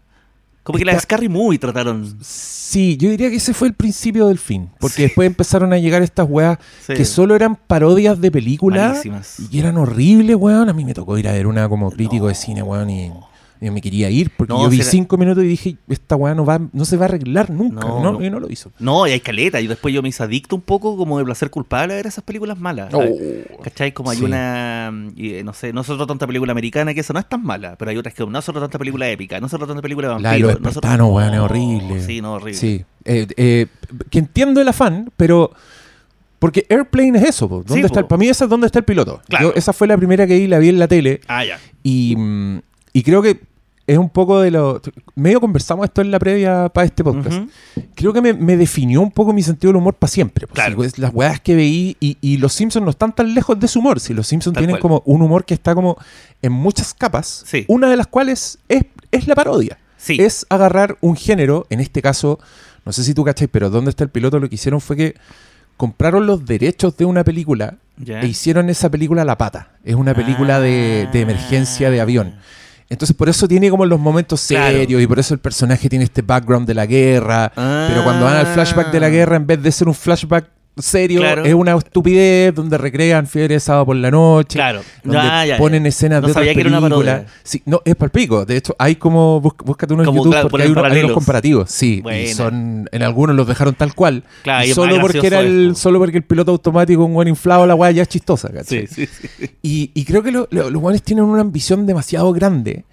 Como 0.62 0.78
que 0.78 0.84
la 0.84 0.98
Scary 1.00 1.28
Movie 1.28 1.58
trataron. 1.58 2.18
Sí, 2.20 2.96
yo 2.98 3.08
diría 3.10 3.30
que 3.30 3.36
ese 3.36 3.54
fue 3.54 3.68
el 3.68 3.74
principio 3.74 4.28
del 4.28 4.38
fin. 4.38 4.68
Porque 4.78 4.96
Sí. 4.96 5.02
después 5.04 5.26
empezaron 5.26 5.72
a 5.72 5.78
llegar 5.78 6.02
estas 6.02 6.26
weas 6.28 6.58
Sí. 6.86 6.92
que 6.94 7.04
solo 7.06 7.34
eran 7.34 7.56
parodias 7.56 8.20
de 8.20 8.30
películas 8.30 9.02
y 9.38 9.48
que 9.48 9.58
eran 9.58 9.78
horribles, 9.78 10.36
weón. 10.36 10.68
A 10.68 10.72
mí 10.74 10.84
me 10.84 10.92
tocó 10.94 11.16
ir 11.18 11.26
a 11.28 11.32
ver 11.32 11.46
una 11.46 11.66
como 11.68 11.90
crítico 11.90 12.28
de 12.28 12.34
cine, 12.34 12.62
weón, 12.62 12.90
y, 12.90 13.10
y 13.60 13.70
me 13.70 13.80
quería 13.82 14.08
ir 14.08 14.30
porque 14.36 14.52
No, 14.54 14.62
yo 14.62 14.70
vi 14.70 14.82
cinco 14.82 15.18
minutos 15.18 15.44
y 15.44 15.46
dije, 15.48 15.76
esta 15.88 16.16
weá 16.16 16.34
no, 16.34 16.44
va, 16.46 16.60
no 16.72 16.84
se 16.86 16.96
va 16.96 17.04
a 17.04 17.08
arreglar 17.08 17.50
nunca. 17.50 17.86
No, 17.86 18.02
No, 18.02 18.12
no. 18.12 18.24
Y 18.24 18.30
no 18.30 18.40
lo 18.40 18.50
hizo. 18.50 18.72
No, 18.78 19.06
y 19.06 19.10
hay 19.12 19.20
caleta. 19.20 19.60
Y 19.60 19.66
después 19.66 19.92
yo 19.94 20.02
me 20.02 20.08
hice 20.08 20.22
adicto 20.22 20.56
un 20.56 20.62
poco 20.62 20.96
como 20.96 21.18
de 21.18 21.24
placer 21.24 21.50
culpable 21.50 21.92
a 21.92 21.96
ver 21.96 22.06
esas 22.06 22.24
películas 22.24 22.58
malas. 22.58 22.92
Oh. 22.94 23.04
¿Cachai? 23.62 23.92
Como 23.92 24.10
hay 24.10 24.16
Sí. 24.18 24.24
una, 24.24 24.90
eh, 25.16 25.42
no 25.44 25.52
sé, 25.52 25.72
no 25.74 25.82
es 25.82 25.90
otra 25.90 26.06
tanta 26.06 26.26
película 26.26 26.52
americana 26.52 26.94
que 26.94 27.00
esa 27.00 27.12
no 27.12 27.20
es 27.20 27.28
tan 27.28 27.42
mala, 27.44 27.76
pero 27.76 27.90
hay 27.90 27.96
otras 27.98 28.14
que 28.14 28.24
no 28.26 28.38
es 28.38 28.48
otra 28.48 28.62
tanta 28.62 28.78
película 28.78 29.08
épica, 29.10 29.38
no 29.40 29.46
es 29.46 29.52
otra 29.54 29.66
tanta 29.66 29.82
película 29.82 30.14
de 30.16 30.20
La 30.22 30.32
de 30.32 30.38
los 30.38 30.48
vampiros. 30.52 30.70
es 30.72 30.76
otra- 30.78 30.90
espartanos, 30.90 31.14
weón, 31.14 31.32
es 31.34 31.38
No, 31.38 31.44
horrible. 31.44 32.02
Sí, 32.02 32.20
no, 32.22 32.32
horrible. 32.34 32.54
Sí. 32.58 32.84
Eh, 33.04 33.26
eh, 33.36 33.66
que 34.10 34.18
entiendo 34.20 34.60
el 34.60 34.68
afán, 34.68 35.10
pero. 35.16 35.52
Porque 36.38 36.64
Airplane 36.70 37.18
es 37.18 37.24
eso, 37.28 37.48
po. 37.50 37.56
¿Dónde 37.56 37.74
Sí, 37.74 37.80
está 37.80 38.00
po. 38.00 38.08
Para 38.08 38.18
mí 38.18 38.28
esa 38.28 38.44
es 38.44 38.50
donde 38.50 38.66
está 38.66 38.78
el 38.78 38.84
piloto. 38.86 39.20
Claro. 39.28 39.50
Yo- 39.50 39.54
esa 39.54 39.74
fue 39.74 39.86
la 39.86 39.96
primera 39.98 40.26
que 40.26 40.38
vi, 40.38 40.46
la 40.46 40.58
vi 40.58 40.70
en 40.70 40.78
la 40.78 40.88
tele. 40.88 41.20
Ah, 41.28 41.44
ya. 41.44 41.58
Y, 41.82 42.16
mm, 42.16 42.60
y 42.94 43.02
creo 43.02 43.20
que 43.20 43.38
es 43.92 43.98
un 43.98 44.08
poco 44.08 44.40
de 44.40 44.50
lo. 44.50 44.80
Medio 45.14 45.40
conversamos 45.40 45.84
esto 45.84 46.00
en 46.00 46.10
la 46.10 46.18
previa 46.18 46.68
para 46.68 46.86
este 46.86 47.02
podcast. 47.02 47.42
Creo 47.94 48.12
que 48.12 48.20
me, 48.22 48.32
me 48.32 48.56
definió 48.56 49.00
un 49.00 49.10
poco 49.10 49.32
mi 49.32 49.42
sentido 49.42 49.70
del 49.72 49.76
humor 49.76 49.94
para 49.94 50.10
siempre. 50.10 50.46
pues, 50.46 50.54
Claro. 50.54 50.76
pues, 50.76 50.98
las 50.98 51.12
weas 51.12 51.40
que 51.40 51.54
veí 51.56 51.96
y, 52.00 52.16
y 52.20 52.36
los 52.36 52.52
Simpsons 52.52 52.84
no 52.84 52.90
están 52.90 53.14
tan 53.14 53.34
lejos 53.34 53.58
de 53.58 53.66
su 53.68 53.80
humor. 53.80 53.98
Si 54.00 54.14
los 54.14 54.26
Simpsons 54.26 54.54
Tal 54.54 54.62
tienen 54.62 54.74
cual. 54.80 54.80
como 54.82 55.02
un 55.06 55.22
humor 55.22 55.44
que 55.44 55.54
está 55.54 55.74
como 55.74 55.96
en 56.42 56.52
muchas 56.52 56.94
capas, 56.94 57.42
Sí. 57.46 57.64
una 57.68 57.88
de 57.90 57.96
las 57.96 58.06
cuales 58.06 58.58
es, 58.68 58.84
es 59.10 59.26
la 59.26 59.34
parodia. 59.34 59.78
Sí. 59.96 60.16
Es 60.20 60.46
agarrar 60.48 60.96
un 61.00 61.16
género, 61.16 61.66
en 61.68 61.80
este 61.80 62.00
caso, 62.00 62.38
no 62.86 62.92
sé 62.92 63.04
si 63.04 63.12
tú 63.12 63.24
cachai, 63.24 63.48
pero 63.48 63.70
¿dónde 63.70 63.90
está 63.90 64.04
el 64.04 64.10
piloto? 64.10 64.38
Lo 64.38 64.48
que 64.48 64.54
hicieron 64.54 64.80
fue 64.80 64.96
que 64.96 65.14
compraron 65.76 66.26
los 66.26 66.44
derechos 66.46 66.96
de 66.96 67.04
una 67.06 67.24
película 67.24 67.76
Ya. 67.96 68.20
e 68.20 68.26
hicieron 68.28 68.70
esa 68.70 68.88
película 68.90 69.22
a 69.22 69.24
la 69.24 69.36
pata. 69.36 69.72
Es 69.84 69.94
una 69.94 70.14
película 70.14 70.60
de, 70.60 71.08
de 71.12 71.20
emergencia 71.20 71.90
de 71.90 72.00
avión. 72.00 72.34
Entonces 72.90 73.16
por 73.16 73.28
eso 73.28 73.46
tiene 73.48 73.70
como 73.70 73.86
los 73.86 73.98
momentos 74.00 74.44
Claro. 74.48 74.76
serios 74.78 75.00
y 75.00 75.06
por 75.06 75.18
eso 75.18 75.32
el 75.32 75.40
personaje 75.40 75.88
tiene 75.88 76.04
este 76.04 76.22
background 76.22 76.66
de 76.66 76.74
la 76.74 76.86
guerra. 76.86 77.52
Ah. 77.56 77.86
Pero 77.88 78.02
cuando 78.04 78.24
van 78.26 78.36
al 78.36 78.46
flashback 78.48 78.90
de 78.90 79.00
la 79.00 79.08
guerra, 79.08 79.36
en 79.36 79.46
vez 79.46 79.62
de 79.62 79.70
ser 79.72 79.86
un 79.88 79.94
flashback 79.94 80.46
serio, 80.78 81.20
Claro. 81.20 81.44
es 81.44 81.52
una 81.54 81.74
estupidez 81.76 82.54
donde 82.54 82.78
recrean 82.78 83.26
fiebre 83.26 83.54
de 83.54 83.60
sábado 83.60 83.86
por 83.86 83.96
la 83.96 84.10
noche. 84.10 84.56
Claro. 84.58 84.80
Donde 85.04 85.18
Ya, 85.18 85.44
ya, 85.46 85.58
ponen 85.58 85.84
escenas 85.86 86.20
No 86.22 86.28
de 86.28 86.32
otras 86.32 86.42
sabía 86.42 86.54
que 86.54 86.60
era 86.60 86.70
una 86.70 86.80
películas. 86.80 87.22
Sí, 87.42 87.62
no, 87.66 87.82
es 87.84 87.96
palpico. 87.96 88.44
De 88.46 88.56
hecho, 88.56 88.74
hay 88.78 88.96
como. 88.96 89.40
Búscate 89.40 89.92
unos 89.94 90.06
en 90.08 90.14
YouTube 90.14 90.30
claro, 90.32 90.48
porque 90.48 90.62
hay, 90.62 90.68
ponen 90.68 90.72
unos, 90.72 90.84
hay 90.84 90.90
unos 90.90 90.90
paralelos. 90.90 91.12
comparativos. 91.12 91.70
Sí, 91.70 92.02
y 92.22 92.26
son. 92.28 92.88
En 92.92 93.02
algunos 93.02 93.36
los 93.36 93.46
dejaron 93.46 93.74
tal 93.74 93.94
cual. 93.94 94.24
Y 94.64 94.72
solo 94.72 95.00
porque 95.00 95.26
era 95.26 95.40
el, 95.40 95.68
esto. 95.70 95.80
solo 95.80 95.98
porque 95.98 96.18
el 96.18 96.24
piloto 96.24 96.52
automático, 96.52 97.04
un 97.04 97.14
buen 97.14 97.28
inflado, 97.28 97.66
la 97.66 97.74
weá 97.74 97.90
ya 97.90 98.02
es 98.02 98.08
chistosa. 98.08 98.50
Y, 99.62 99.90
y 99.94 100.04
creo 100.04 100.22
que 100.22 100.30
lo- 100.32 100.48
lo- 100.50 100.70
los 100.70 100.80
guanes 100.80 101.02
tienen 101.02 101.24
una 101.24 101.40
ambición 101.42 101.86
demasiado 101.86 102.32
grande. 102.32 102.84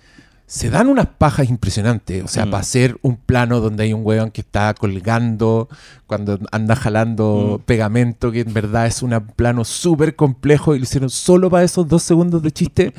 Se 0.49 0.69
dan 0.69 0.87
unas 0.87 1.07
pajas 1.07 1.49
impresionantes. 1.49 2.23
O 2.23 2.27
sea, 2.29 2.45
Mm. 2.45 2.51
para 2.51 2.61
hacer 2.61 2.97
un 3.01 3.17
plano 3.17 3.59
donde 3.59 3.83
hay 3.83 3.91
un 3.93 4.01
weón 4.05 4.31
que 4.31 4.39
está 4.41 4.73
colgando, 4.73 5.67
cuando 6.05 6.39
anda 6.53 6.75
jalando 6.75 7.59
Mm. 7.59 7.65
pegamento, 7.65 8.31
que 8.31 8.39
en 8.41 8.53
verdad 8.53 8.87
es 8.87 9.03
un 9.03 9.11
plano 9.35 9.65
súper 9.65 10.15
complejo 10.15 10.73
y 10.73 10.79
lo 10.79 10.83
hicieron 10.83 11.09
solo 11.09 11.49
para 11.49 11.65
esos 11.65 11.87
dos 11.87 12.01
segundos 12.03 12.41
de 12.41 12.51
chiste. 12.51 12.93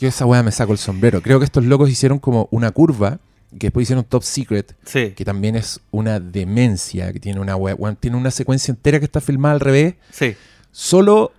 Yo 0.00 0.08
esa 0.08 0.26
weá 0.26 0.42
me 0.42 0.50
saco 0.50 0.72
el 0.72 0.78
sombrero. 0.78 1.22
Creo 1.22 1.38
que 1.38 1.44
estos 1.44 1.64
locos 1.64 1.88
hicieron 1.88 2.18
como 2.18 2.48
una 2.50 2.72
curva, 2.72 3.20
que 3.52 3.68
después 3.68 3.84
hicieron 3.84 4.04
Top 4.04 4.24
Secret, 4.24 4.74
Sí, 4.84 5.12
que 5.16 5.24
también 5.24 5.54
es 5.56 5.80
una 5.92 6.18
demencia, 6.20 7.12
que 7.12 7.20
tiene 7.20 7.40
una 7.40 7.54
weón, 7.56 7.94
tiene 7.96 8.16
una 8.16 8.30
secuencia 8.32 8.72
entera 8.72 8.98
que 8.98 9.04
está 9.06 9.20
filmada 9.20 9.54
al 9.54 9.60
revés 9.60 9.94
sí. 10.10 10.34
solo 10.72 11.32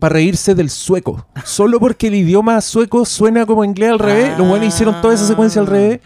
para 0.00 0.14
reírse 0.14 0.56
del 0.56 0.70
sueco. 0.70 1.26
Solo 1.44 1.78
porque 1.78 2.08
el 2.08 2.16
idioma 2.16 2.60
sueco 2.60 3.04
suena 3.04 3.46
como 3.46 3.64
inglés 3.64 3.90
al 3.90 3.98
revés. 4.00 4.36
Los 4.36 4.48
buenos 4.48 4.66
hicieron 4.66 5.00
toda 5.00 5.14
esa 5.14 5.26
secuencia 5.26 5.60
al 5.60 5.68
revés. 5.68 6.00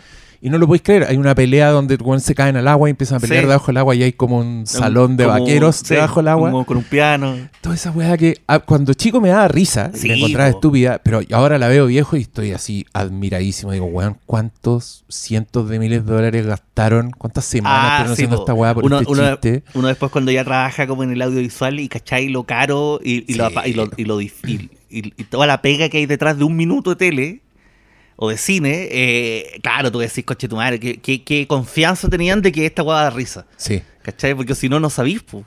Y 0.45 0.51
no 0.51 0.59
lo 0.59 0.67
podéis 0.67 0.83
creer. 0.83 1.05
Hay 1.05 1.17
una 1.17 1.35
pelea 1.35 1.71
donde 1.71 1.97
se 2.21 2.35
caen 2.35 2.57
al 2.59 2.69
agua 2.69 2.87
y 2.87 2.91
empiezan 2.91 3.17
a 3.17 3.21
pelear 3.21 3.45
Sí. 3.45 3.47
debajo 3.49 3.67
del 3.69 3.79
agua 3.79 3.95
y 3.95 4.03
hay 4.03 4.13
como 4.13 4.37
un 4.41 4.67
salón 4.67 5.17
de 5.17 5.25
Como- 5.25 5.41
vaqueros 5.41 5.77
sí, 5.77 5.95
debajo 5.95 6.21
del 6.21 6.29
agua. 6.29 6.51
como 6.51 6.67
con 6.67 6.77
un 6.77 6.83
piano. 6.85 7.35
Toda 7.63 7.75
esa 7.75 7.91
weá 7.91 8.15
que 8.19 8.37
ah, 8.47 8.59
cuando 8.59 8.93
chico 8.93 9.23
me 9.23 9.31
daba 9.31 9.49
risa, 9.49 9.91
y 9.95 9.97
Sí, 9.97 10.09
la 10.09 10.17
encontraba 10.17 10.51
po. 10.51 10.57
estúpida, 10.59 11.01
pero 11.03 11.23
ahora 11.33 11.57
la 11.59 11.69
veo 11.69 11.87
viejo 11.87 12.19
y 12.19 12.21
estoy 12.21 12.53
así 12.53 12.85
admiradísimo. 12.93 13.73
Digo, 13.73 13.87
weón, 13.87 14.19
¿cuántos 14.27 15.07
cientos 15.09 15.67
de 15.71 15.79
miles 15.79 16.05
de 16.05 16.13
dólares 16.13 16.45
gastaron? 16.47 17.11
¿Cuántas 17.17 17.47
semanas 17.47 18.03
Ah, 18.07 18.13
haciendo 18.13 18.37
po. 18.37 18.43
esta 18.43 18.53
weá 18.53 18.75
por 18.75 18.85
uno, 18.85 19.01
este 19.01 19.13
uno- 19.13 19.31
chiste? 19.31 19.63
uno 19.73 19.89
después 19.89 20.13
cuando 20.13 20.31
ya 20.31 20.45
trabaja 20.45 20.87
como 20.87 21.05
en 21.05 21.13
el 21.13 21.23
audiovisual 21.23 21.81
y 21.81 21.89
cachai 21.89 22.29
lo 22.29 22.45
caro 22.45 23.01
y, 23.03 23.25
y 23.33 23.37
lo, 23.37 23.49
y 23.97 24.05
lo, 24.05 24.21
y 24.21 24.31
y- 24.47 24.69
y, 24.91 25.13
y 25.17 25.25
toda 25.25 25.47
la 25.47 25.63
pega 25.63 25.89
que 25.89 25.97
hay 25.97 26.05
detrás 26.07 26.37
de 26.37 26.45
un 26.45 26.55
minuto 26.55 26.91
de 26.91 26.97
tele 26.97 27.41
o 28.17 28.29
de 28.31 28.37
cine, 28.37 28.89
eh, 28.91 29.59
claro, 29.63 29.91
tú 29.91 29.99
decís, 29.99 30.25
coche 30.25 30.49
tu 30.49 30.57
madre, 30.57 30.79
¿qué, 30.81 30.99
qué, 31.01 31.23
qué 31.25 31.47
confianza 31.47 32.09
tenían 32.09 32.43
de 32.43 32.53
que 32.53 32.65
esta 32.67 32.83
weá 32.83 33.03
da 33.03 33.11
risa. 33.11 33.47
Sí. 33.57 33.83
¿Cachai? 34.03 34.35
Porque 34.35 34.55
si 34.55 34.69
no, 34.69 34.79
no 34.81 34.91
sabís, 34.91 35.23
pues. 35.23 35.45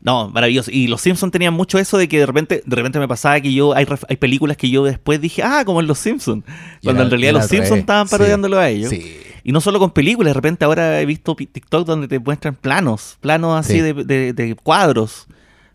No, 0.00 0.30
maravilloso. 0.30 0.70
Y 0.72 0.86
los 0.86 1.00
Simpsons 1.00 1.32
tenían 1.32 1.54
mucho 1.54 1.76
eso 1.78 1.98
de 1.98 2.06
que 2.06 2.20
de 2.20 2.26
repente, 2.26 2.62
de 2.64 2.76
repente 2.76 3.00
me 3.00 3.08
pasaba 3.08 3.40
que 3.40 3.52
yo, 3.52 3.74
hay, 3.74 3.84
hay 4.08 4.16
películas 4.16 4.56
que 4.56 4.70
yo 4.70 4.84
después 4.84 5.20
dije, 5.20 5.42
ah, 5.42 5.64
como 5.64 5.80
en 5.80 5.88
los 5.88 5.98
Simpsons. 5.98 6.44
Cuando 6.84 7.02
era- 7.02 7.06
en 7.06 7.10
realidad 7.10 7.32
los 7.32 7.46
Simpsons 7.46 7.80
estaban 7.80 8.06
Sí. 8.06 8.12
parodiándolo 8.12 8.58
a 8.58 8.68
ellos. 8.68 8.90
Sí. 8.90 9.16
Y 9.42 9.50
no 9.50 9.60
solo 9.60 9.80
con 9.80 9.90
películas, 9.90 10.30
de 10.30 10.34
repente 10.34 10.64
ahora 10.64 11.00
he 11.00 11.06
visto 11.06 11.34
TikTok 11.34 11.84
donde 11.84 12.06
te 12.06 12.20
muestran 12.20 12.54
planos, 12.54 13.16
planos 13.20 13.58
así 13.58 13.72
Sí. 13.74 13.80
de, 13.80 13.92
de- 14.04 14.32
de 14.32 14.54
cuadros, 14.54 15.26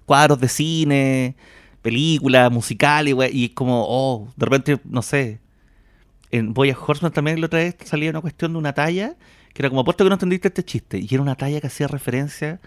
cuadros 0.05 0.39
de 0.39 0.47
cine, 0.47 1.35
películas, 1.81 2.49
musicales, 2.49 3.13
güey, 3.13 3.35
y 3.37 3.45
es 3.45 3.51
como, 3.51 3.83
oh, 3.85 4.29
de 4.37 4.45
repente, 4.45 4.79
no 4.85 5.01
sé, 5.01 5.39
en 6.37 6.53
Boya 6.53 6.75
Horseman 6.79 7.11
también 7.13 7.39
la 7.39 7.45
otra 7.47 7.59
vez 7.59 7.75
salía 7.85 8.09
una 8.09 8.21
cuestión 8.21 8.53
de 8.53 8.57
una 8.59 8.73
talla, 8.73 9.15
que 9.53 9.61
era 9.61 9.69
como, 9.69 9.81
apuesto 9.81 10.03
que 10.03 10.09
no 10.09 10.15
entendiste 10.15 10.47
este 10.47 10.63
chiste, 10.63 10.97
y 10.99 11.07
era 11.11 11.21
una 11.21 11.35
talla 11.35 11.61
que 11.61 11.67
hacía 11.67 11.87
referencia 11.87 12.59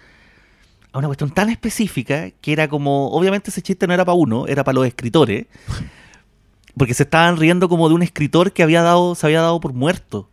a 0.92 0.99
una 0.99 1.08
cuestión 1.08 1.30
tan 1.30 1.50
específica 1.50 2.30
que 2.40 2.52
era 2.52 2.68
como, 2.68 3.08
obviamente 3.11 3.50
ese 3.50 3.61
chiste 3.62 3.87
no 3.87 3.92
era 3.94 4.04
para 4.04 4.14
uno, 4.14 4.46
era 4.46 4.62
para 4.64 4.76
los 4.76 4.87
escritores, 4.87 5.46
porque 6.76 6.94
se 6.94 7.02
estaban 7.04 7.37
riendo 7.38 7.68
como 7.68 7.88
de 7.88 7.94
un 7.94 8.02
escritor 8.02 8.52
que 8.52 8.62
había 8.62 8.82
dado, 8.82 9.14
se 9.14 9.26
había 9.26 9.40
dado 9.40 9.58
por 9.61 9.73
muerto. 9.73 10.30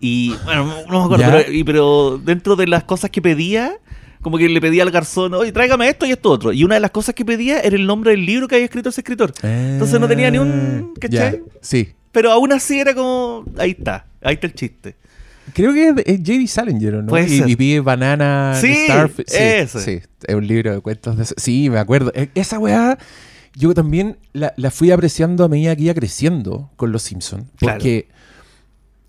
Y 0.00 0.34
bueno, 0.44 0.64
no, 0.88 0.98
me 0.98 1.04
acuerdo, 1.04 1.24
pero, 1.38 1.52
y- 1.52 1.64
pero 1.64 2.20
dentro 2.22 2.56
de 2.56 2.66
las 2.66 2.84
cosas 2.84 3.10
que 3.10 3.22
pedía, 3.22 3.78
como 4.20 4.36
que 4.38 4.48
le 4.48 4.60
pedía 4.60 4.82
al 4.82 4.90
garzón, 4.90 5.32
oye, 5.34 5.52
tráigame 5.52 5.88
esto 5.88 6.06
y 6.06 6.10
esto 6.10 6.30
otro. 6.30 6.52
Y 6.52 6.64
una 6.64 6.74
de 6.74 6.80
las 6.80 6.90
cosas 6.90 7.14
que 7.14 7.24
pedía 7.24 7.60
era 7.60 7.76
el 7.76 7.86
nombre 7.86 8.10
del 8.10 8.24
libro 8.26 8.48
que 8.48 8.56
había 8.56 8.64
escrito 8.64 8.88
ese 8.88 9.00
escritor. 9.02 9.32
Entonces 9.42 10.00
no 10.00 10.08
tenía 10.08 10.30
ni 10.30 10.38
un- 10.38 10.92
Ah, 10.96 10.98
¿cachai? 11.00 11.32
ya, 11.32 11.38
Sí. 11.60 11.94
Pero 12.14 12.32
aún 12.32 12.50
así 12.52 12.78
era 12.80 12.94
como, 12.94 13.44
ahí 13.58 13.72
está, 13.72 14.06
ahí 14.22 14.34
está 14.34 14.46
el 14.46 14.54
chiste. 14.54 14.94
Creo 15.52 15.74
que 15.74 15.88
es, 15.88 15.94
J.D. 16.18 16.46
Salinger, 16.46 16.94
¿no? 16.94 17.08
Puede 17.08 17.26
y, 17.26 17.38
ser. 17.40 17.56
pide 17.58 17.80
Banana 17.80 18.56
Sí, 18.58 18.74
Starfish. 18.86 19.26
Sí, 19.28 19.36
ese. 19.38 19.80
sí, 19.80 20.00
es 20.26 20.34
un 20.34 20.46
libro 20.46 20.72
de 20.72 20.80
cuentos 20.80 21.18
de... 21.18 21.26
Sí, 21.36 21.68
me 21.68 21.78
acuerdo. 21.78 22.10
E- 22.14 22.30
Esa 22.34 22.58
weá, 22.58 22.96
yo 23.54 23.74
también 23.74 24.16
la, 24.32 24.54
la 24.56 24.70
fui 24.70 24.90
apreciando 24.90 25.44
a 25.44 25.48
medida 25.48 25.76
que 25.76 25.82
iba 25.82 25.92
creciendo 25.94 26.70
con 26.76 26.92
Los 26.92 27.02
Simpsons. 27.02 27.44
Claro. 27.56 27.74
Porque 27.78 28.08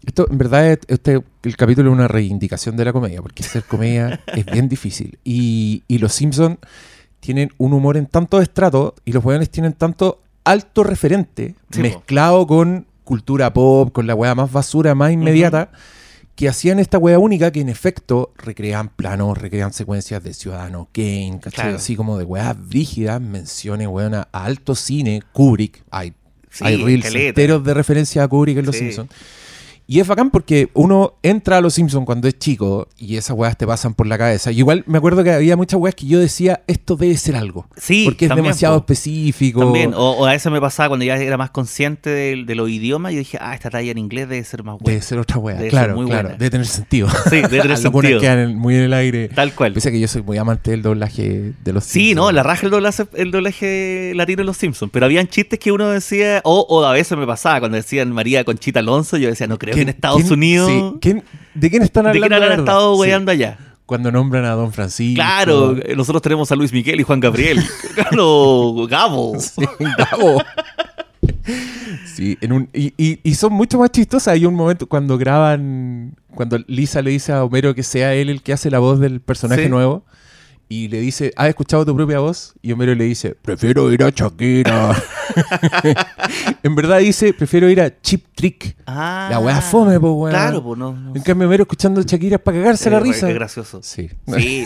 esto, 0.05 0.27
en 0.29 0.37
verdad, 0.37 0.71
es- 0.71 0.79
este, 0.87 1.21
el 1.43 1.55
capítulo 1.57 1.89
es 1.89 1.93
una 1.93 2.07
reivindicación 2.09 2.75
de 2.75 2.83
la 2.85 2.91
comedia, 2.91 3.21
porque 3.21 3.43
hacer 3.43 3.63
comedia 3.63 4.19
es 4.35 4.45
bien 4.45 4.67
difícil. 4.67 5.17
Y, 5.23 5.83
y 5.87 5.99
Los 5.99 6.11
Simpsons 6.13 6.57
tienen 7.21 7.51
un 7.57 7.71
humor 7.73 7.95
en 7.97 8.07
tanto 8.07 8.41
estrato 8.41 8.93
y 9.05 9.13
los 9.13 9.23
weones 9.23 9.49
tienen 9.49 9.71
tanto 9.73 10.21
alto 10.43 10.83
referente 10.83 11.55
Sí, 11.71 11.77
po. 11.77 11.81
mezclado 11.83 12.45
con 12.45 12.85
cultura 13.05 13.53
pop, 13.53 13.93
con 13.93 14.05
la 14.07 14.15
weá 14.15 14.35
más 14.35 14.51
basura, 14.51 14.93
más 14.95 15.13
inmediata, 15.13 15.71
que 16.35 16.49
hacían 16.49 16.79
esta 16.79 16.97
weá 16.97 17.17
única 17.17 17.51
que 17.51 17.61
en 17.61 17.69
efecto 17.69 18.33
recrean 18.37 18.89
planos, 18.89 19.37
recrean 19.37 19.71
secuencias 19.71 20.21
de 20.21 20.33
Ciudadano 20.33 20.89
Kane, 20.91 21.39
¿cachai? 21.41 21.63
Claro. 21.63 21.77
Así 21.77 21.95
como 21.95 22.17
de 22.17 22.25
weas 22.25 22.55
brígidas, 22.67 23.21
menciones, 23.21 23.87
weón, 23.87 24.15
a 24.15 24.27
alto 24.33 24.75
cine, 24.75 25.23
Kubrick, 25.31 25.83
hay, 25.89 26.13
Sí, 26.49 26.63
hay 26.65 26.77
reels 26.77 27.13
enteros 27.13 27.63
de 27.63 27.73
referencia 27.73 28.23
a 28.23 28.27
Kubrick 28.27 28.57
en 28.57 28.65
Los 28.65 28.75
Sí. 28.75 28.81
Simpsons. 28.85 29.09
Y 29.87 29.99
es 29.99 30.07
bacán 30.07 30.31
porque 30.31 30.69
uno 30.73 31.13
entra 31.21 31.57
a 31.57 31.61
Los 31.61 31.75
Simpsons 31.75 32.05
cuando 32.05 32.27
es 32.27 32.39
chico 32.39 32.87
y 32.97 33.17
esas 33.17 33.37
weas 33.37 33.55
te 33.55 33.67
pasan 33.67 33.93
por 33.93 34.07
la 34.07 34.17
cabeza. 34.17 34.51
Y 34.51 34.57
igual 34.59 34.83
me 34.87 34.97
acuerdo 34.97 35.23
que 35.23 35.31
había 35.31 35.55
muchas 35.55 35.79
weas 35.79 35.93
que 35.93 36.07
yo 36.07 36.19
decía, 36.19 36.63
esto 36.65 36.95
debe 36.95 37.15
ser 37.17 37.35
algo. 37.35 37.67
Sí, 37.77 38.05
porque 38.05 38.25
es 38.25 38.29
también, 38.29 38.45
demasiado 38.45 38.75
po. 38.77 38.79
específico. 38.93 39.59
También, 39.59 39.93
o, 39.93 40.11
o 40.13 40.25
a 40.25 40.31
veces 40.31 40.51
me 40.51 40.59
pasaba 40.59 40.89
cuando 40.89 41.05
ya 41.05 41.17
era 41.17 41.37
más 41.37 41.51
consciente 41.51 42.09
de, 42.09 42.43
de 42.45 42.55
los 42.55 42.67
idiomas, 42.69 43.11
yo 43.13 43.19
dije, 43.19 43.37
ah, 43.39 43.53
esta 43.53 43.69
talla 43.69 43.91
en 43.91 43.99
inglés 43.99 44.27
debe 44.27 44.43
ser 44.43 44.63
más 44.63 44.79
buena. 44.79 44.89
Debe 44.89 45.01
ser 45.03 45.19
otra 45.19 45.37
wea. 45.37 45.55
Debe 45.57 45.69
claro, 45.69 45.95
muy 45.95 46.07
claro. 46.07 46.29
buena. 46.29 46.37
Debe 46.39 46.49
tener 46.49 46.65
sentido. 46.67 47.07
Sí, 47.29 47.35
debe 47.41 47.47
tener 47.49 47.61
Algunas 47.77 47.81
sentido. 47.81 48.19
quedan 48.21 48.55
muy 48.55 48.75
en 48.75 48.81
el 48.81 48.93
aire. 48.93 49.29
Tal 49.29 49.53
cual. 49.53 49.73
Pese 49.73 49.89
a 49.89 49.91
que 49.91 49.99
yo 49.99 50.07
soy 50.07 50.23
muy 50.23 50.37
amante 50.37 50.71
del 50.71 50.81
doblaje 50.81 51.53
de 51.63 51.73
los 51.73 51.83
Sí, 51.83 52.07
Simpsons. 52.07 52.15
no, 52.15 52.31
la 52.31 52.41
raja 52.43 52.65
el 52.65 52.71
doblaje, 52.71 53.03
el 53.13 53.29
doblaje 53.31 54.13
latino 54.15 54.41
en 54.41 54.47
Los 54.47 54.57
Simpsons, 54.57 54.89
pero 54.91 55.05
habían 55.05 55.27
chistes 55.27 55.59
que 55.59 55.71
uno 55.71 55.89
decía, 55.89 56.41
o, 56.43 56.65
o 56.69 56.83
a 56.85 56.91
veces 56.93 57.15
me 57.17 57.27
pasaba, 57.27 57.59
cuando 57.59 57.75
decían 57.77 58.11
María 58.11 58.43
Conchita 58.43 58.79
Alonso, 58.79 59.17
yo 59.17 59.29
decía, 59.29 59.45
no 59.47 59.59
creo 59.59 59.74
en 59.79 59.85
¿Quién- 59.85 59.89
Estados 59.89 60.21
quién- 60.21 60.33
Unidos, 60.33 60.69
sí, 60.69 60.97
¿quién- 61.01 61.23
¿De 61.53 61.69
quién 61.69 61.83
están 61.83 62.03
¿de 62.05 62.09
hablando? 62.09 62.27
quién 62.27 62.43
habrán 62.43 62.59
estado 62.59 62.95
Sí. 62.95 63.01
weyando 63.01 63.31
allá? 63.31 63.57
Cuando 63.85 64.11
nombran 64.11 64.45
a 64.45 64.51
Don 64.51 64.73
Francisco. 64.73 65.15
Claro, 65.15 65.75
nosotros 65.95 66.21
tenemos 66.21 66.51
a 66.51 66.55
Luis 66.55 66.73
Miguel 66.73 66.99
y 66.99 67.03
Juan 67.03 67.19
Gabriel. 67.19 67.59
claro, 67.95 68.87
Gabo. 68.89 69.39
Sí, 69.39 69.61
Gabo. 69.97 70.41
Sí, 72.15 72.37
en 72.41 72.53
un, 72.53 72.69
y, 72.73 72.93
y- 72.97 73.19
y 73.23 73.35
son 73.35 73.53
mucho 73.53 73.77
más 73.77 73.91
chistosas. 73.91 74.29
Hay 74.33 74.45
un 74.45 74.55
momento 74.55 74.87
cuando 74.87 75.17
graban, 75.17 76.15
cuando 76.33 76.57
Lisa 76.67 77.01
le 77.01 77.11
dice 77.11 77.31
a 77.33 77.43
Homero 77.43 77.75
que 77.75 77.83
sea 77.83 78.13
él 78.15 78.29
el 78.29 78.41
que 78.41 78.53
hace 78.53 78.71
la 78.71 78.79
voz 78.79 78.99
del 78.99 79.19
personaje 79.21 79.63
Sí. 79.65 79.69
nuevo. 79.69 80.03
Y 80.67 80.87
le 80.87 80.99
dice, 80.99 81.31
¿has 81.35 81.47
escuchado 81.49 81.85
tu 81.85 81.95
propia 81.95 82.19
voz? 82.19 82.53
Y 82.63 82.71
Homero 82.71 82.95
le 82.95 83.03
dice, 83.03 83.35
prefiero 83.39 83.91
ir 83.91 84.03
a 84.03 84.09
Shakira. 84.09 84.95
en 86.63 86.75
verdad 86.75 86.99
dice, 86.99 87.33
prefiero 87.33 87.69
ir 87.69 87.79
a 87.81 88.01
Chip 88.01 88.25
Trick. 88.33 88.75
Ah, 88.87 89.27
La 89.29 89.39
weá 89.39 89.61
fome, 89.61 89.99
po, 89.99 90.13
weón. 90.13 90.31
Claro, 90.31 90.63
pues 90.63 90.79
no. 90.79 90.93
no 90.93 91.15
En 91.15 91.21
cambio, 91.21 91.47
Homero 91.47 91.63
escuchando 91.63 92.01
Shakira 92.01 92.37
es 92.37 92.41
para 92.41 92.57
cagarse 92.57 92.89
la 92.89 92.97
Eh, 92.97 93.01
risa. 93.01 93.29
Es 93.29 93.35
gracioso. 93.35 93.81
Sí. 93.83 94.09
Sí. 94.37 94.65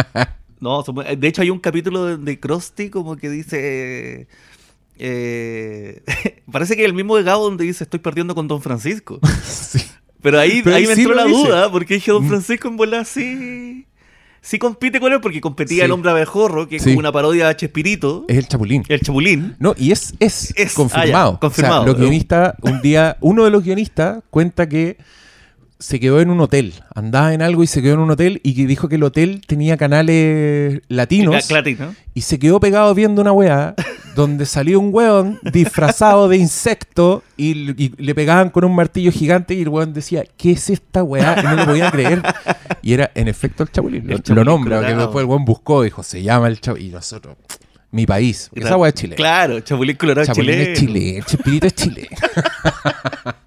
no, 0.60 0.82
muy- 0.94 1.16
de 1.16 1.28
hecho 1.28 1.42
hay 1.42 1.50
un 1.50 1.58
capítulo 1.60 2.06
de, 2.06 2.16
de 2.16 2.40
Krusty 2.40 2.88
como 2.88 3.16
que 3.16 3.28
dice... 3.28 4.26
eh, 4.98 6.02
parece 6.50 6.76
que 6.76 6.82
es 6.82 6.88
el 6.88 6.94
mismo 6.94 7.16
de 7.16 7.24
Gabo 7.24 7.44
donde 7.44 7.64
dice 7.64 7.84
estoy 7.84 8.00
perdiendo 8.00 8.34
con 8.34 8.48
Don 8.48 8.62
Francisco. 8.62 9.20
Sí. 9.44 9.80
Pero 10.22 10.40
ahí, 10.40 10.62
Pero 10.64 10.76
ahí 10.76 10.86
me 10.86 10.94
entró 10.94 11.14
la 11.14 11.24
dice. 11.26 11.46
duda, 11.46 11.70
porque 11.70 11.94
dije 11.94 12.10
Don 12.10 12.24
Mm. 12.24 12.28
Francisco 12.28 12.68
en 12.68 12.76
bola 12.78 13.04
sí... 13.04 13.86
Sí 14.46 14.58
compite 14.58 15.00
con 15.00 15.10
él 15.12 15.20
porque 15.22 15.40
competía 15.40 15.78
Sí. 15.78 15.84
el 15.86 15.90
hombre 15.92 16.10
abejorro, 16.10 16.68
que 16.68 16.76
es 16.76 16.82
Sí. 16.82 16.90
como 16.90 16.98
una 16.98 17.10
parodia 17.12 17.48
de 17.48 17.56
Chespirito, 17.56 18.26
Es 18.28 18.36
el 18.36 18.46
Chapulín. 18.46 18.82
el 18.88 19.00
Chapulín. 19.00 19.56
No, 19.58 19.74
y 19.78 19.90
es, 19.90 20.12
es, 20.20 20.52
Es, 20.54 20.74
confirmado. 20.74 21.30
ah, 21.30 21.32
ya, 21.34 21.40
confirmado. 21.40 21.80
O 21.80 21.84
sea, 21.84 21.92
los 21.92 21.98
guionistas, 22.00 22.54
un 22.60 22.82
día, 22.82 23.16
uno 23.22 23.44
de 23.44 23.50
los 23.50 23.64
guionistas 23.64 24.22
cuenta 24.28 24.68
que 24.68 24.98
se 25.78 25.98
quedó 25.98 26.20
en 26.20 26.28
un 26.28 26.40
hotel. 26.40 26.74
Andaba 26.94 27.32
en 27.32 27.40
algo 27.40 27.62
y 27.62 27.66
se 27.66 27.80
quedó 27.80 27.94
en 27.94 28.00
un 28.00 28.10
hotel 28.10 28.40
y 28.44 28.54
que 28.54 28.66
dijo 28.66 28.88
que 28.88 28.96
el 28.96 29.02
hotel 29.02 29.40
tenía 29.46 29.76
canales 29.78 30.82
latinos 30.88 31.50
Latino. 31.50 31.94
y 32.12 32.20
se 32.20 32.38
quedó 32.38 32.60
pegado 32.60 32.94
viendo 32.94 33.22
una 33.22 33.32
weá 33.32 33.74
donde 34.14 34.46
salió 34.46 34.80
un 34.80 34.90
weón 34.92 35.38
disfrazado 35.42 36.28
de 36.28 36.36
insecto 36.36 37.22
y, 37.36 37.82
y 37.82 37.92
le 37.96 38.14
pegaban 38.14 38.50
con 38.50 38.64
un 38.64 38.74
martillo 38.74 39.12
gigante 39.12 39.54
y 39.54 39.62
el 39.62 39.68
weón 39.68 39.92
decía, 39.92 40.24
¿qué 40.36 40.52
es 40.52 40.70
esta 40.70 41.02
weá? 41.02 41.40
Y 41.40 41.42
no 41.42 41.56
lo 41.56 41.66
podía 41.66 41.90
creer. 41.90 42.22
Y 42.82 42.92
era 42.92 43.10
en 43.14 43.28
efecto 43.28 43.62
el 43.62 43.70
Chapulín. 43.70 44.06
Lo, 44.06 44.16
El 44.16 44.22
Chapulín 44.22 44.44
lo 44.44 44.44
nombra, 44.44 44.86
que 44.86 44.94
después 44.94 45.22
el 45.22 45.28
weón 45.28 45.44
buscó, 45.44 45.82
dijo, 45.82 46.02
se 46.02 46.22
llama 46.22 46.48
el 46.48 46.60
Chapulín. 46.60 46.88
Y 46.88 46.90
nosotros, 46.90 47.36
mi 47.90 48.06
país. 48.06 48.48
Porque 48.50 48.66
esa 48.66 48.76
weá 48.76 48.88
es 48.88 48.94
chilena. 48.94 49.16
Claro, 49.16 49.60
Chapulín 49.60 49.96
Colorado 49.96 50.26
Chapulín 50.26 50.54
chileno. 50.54 50.72
es 50.72 50.78
chileno, 50.78 51.26
Chespirito 51.26 51.66
es 51.66 51.74
chileno. 51.74 52.08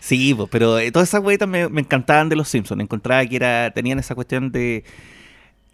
Sí, 0.00 0.34
pues, 0.34 0.48
pero 0.50 0.78
eh, 0.78 0.92
todas 0.92 1.08
esas 1.08 1.22
weitas 1.22 1.48
me, 1.48 1.68
me 1.68 1.80
encantaban 1.80 2.28
de 2.28 2.36
los 2.36 2.48
Simpsons. 2.48 2.80
Encontraba 2.80 3.24
que 3.26 3.36
era, 3.36 3.70
tenían 3.70 3.98
esa 3.98 4.14
cuestión 4.14 4.52
de. 4.52 4.84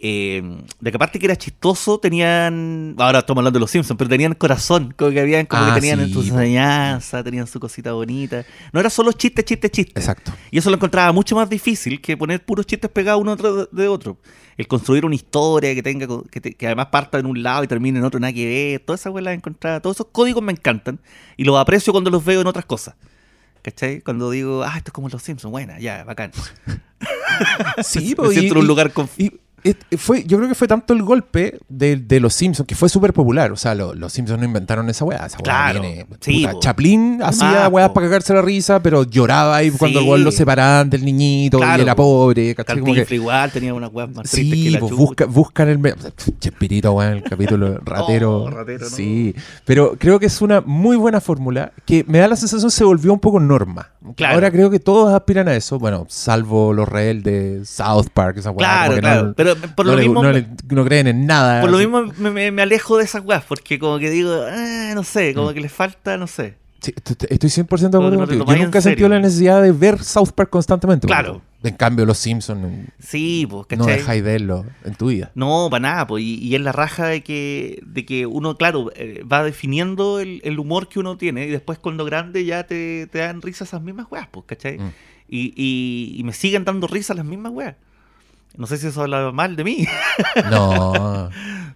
Eh, 0.01 0.43
de 0.81 0.91
que 0.91 0.97
aparte 0.97 1.19
que 1.19 1.27
era 1.27 1.37
chistoso, 1.37 1.99
tenían. 1.99 2.95
Ahora 2.99 3.19
estamos 3.21 3.41
hablando 3.41 3.57
de 3.57 3.61
los 3.61 3.71
Simpsons, 3.71 3.99
pero 3.99 4.09
tenían 4.09 4.35
corazón. 4.35 4.95
Como 4.97 5.11
que 5.11 5.21
habían, 5.21 5.47
como 5.47 5.63
Ah, 5.65 5.75
que 5.75 5.81
tenían 5.81 6.07
sí, 6.07 6.13
sus 6.13 6.29
po. 6.31 6.35
enseñanzas, 6.39 7.25
tenían 7.25 7.47
su 7.47 7.59
cosita 7.59 7.93
bonita. 7.93 8.45
No 8.73 8.81
era 8.81 8.91
solo 8.91 9.13
chiste, 9.13 9.45
chiste, 9.45 9.71
chiste. 9.71 9.99
Exacto. 9.99 10.33
Y 10.51 10.59
eso 10.59 10.71
lo 10.71 10.77
encontraba 10.77 11.11
mucho 11.13 11.35
más 11.35 11.51
difícil 11.51 12.01
que 12.01 12.17
poner 12.17 12.45
puros 12.45 12.65
chistes 12.67 12.91
pegados 12.91 13.21
uno 13.23 13.35
de 13.37 13.89
otro. 13.89 14.19
El 14.57 14.67
construir 14.69 15.05
una 15.05 15.15
historia 15.15 15.75
que 15.75 15.83
tenga 15.83 16.07
que, 16.31 16.41
te- 16.41 16.55
que 16.55 16.67
además 16.67 16.87
parta 16.87 17.19
en 17.19 17.27
un 17.27 17.43
lado 17.43 17.63
y 17.65 17.67
termine 17.69 17.99
en 17.99 18.05
otro, 18.05 18.19
nada 18.21 18.33
que 18.33 18.47
ver. 18.47 18.81
Todas 18.81 19.01
esas 19.01 19.13
las 19.23 19.35
encontraba. 19.35 19.81
Todos 19.81 19.97
esos 19.97 20.07
códigos 20.13 20.43
me 20.43 20.53
encantan. 20.53 20.99
Y 21.37 21.45
los 21.45 21.57
aprecio 21.59 21.93
cuando 21.93 22.11
los 22.11 22.25
veo 22.25 22.41
en 22.41 22.47
otras 22.47 22.65
cosas. 22.65 22.95
¿Cachai? 23.63 24.01
Cuando 24.01 24.31
digo, 24.31 24.63
ah, 24.63 24.75
esto 24.77 24.91
es 24.91 24.93
como 24.93 25.09
los 25.09 25.23
Simpsons. 25.23 25.51
Buena, 25.51 25.79
ya, 25.81 26.05
bacán. 26.05 26.31
Sí, 27.83 28.09
Me 28.11 28.15
po, 28.17 28.31
siento 28.31 28.55
en 28.55 28.61
un 28.63 28.67
lugar 28.67 28.93
y 29.17 29.33
fue, 29.97 30.25
yo 30.25 30.37
creo 30.38 30.49
que 30.49 30.55
fue 30.55 30.68
tanto 30.68 30.94
el 30.94 31.03
golpe 31.03 31.59
de, 31.68 31.97
de 31.97 32.21
los 32.21 32.35
Simpsons 32.35 32.66
que 32.66 32.75
fue 32.75 32.88
súper 32.88 33.12
popular. 33.12 33.53
O 33.53 33.57
sea, 33.57 33.75
lo- 33.75 33.94
los 33.94 34.12
Simpsons 34.12 34.38
no 34.38 34.44
inventaron 34.44 34.88
esa 34.90 35.05
weá. 35.05 35.27
Esa 35.27 35.38
weá 35.38 35.42
Claro, 35.44 35.81
viene- 35.83 36.07
sí, 36.21 36.40
puta, 36.42 36.53
po. 36.53 36.61
Chaplin 36.61 37.21
hacía 37.23 37.66
Ah, 37.66 37.71
po. 37.71 37.94
para 37.94 38.07
cagarse 38.07 38.33
la 38.35 38.42
risa, 38.42 38.83
pero 38.83 39.05
lloraba 39.05 39.57
ahí 39.57 39.71
cuando 39.71 40.14
el 40.14 40.23
lo 40.25 40.31
separaban 40.33 40.88
del 40.90 41.05
niñito 41.05 41.59
Claro, 41.59 41.81
y 41.81 41.83
era 41.85 41.94
po. 41.97 42.03
pobre. 42.03 42.55
¿cachai? 42.55 42.81
Como 42.81 42.94
que- 42.94 43.07
igual 43.14 43.51
tenía 43.51 43.75
unas 43.75 43.90
weas 43.92 44.09
más 44.11 44.31
tristes 44.31 44.51
que 44.51 44.57
Sí, 44.64 44.71
la 44.71 44.79
pues 44.81 44.90
chucha. 44.90 45.03
busca, 45.03 45.25
buscan 45.27 45.68
el... 45.68 45.94
Chespirito, 46.38 47.03
el 47.03 47.23
capítulo 47.23 47.79
ratero. 47.85 48.42
Oh, 48.44 48.51
ratero, 48.51 48.85
no. 48.85 48.90
Sí, 48.97 49.35
pero 49.64 49.97
creo 49.99 50.18
que 50.18 50.27
es 50.27 50.40
una 50.40 50.61
muy 50.61 50.97
buena 50.97 51.21
fórmula 51.21 51.73
que 51.85 52.05
me 52.09 52.18
da 52.18 52.29
la 52.29 52.37
sensación 52.37 52.71
se 52.71 52.85
volvió 52.85 53.12
un 53.12 53.21
poco 53.21 53.40
norma. 53.40 53.90
Claro. 54.16 54.35
Ahora 54.35 54.51
creo 54.51 54.71
que 54.71 54.79
todos 54.81 55.12
aspiran 55.12 55.49
a 55.49 55.55
eso, 55.57 55.79
bueno, 55.79 56.07
salvo 56.09 56.73
los 56.73 56.88
rebeldes, 56.88 57.68
South 57.68 58.07
Park, 58.14 58.38
esa 58.38 58.51
weá. 58.51 58.59
Claro, 58.87 59.01
claro. 59.01 59.23
no- 59.29 59.35
pero 59.35 59.48
Pero 59.57 59.75
por 59.75 59.87
no, 59.87 59.93
lo 59.93 59.97
le- 59.99 60.03
mismo, 60.05 60.23
no 60.23 60.33
le- 60.33 60.47
no 60.71 60.85
creen 60.85 61.07
en 61.07 61.27
nada. 61.27 61.61
por 61.61 61.71
lo 61.71 61.77
Así- 61.79 61.87
mismo 61.87 62.13
me, 62.19 62.31
me- 62.31 62.51
me 62.51 62.63
alejo 62.63 62.97
de 62.99 63.05
esas 63.05 63.25
weas, 63.25 63.45
porque 63.45 63.79
como 63.79 63.99
que 63.99 64.11
digo, 64.11 64.33
ah, 64.49 64.93
no 64.95 65.05
sé, 65.05 65.33
Mm. 65.33 65.35
como 65.35 65.53
que 65.53 65.61
les 65.61 65.73
falta, 65.73 66.17
no 66.17 66.27
sé. 66.27 66.57
Sí, 66.81 66.93
estoy 66.95 67.17
estoy 67.31 67.51
100% 67.51 67.99
de 67.99 68.05
acuerdo 68.05 68.21
No 68.21 68.27
contigo. 68.29 68.45
Yo 68.55 68.63
nunca 68.63 68.79
he 68.79 68.83
sentido 68.83 69.09
la 69.09 69.19
necesidad 69.19 69.61
de 69.61 69.73
ver 69.73 69.99
South 70.03 70.31
Park 70.35 70.49
constantemente. 70.51 71.09
por 71.09 71.17
Claro. 71.17 71.43
En 71.65 71.75
cambio, 71.75 72.07
los 72.07 72.19
Simpsons 72.19 72.89
Sí, 73.01 73.45
pues, 73.51 73.67
no 73.77 73.85
dejáis 73.85 74.23
verlo 74.23 74.65
en 74.85 74.95
tu 74.95 75.09
vida. 75.09 75.33
No, 75.35 75.67
para 75.73 75.81
nada, 75.81 76.07
pues, 76.07 76.23
y, 76.23 76.37
y 76.37 76.55
es 76.55 76.61
la 76.61 76.71
raja 76.71 77.07
de 77.09 77.25
que, 77.25 77.83
de 77.85 78.07
que 78.07 78.27
uno, 78.27 78.57
claro, 78.57 78.93
eh, 78.95 79.25
va 79.25 79.43
definiendo 79.43 80.21
el, 80.21 80.41
el 80.45 80.61
humor 80.61 80.89
que 80.89 81.01
uno 81.01 81.17
tiene 81.17 81.47
y 81.47 81.51
después 81.51 81.81
cuando 81.81 82.05
grande 82.05 82.45
ya 82.45 82.63
te, 82.63 83.09
te 83.11 83.19
dan 83.19 83.43
risa 83.43 83.65
esas 83.65 83.83
mismas 83.83 84.07
weas, 84.09 84.29
pues, 84.31 84.47
¿cachai? 84.47 84.79
Mm. 84.79 84.93
Y, 85.29 85.53
y, 85.57 86.15
y 86.21 86.23
me 86.23 86.33
siguen 86.33 86.65
dando 86.65 86.87
risa 86.87 87.13
las 87.13 87.25
mismas 87.25 87.51
weas. 87.53 87.75
No 88.59 88.66
sé 88.66 88.77
si 88.77 88.88
eso 88.88 89.01
habla 89.03 89.33
mal 89.33 89.57
de 89.57 89.64
mí, 89.64 89.87
No. 90.51 91.31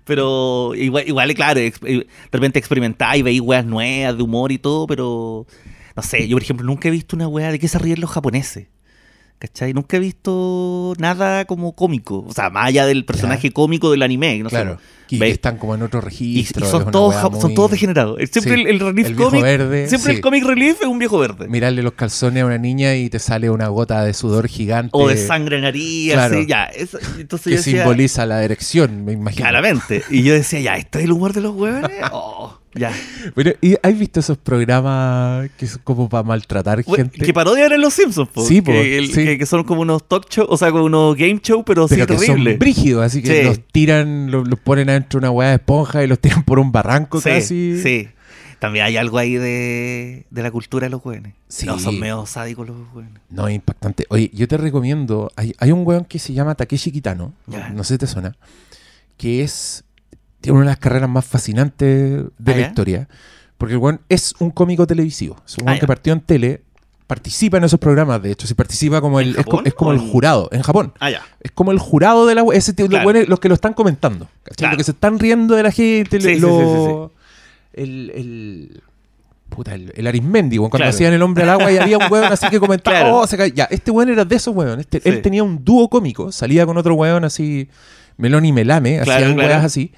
pero 0.05 0.75
igual, 0.75 1.05
igual 1.07 1.33
claro, 1.35 1.61
eh, 1.61 1.73
de 1.81 2.07
repente 2.31 2.59
experimentáis 2.59 3.21
y 3.21 3.23
veis 3.23 3.40
weas 3.40 3.64
nuevas 3.64 4.16
de 4.16 4.23
humor 4.23 4.53
y 4.53 4.59
todo, 4.59 4.87
pero 4.87 5.47
no 5.97 6.03
sé, 6.03 6.27
yo 6.29 6.37
por 6.37 6.42
ejemplo 6.42 6.66
nunca 6.66 6.88
he 6.88 6.90
visto 6.90 7.16
una 7.16 7.29
wea 7.29 7.51
de 7.53 7.59
qué 7.59 7.68
se 7.68 7.79
ríen 7.79 8.01
los 8.01 8.11
japoneses. 8.11 8.66
¿Cachai? 9.42 9.72
Nunca 9.72 9.96
he 9.96 10.00
visto 10.00 10.92
nada 10.98 11.44
como 11.46 11.72
cómico. 11.74 12.24
O 12.28 12.33
sea, 12.33 12.48
más 12.48 12.68
allá 12.68 12.87
del 12.87 13.05
personaje 13.05 13.50
cómico 13.50 13.90
del 13.90 14.02
anime. 14.02 14.38
No 14.38 14.48
sé, 14.50 14.55
claro. 14.55 14.78
Y 15.09 15.18
Ve- 15.18 15.31
están 15.31 15.59
como 15.59 15.74
en 15.74 15.83
otro 15.83 15.98
Y, 15.98 16.02
y 16.02 16.05
registro. 16.07 16.64
es 16.64 16.70
son, 16.70 16.90
todos, 16.90 17.14
son 17.40 17.52
todos 17.52 17.72
degenerados. 17.72 18.16
Siempre 18.31 18.55
Sí. 18.55 18.61
el, 18.62 18.66
el 18.68 18.78
relief 18.81 19.09
El 19.09 19.16
comic. 19.16 19.42
verde, 19.42 19.88
siempre 19.88 20.12
sí. 20.12 20.16
el 20.16 20.22
comic 20.22 20.44
relief 20.44 20.81
es 20.81 20.87
un 20.87 20.98
viejo 20.98 21.18
verde. 21.18 21.48
Mirarle 21.48 21.83
los 21.83 21.92
calzones 21.94 22.42
a 22.44 22.46
una 22.46 22.57
niña 22.57 22.94
y 22.94 23.11
te 23.11 23.18
sale 23.18 23.50
una 23.50 23.66
gota 23.68 24.05
de 24.05 24.14
sudor 24.14 24.46
gigante. 24.48 24.90
o 24.92 25.09
de 25.09 25.16
sangre 25.18 25.57
en 25.57 25.62
nariz, 25.62 26.12
claro. 26.12 26.37
así, 26.38 26.46
ya. 26.46 26.64
eso- 26.66 26.98
entonces 27.18 27.44
Que 27.44 27.50
yo 27.50 27.57
decía, 27.57 27.76
simboliza 27.83 28.24
la 28.24 28.42
erección, 28.44 29.05
me 29.05 29.12
imagino. 29.12 29.42
Claramente. 29.42 30.02
Y 30.09 30.22
yo 30.22 30.33
decía, 30.33 30.61
ya, 30.61 30.76
¿este 30.76 31.00
es 31.00 31.05
el 31.05 31.12
humor 31.12 31.33
de 31.35 31.40
los 31.42 31.55
huevones? 31.57 31.90
Oh, 32.12 32.41
ya. 32.75 32.93
Pero, 33.35 33.53
¿y 33.61 33.77
¿has 33.83 33.99
visto 33.99 34.21
esos 34.21 34.39
programas 34.39 35.51
que 35.59 35.67
son 35.67 35.81
como 35.85 36.09
para 36.09 36.23
maltratar 36.23 36.83
Bueno, 36.85 37.05
gente? 37.11 37.25
Que 37.25 37.33
parodian 37.33 37.73
en 37.73 37.81
los 37.81 37.95
Simpsons, 37.95 38.29
po, 38.31 38.45
Sí, 38.47 38.61
po, 38.61 38.73
que, 38.73 38.99
el- 38.99 39.09
sí. 39.13 39.25
que- 39.25 39.39
que 39.39 39.47
son 39.47 39.65
como 39.65 39.83
unos 39.83 40.07
talk 40.09 40.29
show, 40.31 40.47
o 40.49 40.57
sea, 40.57 40.71
como 40.71 40.85
unos 40.85 41.17
game 41.17 41.41
show, 41.43 41.65
pero, 41.65 41.87
pero 41.87 41.89
sí 41.89 41.97
que 41.97 42.27
terrible. 42.27 42.51
son 42.53 42.59
brígidos, 42.59 43.05
así 43.05 43.23
que 43.23 43.41
Sí. 43.41 43.45
los 43.47 43.61
tiran, 43.73 44.31
los, 44.31 44.49
los 44.49 44.59
ponen 44.61 44.89
adentro 44.91 45.21
de 45.21 45.27
una 45.27 45.31
hueá 45.31 45.49
de 45.51 45.55
esponja 45.57 46.03
y 46.03 46.07
los 46.07 46.19
tiran 46.19 46.43
por 46.45 46.59
un 46.59 46.73
barranco 46.73 47.21
Sí, 47.21 47.29
casi. 47.31 47.81
sí. 47.83 48.09
También 48.59 48.85
hay 48.85 48.97
algo 48.97 49.19
ahí 49.19 49.35
de, 49.35 50.25
de 50.31 50.43
la 50.45 50.53
cultura 50.53 50.87
de 50.87 50.91
los 50.91 51.05
hueones. 51.05 51.35
Sí. 51.49 51.67
No, 51.67 51.81
son 51.81 51.99
medio 51.99 52.25
sádicos 52.27 52.69
los 52.69 52.77
hueones. 52.95 53.21
No, 53.29 53.49
es 53.49 53.57
impactante. 53.57 54.07
Oye, 54.09 54.31
yo 54.33 54.47
te 54.47 54.57
recomiendo, 54.57 55.33
hay, 55.35 55.53
hay 55.59 55.73
un 55.73 55.85
weón 55.85 56.05
que 56.05 56.21
se 56.21 56.33
llama 56.33 56.55
Takeshi 56.55 56.93
Kitano, 56.93 57.35
Ya. 57.49 57.71
no 57.71 57.83
sé 57.83 57.95
si 57.95 57.99
te 57.99 58.07
suena, 58.07 58.37
que 59.17 59.43
es, 59.43 59.83
tiene 60.42 60.59
una 60.59 60.66
de 60.66 60.72
las 60.72 60.78
carreras 60.78 61.09
más 61.09 61.24
fascinantes 61.24 62.24
de 62.38 62.52
Ah, 62.52 62.57
la 62.57 62.61
historia, 62.61 63.09
porque 63.57 63.72
el 63.74 63.78
weón 63.78 64.00
es 64.11 64.35
un 64.40 64.50
cómico 64.50 64.87
televisivo, 64.87 65.37
es 65.46 65.57
un 65.57 65.62
Ah, 65.62 65.66
weón 65.68 65.76
que 65.78 65.83
ya. 65.85 65.87
partió 65.87 66.12
en 66.12 66.20
tele, 66.20 66.62
participa 67.07 67.59
en 67.59 67.64
esos 67.64 67.78
programas, 67.78 68.22
de 68.22 68.33
hecho, 68.33 68.46
si 68.46 68.55
participa 68.55 69.00
como 69.00 69.20
¿En 69.20 69.28
el, 69.28 69.37
es, 69.38 69.46
co- 69.46 69.62
es 69.64 69.74
como 69.74 69.92
el 69.92 69.98
jurado, 69.98 70.48
en 70.52 70.62
Japón. 70.62 70.92
Ah, 70.98 71.11
ya. 71.11 71.22
Es 71.40 71.50
como 71.52 71.70
el 71.72 71.78
jurado 71.78 72.26
de 72.26 72.35
la 72.35 72.44
ese 72.55 72.72
tipo, 72.72 72.88
Claro. 72.88 73.12
los, 73.12 73.28
los 73.28 73.40
que 73.40 73.48
lo 73.48 73.55
están 73.55 73.74
comentando. 73.74 74.28
Claro. 74.57 74.72
Los 74.72 74.78
que 74.78 74.85
se 74.85 74.90
están 74.92 75.18
riendo 75.18 75.55
de 75.55 75.62
la 75.62 75.70
gente. 75.72 76.20
Sí, 76.20 76.35
sí, 76.35 76.40
lo- 76.40 77.11
sí, 77.14 77.81
El, 77.83 78.11
el- 78.14 78.83
puta, 79.50 79.74
el, 79.74 79.92
el 79.94 80.07
Arismendi, 80.07 80.57
cuando 80.57 80.78
Claro. 80.78 80.88
hacían 80.90 81.12
el 81.12 81.20
hombre 81.20 81.42
al 81.44 81.50
agua 81.50 81.70
y 81.70 81.76
había 81.76 81.98
un 81.98 82.11
weón 82.11 82.33
así 82.33 82.48
que 82.48 82.59
comentaba, 82.59 83.00
Claro. 83.00 83.16
"Oh, 83.18 83.26
se 83.26 83.37
cae". 83.37 83.52
Ya, 83.52 83.64
este 83.64 83.90
weón 83.90 84.09
era 84.09 84.24
de 84.24 84.35
esos 84.37 84.55
weón. 84.57 84.81
Este, 84.81 84.98
Sí. 85.00 85.09
Él 85.11 85.20
tenía 85.20 85.42
un 85.42 85.62
dúo 85.62 85.90
cómico, 85.90 86.33
salía 86.33 86.64
con 86.64 86.78
otro 86.78 86.94
weón 86.94 87.24
así, 87.24 87.68
Melón 88.16 88.46
y 88.46 88.52
Melame, 88.52 88.98
Claro, 89.02 89.24
hacían 89.26 89.38
weas 89.38 89.62
así. 89.64 89.92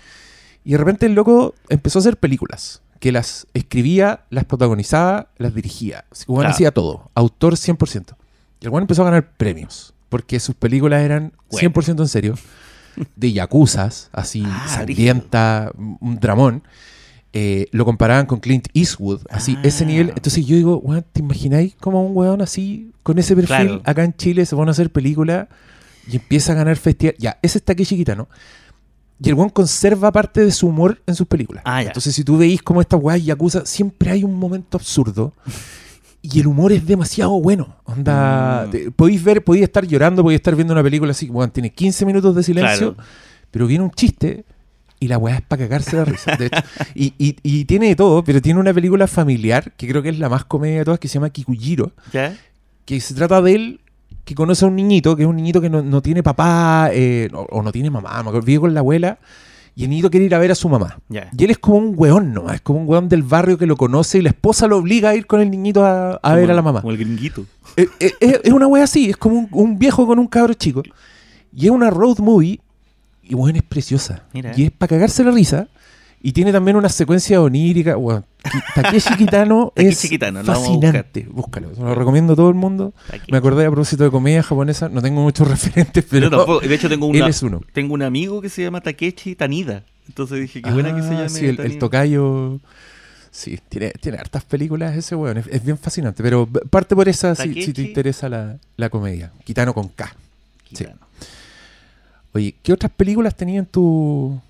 Y 0.64 0.72
de 0.72 0.78
repente 0.78 1.06
el 1.06 1.14
loco 1.14 1.54
empezó 1.68 1.98
a 1.98 2.00
hacer 2.00 2.16
películas. 2.16 2.80
Que 3.00 3.12
las 3.12 3.46
escribía, 3.52 4.20
las 4.30 4.44
protagonizaba, 4.44 5.28
las 5.36 5.54
dirigía. 5.54 6.04
Así 6.10 6.24
que 6.24 6.32
weón 6.32 6.42
Claro. 6.42 6.54
hacía 6.54 6.70
todo. 6.70 7.10
Autor 7.14 7.56
100%. 7.56 8.16
Y 8.60 8.66
el 8.66 8.70
empezó 8.74 9.02
a 9.02 9.06
ganar 9.06 9.32
premios. 9.36 9.92
Porque 10.08 10.40
sus 10.40 10.54
películas 10.54 11.02
eran 11.02 11.32
Bueno. 11.50 11.58
100% 11.60 12.02
en 12.02 12.08
serio. 12.08 12.34
De 13.16 13.32
yacuzas, 13.32 14.08
así 14.12 14.42
Ah, 14.46 14.66
sangrienta, 14.68 15.70
un 15.76 16.18
dramón. 16.20 16.62
Eh, 17.32 17.66
lo 17.72 17.84
comparaban 17.84 18.26
con 18.26 18.38
Clint 18.38 18.68
Eastwood, 18.74 19.22
así, 19.28 19.56
Ah. 19.58 19.62
ese 19.64 19.84
nivel. 19.84 20.10
Entonces 20.10 20.46
yo 20.46 20.54
digo, 20.56 20.80
¿te 21.12 21.20
imagináis 21.20 21.74
como 21.80 22.06
un 22.06 22.16
weón 22.16 22.40
así, 22.40 22.92
con 23.02 23.18
ese 23.18 23.34
perfil, 23.34 23.56
Claro. 23.66 23.82
acá 23.84 24.04
en 24.04 24.14
Chile 24.16 24.46
se 24.46 24.54
van 24.54 24.68
a 24.68 24.70
hacer 24.70 24.90
películas 24.92 25.48
y 26.06 26.14
empieza 26.16 26.52
a 26.52 26.54
ganar 26.54 26.76
festival? 26.76 27.16
Ya, 27.18 27.36
ese 27.42 27.58
está 27.58 27.72
aquí 27.72 27.84
chiquita, 27.84 28.14
¿no? 28.14 28.28
Y 29.24 29.28
el 29.30 29.34
weón 29.34 29.48
conserva 29.50 30.12
parte 30.12 30.40
de 30.44 30.50
su 30.52 30.66
humor 30.68 31.00
en 31.06 31.14
sus 31.14 31.26
películas. 31.26 31.62
Ah, 31.66 31.82
ya. 31.82 31.88
Entonces, 31.88 32.14
si 32.14 32.24
tú 32.24 32.36
veis 32.36 32.62
como 32.62 32.80
estas 32.80 33.00
weas 33.02 33.24
yakuza, 33.24 33.64
siempre 33.66 34.10
hay 34.10 34.24
un 34.24 34.34
momento 34.38 34.76
absurdo. 34.76 35.32
Y 36.22 36.40
el 36.40 36.46
humor 36.46 36.72
es 36.72 36.86
demasiado 36.86 37.32
bueno. 37.40 37.76
Onda, 37.84 38.64
Mm. 38.66 38.70
te- 38.70 38.90
podéis 38.90 39.22
ver, 39.22 39.44
podéis 39.44 39.64
estar 39.64 39.86
llorando, 39.86 40.22
podéis 40.22 40.38
estar 40.38 40.54
viendo 40.56 40.72
una 40.72 40.82
película 40.82 41.10
así, 41.12 41.30
tiene 41.52 41.70
15 41.70 42.06
minutos 42.06 42.34
de 42.34 42.42
silencio, 42.42 42.94
Claro. 42.94 43.08
pero 43.50 43.66
viene 43.66 43.84
un 43.84 43.90
chiste 43.90 44.44
y 45.00 45.08
la 45.08 45.18
weá 45.18 45.36
es 45.36 45.42
para 45.42 45.64
cagarse 45.64 45.96
la 45.96 46.04
risa. 46.06 46.34
De 46.36 46.46
hecho, 46.46 46.62
y, 46.94 47.12
y- 47.18 47.36
y 47.42 47.64
tiene 47.66 47.88
de 47.88 47.96
todo, 47.96 48.24
pero 48.24 48.40
tiene 48.40 48.58
una 48.58 48.72
película 48.72 49.06
familiar, 49.06 49.72
que 49.76 49.86
creo 49.86 50.02
que 50.02 50.08
es 50.08 50.18
la 50.18 50.30
más 50.30 50.44
comedia 50.46 50.78
de 50.78 50.84
todas, 50.86 50.98
que 51.00 51.08
se 51.08 51.14
llama 51.14 51.28
Kikujiro, 51.30 51.92
que 52.86 53.00
se 53.00 53.14
trata 53.14 53.42
de 53.42 53.54
él 53.54 53.80
que 54.24 54.34
conoce 54.34 54.64
a 54.64 54.68
un 54.68 54.76
niñito, 54.76 55.16
que 55.16 55.22
es 55.22 55.28
un 55.28 55.36
niñito 55.36 55.60
que 55.60 55.68
no, 55.68 55.82
no 55.82 56.00
tiene 56.00 56.22
papá 56.22 56.90
eh, 56.92 57.28
o, 57.32 57.46
o 57.50 57.62
no 57.62 57.70
tiene 57.72 57.90
mamá, 57.90 58.10
me 58.22 58.28
acuerdo, 58.28 58.42
vive 58.42 58.60
con 58.60 58.74
la 58.74 58.80
abuela, 58.80 59.18
y 59.76 59.82
el 59.84 59.90
niñito 59.90 60.10
quiere 60.10 60.26
ir 60.26 60.34
a 60.34 60.38
ver 60.38 60.52
a 60.52 60.54
su 60.54 60.68
mamá. 60.68 60.98
Y 61.36 61.44
él 61.44 61.50
es 61.50 61.58
como 61.58 61.78
un 61.78 61.94
weón, 61.96 62.32
¿no? 62.32 62.50
Es 62.52 62.60
como 62.60 62.80
un 62.80 62.88
weón 62.88 63.08
del 63.08 63.24
barrio 63.24 63.58
que 63.58 63.66
lo 63.66 63.76
conoce 63.76 64.18
y 64.18 64.22
la 64.22 64.28
esposa 64.28 64.68
lo 64.68 64.78
obliga 64.78 65.10
a 65.10 65.14
ir 65.16 65.26
con 65.26 65.40
el 65.40 65.50
niñito 65.50 65.84
a, 65.84 66.12
a 66.14 66.34
ver 66.36 66.50
a 66.50 66.54
la 66.54 66.62
mamá. 66.62 66.80
Como 66.80 66.92
el 66.92 66.98
gringuito. 66.98 67.44
Eh, 67.76 67.88
eh, 67.98 68.12
Es, 68.44 68.52
una 68.52 68.68
wea 68.68 68.84
así, 68.84 69.10
es 69.10 69.16
como 69.16 69.36
un, 69.36 69.48
un 69.50 69.78
viejo 69.78 70.06
con 70.06 70.18
un 70.20 70.28
cabro 70.28 70.54
chico. 70.54 70.82
Y 71.52 71.66
es 71.66 71.70
una 71.72 71.90
road 71.90 72.18
movie, 72.18 72.60
y 73.22 73.34
weón 73.34 73.56
es 73.56 73.62
preciosa. 73.62 74.22
Mira. 74.32 74.52
Y 74.56 74.66
es 74.66 74.70
para 74.70 74.90
cagarse 74.90 75.24
la 75.24 75.32
risa. 75.32 75.66
Y 76.26 76.32
tiene 76.32 76.52
también 76.52 76.78
una 76.78 76.88
secuencia 76.88 77.38
onírica. 77.42 77.96
Ki- 77.96 78.58
Takeshi 78.74 79.14
Kitano 79.16 79.72
es 79.76 80.00
Takeshi 80.00 80.18
a 80.24 80.42
fascinante. 80.42 81.28
Búscalo, 81.30 81.74
se 81.74 81.82
lo 81.82 81.94
recomiendo 81.94 82.32
a 82.32 82.36
todo 82.36 82.48
el 82.48 82.54
mundo. 82.54 82.94
Me 83.30 83.36
acordé 83.36 83.66
a 83.66 83.70
propósito 83.70 84.04
de 84.04 84.10
comedia 84.10 84.42
japonesa, 84.42 84.88
no 84.88 85.02
tengo 85.02 85.20
muchos 85.20 85.46
referentes, 85.54 86.02
pero 86.08 86.30
Yo 86.30 86.36
tampoco. 86.38 86.66
De 86.66 86.74
hecho, 86.74 86.88
tengo, 86.88 87.10
él 87.10 87.16
una, 87.20 87.28
es 87.28 87.42
uno. 87.42 87.60
tengo 87.74 87.92
un 87.92 88.00
amigo 88.00 88.40
que 88.40 88.48
se 88.48 88.62
llama 88.62 88.80
Takechi 88.80 89.34
Tanida. 89.34 89.82
Entonces 90.08 90.40
dije, 90.40 90.62
qué 90.62 90.70
buena 90.70 90.96
que 90.96 91.02
se 91.02 91.08
Ah, 91.08 91.12
llame. 91.12 91.28
sí, 91.28 91.44
el, 91.46 91.60
el 91.60 91.78
tocayo. 91.78 92.58
Sí, 93.30 93.60
tiene, 93.68 93.90
tiene 94.00 94.16
hartas 94.16 94.44
películas 94.44 94.96
ese 94.96 95.14
weón. 95.16 95.36
Es, 95.36 95.46
es 95.48 95.62
bien 95.62 95.76
fascinante. 95.76 96.22
Pero 96.22 96.46
parte 96.46 96.94
por 96.96 97.06
esa 97.06 97.34
si, 97.34 97.42
si 97.42 97.48
te 97.48 97.60
Takeshi. 97.66 97.82
interesa 97.88 98.28
la, 98.30 98.56
la 98.78 98.88
comedia. 98.88 99.30
Kitano 99.44 99.74
con 99.74 99.88
K. 99.88 100.06
Sí. 100.70 100.76
Kitano. 100.84 101.00
Oye, 102.32 102.54
¿qué 102.62 102.72
otras 102.72 102.90
películas 102.92 103.36
tenías 103.36 103.64
en 103.64 103.66
tu, 103.70 104.40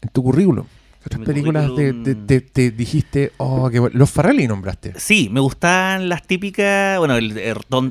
en 0.00 0.08
tu 0.10 0.22
currículum? 0.22 0.64
¿Qué 1.04 1.08
otras 1.16 1.26
películas 1.26 1.66
te, 1.76 1.92
currículum- 1.92 2.26
te- 2.26 2.40
te- 2.40 2.40
te 2.40 2.70
dijiste, 2.70 3.32
oh, 3.36 3.68
qué 3.70 3.78
bueno? 3.78 3.98
Los 3.98 4.10
Farrelly 4.10 4.48
nombraste. 4.48 4.94
Sí, 4.98 5.28
me 5.30 5.40
gustan 5.40 6.08
las 6.08 6.26
típicas, 6.26 6.98
bueno, 6.98 7.16
el- 7.16 7.34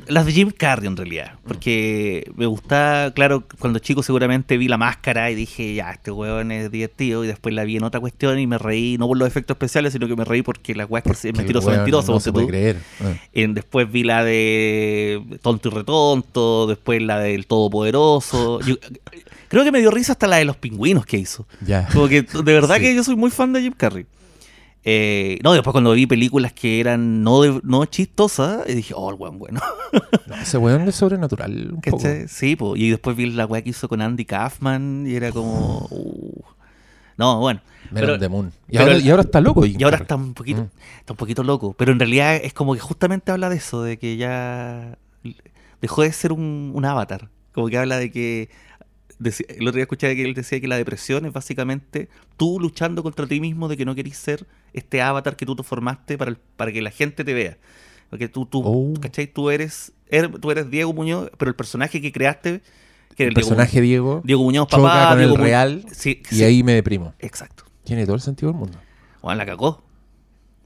las 0.08 0.26
de 0.26 0.32
Jim 0.32 0.50
Carrey 0.50 0.88
en 0.88 0.96
realidad, 0.96 1.34
porque 1.46 2.30
me 2.36 2.46
gusta, 2.46 3.12
claro, 3.14 3.44
cuando 3.60 3.78
chico 3.78 4.02
seguramente 4.02 4.56
vi 4.58 4.66
la 4.66 4.76
máscara 4.78 5.30
y 5.30 5.34
dije, 5.36 5.74
ya, 5.74 5.92
este 5.92 6.10
hueón 6.10 6.50
es 6.50 6.70
divertido, 6.72 7.24
y 7.24 7.28
después 7.28 7.54
la 7.54 7.62
vi 7.64 7.76
en 7.76 7.84
otra 7.84 8.00
cuestión 8.00 8.38
y 8.38 8.46
me 8.48 8.58
reí, 8.58 8.98
no 8.98 9.06
por 9.06 9.16
los 9.16 9.28
efectos 9.28 9.54
especiales, 9.54 9.92
sino 9.92 10.08
que 10.08 10.16
me 10.16 10.24
reí 10.24 10.42
porque 10.42 10.74
la 10.74 10.84
weá 10.84 11.02
es 11.04 11.24
mentiroso, 11.36 11.68
weón 11.68 11.78
mentiroso, 11.80 12.12
No 12.12 12.20
se 12.20 12.32
puede 12.32 12.46
tú. 12.46 12.50
creer. 12.50 12.78
Ah. 13.00 13.12
En- 13.32 13.54
después 13.54 13.90
vi 13.92 14.02
la 14.02 14.24
de 14.24 15.22
Tonto 15.40 15.68
y 15.68 15.72
Retonto, 15.72 16.66
después 16.66 17.00
la 17.02 17.18
del 17.20 17.46
Todopoderoso. 17.46 18.60
Yo- 18.62 18.76
creo 19.48 19.62
que 19.62 19.70
me 19.70 19.78
dio 19.78 19.90
risa 19.92 20.12
hasta 20.12 20.26
la 20.26 20.36
de 20.36 20.44
los 20.44 20.56
pingüinos 20.56 21.06
que 21.06 21.16
hizo. 21.16 21.46
Ya. 21.64 21.86
Como 21.92 22.08
que 22.08 22.22
de 22.22 22.42
verdad 22.42 22.76
Sí. 22.78 22.82
que 22.82 22.94
yo 22.94 23.03
soy 23.04 23.16
muy 23.16 23.30
fan 23.30 23.52
de 23.52 23.62
Jim 23.62 23.74
Carrey. 23.76 24.06
Eh, 24.86 25.38
no, 25.42 25.54
después 25.54 25.72
cuando 25.72 25.92
vi 25.92 26.06
películas 26.06 26.52
que 26.52 26.78
eran 26.78 27.22
no, 27.22 27.40
de- 27.40 27.60
no 27.62 27.86
chistosas, 27.86 28.68
y 28.68 28.74
dije, 28.74 28.92
oh, 28.96 29.08
el 29.10 29.16
weón 29.16 29.38
bueno. 29.38 29.60
No, 30.26 30.34
ese 30.36 30.58
weón 30.58 30.86
es 30.88 30.94
sobrenatural 30.96 31.72
un 31.74 31.80
poco. 31.80 32.00
Sí, 32.28 32.56
po. 32.56 32.76
y 32.76 32.90
después 32.90 33.16
vi 33.16 33.26
la 33.30 33.46
weá 33.46 33.62
que 33.62 33.70
hizo 33.70 33.88
con 33.88 34.02
Andy 34.02 34.24
Kaufman 34.24 35.04
y 35.06 35.14
era 35.14 35.30
como... 35.32 35.86
uh. 35.90 36.42
No, 37.16 37.38
bueno. 37.40 37.60
Pero- 37.92 38.18
the 38.18 38.28
Moon. 38.28 38.52
Y, 38.68 38.72
pero 38.78 38.84
ahora, 38.84 38.98
y 38.98 39.10
ahora 39.10 39.22
está 39.22 39.40
loco. 39.40 39.62
Jim 39.62 39.76
y 39.78 39.84
ahora 39.84 39.98
está 39.98 40.16
un 40.16 40.34
poquito, 40.34 40.62
Mm. 40.62 40.68
está 41.00 41.12
un 41.12 41.16
poquito 41.16 41.44
loco. 41.44 41.74
Pero 41.78 41.92
en 41.92 41.98
realidad 42.00 42.34
es 42.36 42.52
como 42.52 42.74
que 42.74 42.80
justamente 42.80 43.30
habla 43.30 43.48
de 43.48 43.56
eso, 43.56 43.82
de 43.82 43.98
que 43.98 44.16
ya 44.16 44.98
dejó 45.80 46.02
de 46.02 46.12
ser 46.12 46.32
un, 46.32 46.72
un 46.74 46.84
avatar. 46.84 47.28
Como 47.52 47.68
que 47.68 47.78
habla 47.78 47.98
de 47.98 48.10
que. 48.10 48.50
Deci- 49.24 49.46
el 49.48 49.62
otro 49.66 49.76
día 49.76 49.82
escuché 49.82 50.14
que 50.14 50.24
él 50.24 50.34
decía 50.34 50.60
que 50.60 50.68
la 50.68 50.76
depresión 50.76 51.24
es 51.26 51.32
básicamente 51.32 52.08
tú 52.36 52.58
luchando 52.60 53.02
contra 53.02 53.26
ti 53.26 53.40
mismo 53.40 53.66
de 53.68 53.76
que 53.76 53.84
no 53.84 53.94
querís 53.94 54.16
ser 54.16 54.46
este 54.72 55.02
avatar 55.02 55.36
que 55.36 55.46
tú 55.46 55.56
te 55.56 55.62
formaste 55.62 56.16
para, 56.18 56.30
el- 56.30 56.36
para 56.56 56.70
que 56.72 56.80
la 56.82 56.90
gente 56.90 57.24
te 57.24 57.34
vea. 57.34 57.56
Porque 58.10 58.28
tú, 58.28 58.46
tú, 58.46 58.62
Oh. 58.64 58.94
¿cachai? 59.00 59.26
Tú 59.26 59.50
eres, 59.50 59.92
er- 60.08 60.38
tú 60.40 60.50
eres 60.50 60.70
Diego 60.70 60.92
Muñoz, 60.92 61.30
pero 61.38 61.48
el 61.48 61.56
personaje 61.56 62.00
que 62.00 62.12
creaste 62.12 62.60
Que 63.16 63.24
el 63.24 63.28
el 63.30 63.34
Diego- 63.34 63.48
personaje 63.48 63.80
Diego, 63.80 64.20
Diego 64.24 64.42
Muñoz, 64.44 64.68
papá, 64.68 65.08
con 65.10 65.18
Diego 65.18 65.34
el 65.36 65.40
real 65.40 65.84
Sí, 65.92 66.22
y 66.30 66.34
sí, 66.34 66.44
ahí 66.44 66.62
me 66.62 66.74
deprimo. 66.74 67.14
Exacto. 67.18 67.64
Tiene 67.84 68.04
todo 68.04 68.14
el 68.16 68.22
sentido 68.22 68.52
del 68.52 68.58
mundo. 68.60 68.78
Bueno, 69.22 69.38
la 69.38 69.46
cagó. 69.46 69.82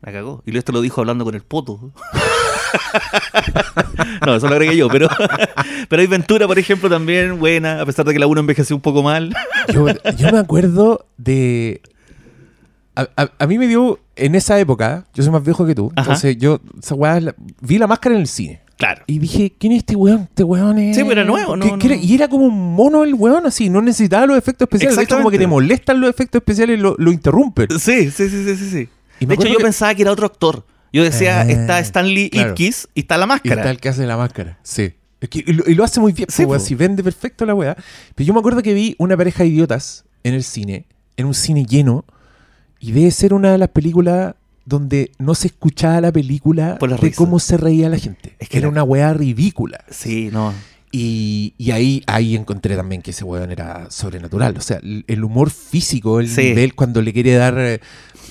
La 0.03 0.13
cagó. 0.13 0.43
Y 0.47 0.57
esto 0.57 0.73
lo 0.73 0.81
dijo 0.81 1.01
hablando 1.01 1.25
con 1.25 1.35
el 1.35 1.43
poto. 1.43 1.93
no, 4.27 4.35
eso 4.37 4.49
lo 4.49 4.55
agregué 4.55 4.77
yo, 4.77 4.89
pero, 4.89 5.09
pero 5.89 6.01
hay 6.01 6.07
Ventura, 6.07 6.47
por 6.47 6.59
ejemplo, 6.59 6.89
también 6.89 7.39
buena, 7.39 7.81
a 7.81 7.87
pesar 7.87 8.05
de 8.05 8.13
que 8.13 8.19
la 8.19 8.27
1 8.27 8.41
envejeció 8.41 8.77
un 8.77 8.83
poco 8.83 9.03
mal. 9.03 9.35
Yo, 9.73 9.87
yo 10.17 10.33
me 10.33 10.39
acuerdo 10.39 11.07
de. 11.19 11.83
A, 12.97 13.07
a- 13.17 13.31
a 13.39 13.47
mí 13.47 13.59
me 13.59 13.67
dio 13.69 14.01
en 14.17 14.35
esa 14.35 14.59
época, 14.59 15.05
yo 15.15 15.23
soy 15.23 15.31
más 15.31 15.45
viejo 15.45 15.65
que 15.67 15.75
tú, 15.75 15.93
Ajá. 15.95 16.03
entonces 16.07 16.37
yo 16.39 16.59
esa 16.83 16.95
weá 16.97 17.21
la- 17.21 17.35
vi 17.61 17.79
la 17.79 17.87
máscara 17.87 18.15
en 18.15 18.23
el 18.23 18.27
cine. 18.27 18.63
Claro. 18.77 19.03
Y 19.07 19.19
dije, 19.19 19.53
¿quién 19.59 19.73
es 19.73 19.79
este 19.81 19.95
weón? 19.95 20.23
Este 20.23 20.43
weón 20.43 20.79
es. 20.79 20.97
Sí, 20.97 21.03
pero 21.03 21.21
era 21.21 21.25
nuevo, 21.31 21.53
¿Qué- 21.55 21.59
no, 21.71 21.77
era? 21.85 21.97
Y 21.97 22.15
era 22.15 22.29
como 22.29 22.47
un 22.47 22.75
mono 22.75 23.05
el 23.05 23.15
weón, 23.15 23.47
así, 23.47 23.69
no 23.69 23.83
necesitaba 23.83 24.27
los 24.27 24.39
efectos 24.39 24.67
especiales. 24.67 24.97
De 24.97 25.03
hecho, 25.05 25.17
como 25.19 25.31
que 25.31 25.39
te 25.39 25.47
molestan 25.47 26.01
los 26.01 26.09
efectos 26.11 26.41
especiales, 26.41 26.81
lo, 26.81 26.95
lo 26.99 27.13
interrumpen. 27.13 27.69
Sí, 27.79 28.11
sí, 28.11 28.29
sí, 28.29 28.45
sí, 28.45 28.57
sí. 28.57 28.71
sí. 28.71 28.89
Y 29.21 29.27
De 29.27 29.35
hecho, 29.35 29.47
yo 29.49 29.59
que- 29.59 29.65
pensaba 29.65 29.95
que 29.95 30.03
era 30.03 30.13
otro 30.13 30.27
actor. 30.27 30.65
Yo 30.93 31.03
decía, 31.05 31.41
Ah, 31.41 31.51
está 31.51 31.79
Stanley 31.81 32.31
claro. 32.31 32.51
Ipkiss 32.51 32.89
y 32.95 33.01
está 33.01 33.19
la 33.19 33.25
Y 33.27 33.29
máscara. 33.29 33.57
está 33.63 33.71
el 33.71 33.79
que 33.79 33.89
hace 33.91 34.07
la 34.07 34.17
máscara. 34.17 34.59
Sí. 34.63 34.95
Es 35.21 35.29
que- 35.29 35.45
y, 35.47 35.53
lo, 35.53 35.65
y 35.69 35.75
lo 35.75 35.85
hace 35.85 36.01
muy 36.01 36.13
bien, 36.13 36.29
Sí, 36.31 36.45
po, 36.45 36.51
weón, 36.51 36.61
po. 36.63 36.67
si 36.67 36.75
vende 36.75 37.03
perfecto 37.03 37.45
la 37.45 37.55
weá. 37.55 37.77
Pero 38.15 38.27
yo 38.27 38.33
me 38.33 38.41
acuerdo 38.41 38.63
que 38.63 38.73
vi 38.73 38.95
una 38.99 39.17
pareja 39.17 39.43
de 39.43 39.51
idiotas 39.51 40.05
en 40.25 40.35
el 40.35 40.45
cine, 40.45 40.87
en 41.17 41.27
un 41.27 41.35
cine 41.35 41.65
lleno, 41.67 42.05
y 42.81 42.93
debe 42.93 43.11
ser 43.11 43.35
una 43.35 43.53
de 43.53 43.59
las 43.59 43.69
películas 43.69 44.35
donde 44.65 45.13
no 45.19 45.35
se 45.35 45.49
escuchaba 45.49 46.01
la 46.01 46.13
película 46.13 46.77
Por 46.79 46.91
la 46.91 46.97
de 46.97 47.03
risa. 47.03 47.17
cómo 47.17 47.39
se 47.41 47.57
reía 47.57 47.89
la 47.89 47.99
gente. 47.99 48.37
Es 48.39 48.49
que 48.49 48.59
era 48.59 48.67
era- 48.67 48.71
una 48.73 48.83
weá 48.85 49.13
ridícula. 49.15 49.85
Sí, 49.91 50.31
no. 50.33 50.55
Y, 50.91 51.53
y 51.59 51.71
ahí, 51.73 52.03
ahí 52.07 52.35
encontré 52.35 52.75
también 52.77 53.03
que 53.03 53.11
ese 53.11 53.23
weón 53.25 53.51
era 53.51 53.91
sobrenatural. 53.91 54.57
O 54.57 54.61
sea, 54.63 54.79
el 54.79 55.05
el 55.07 55.23
humor 55.23 55.51
físico, 55.51 56.19
el 56.21 56.29
Sí. 56.31 56.43
nivel 56.45 56.75
cuando 56.75 57.03
le 57.03 57.13
quiere 57.13 57.35
dar 57.35 57.59
eh, 57.59 57.81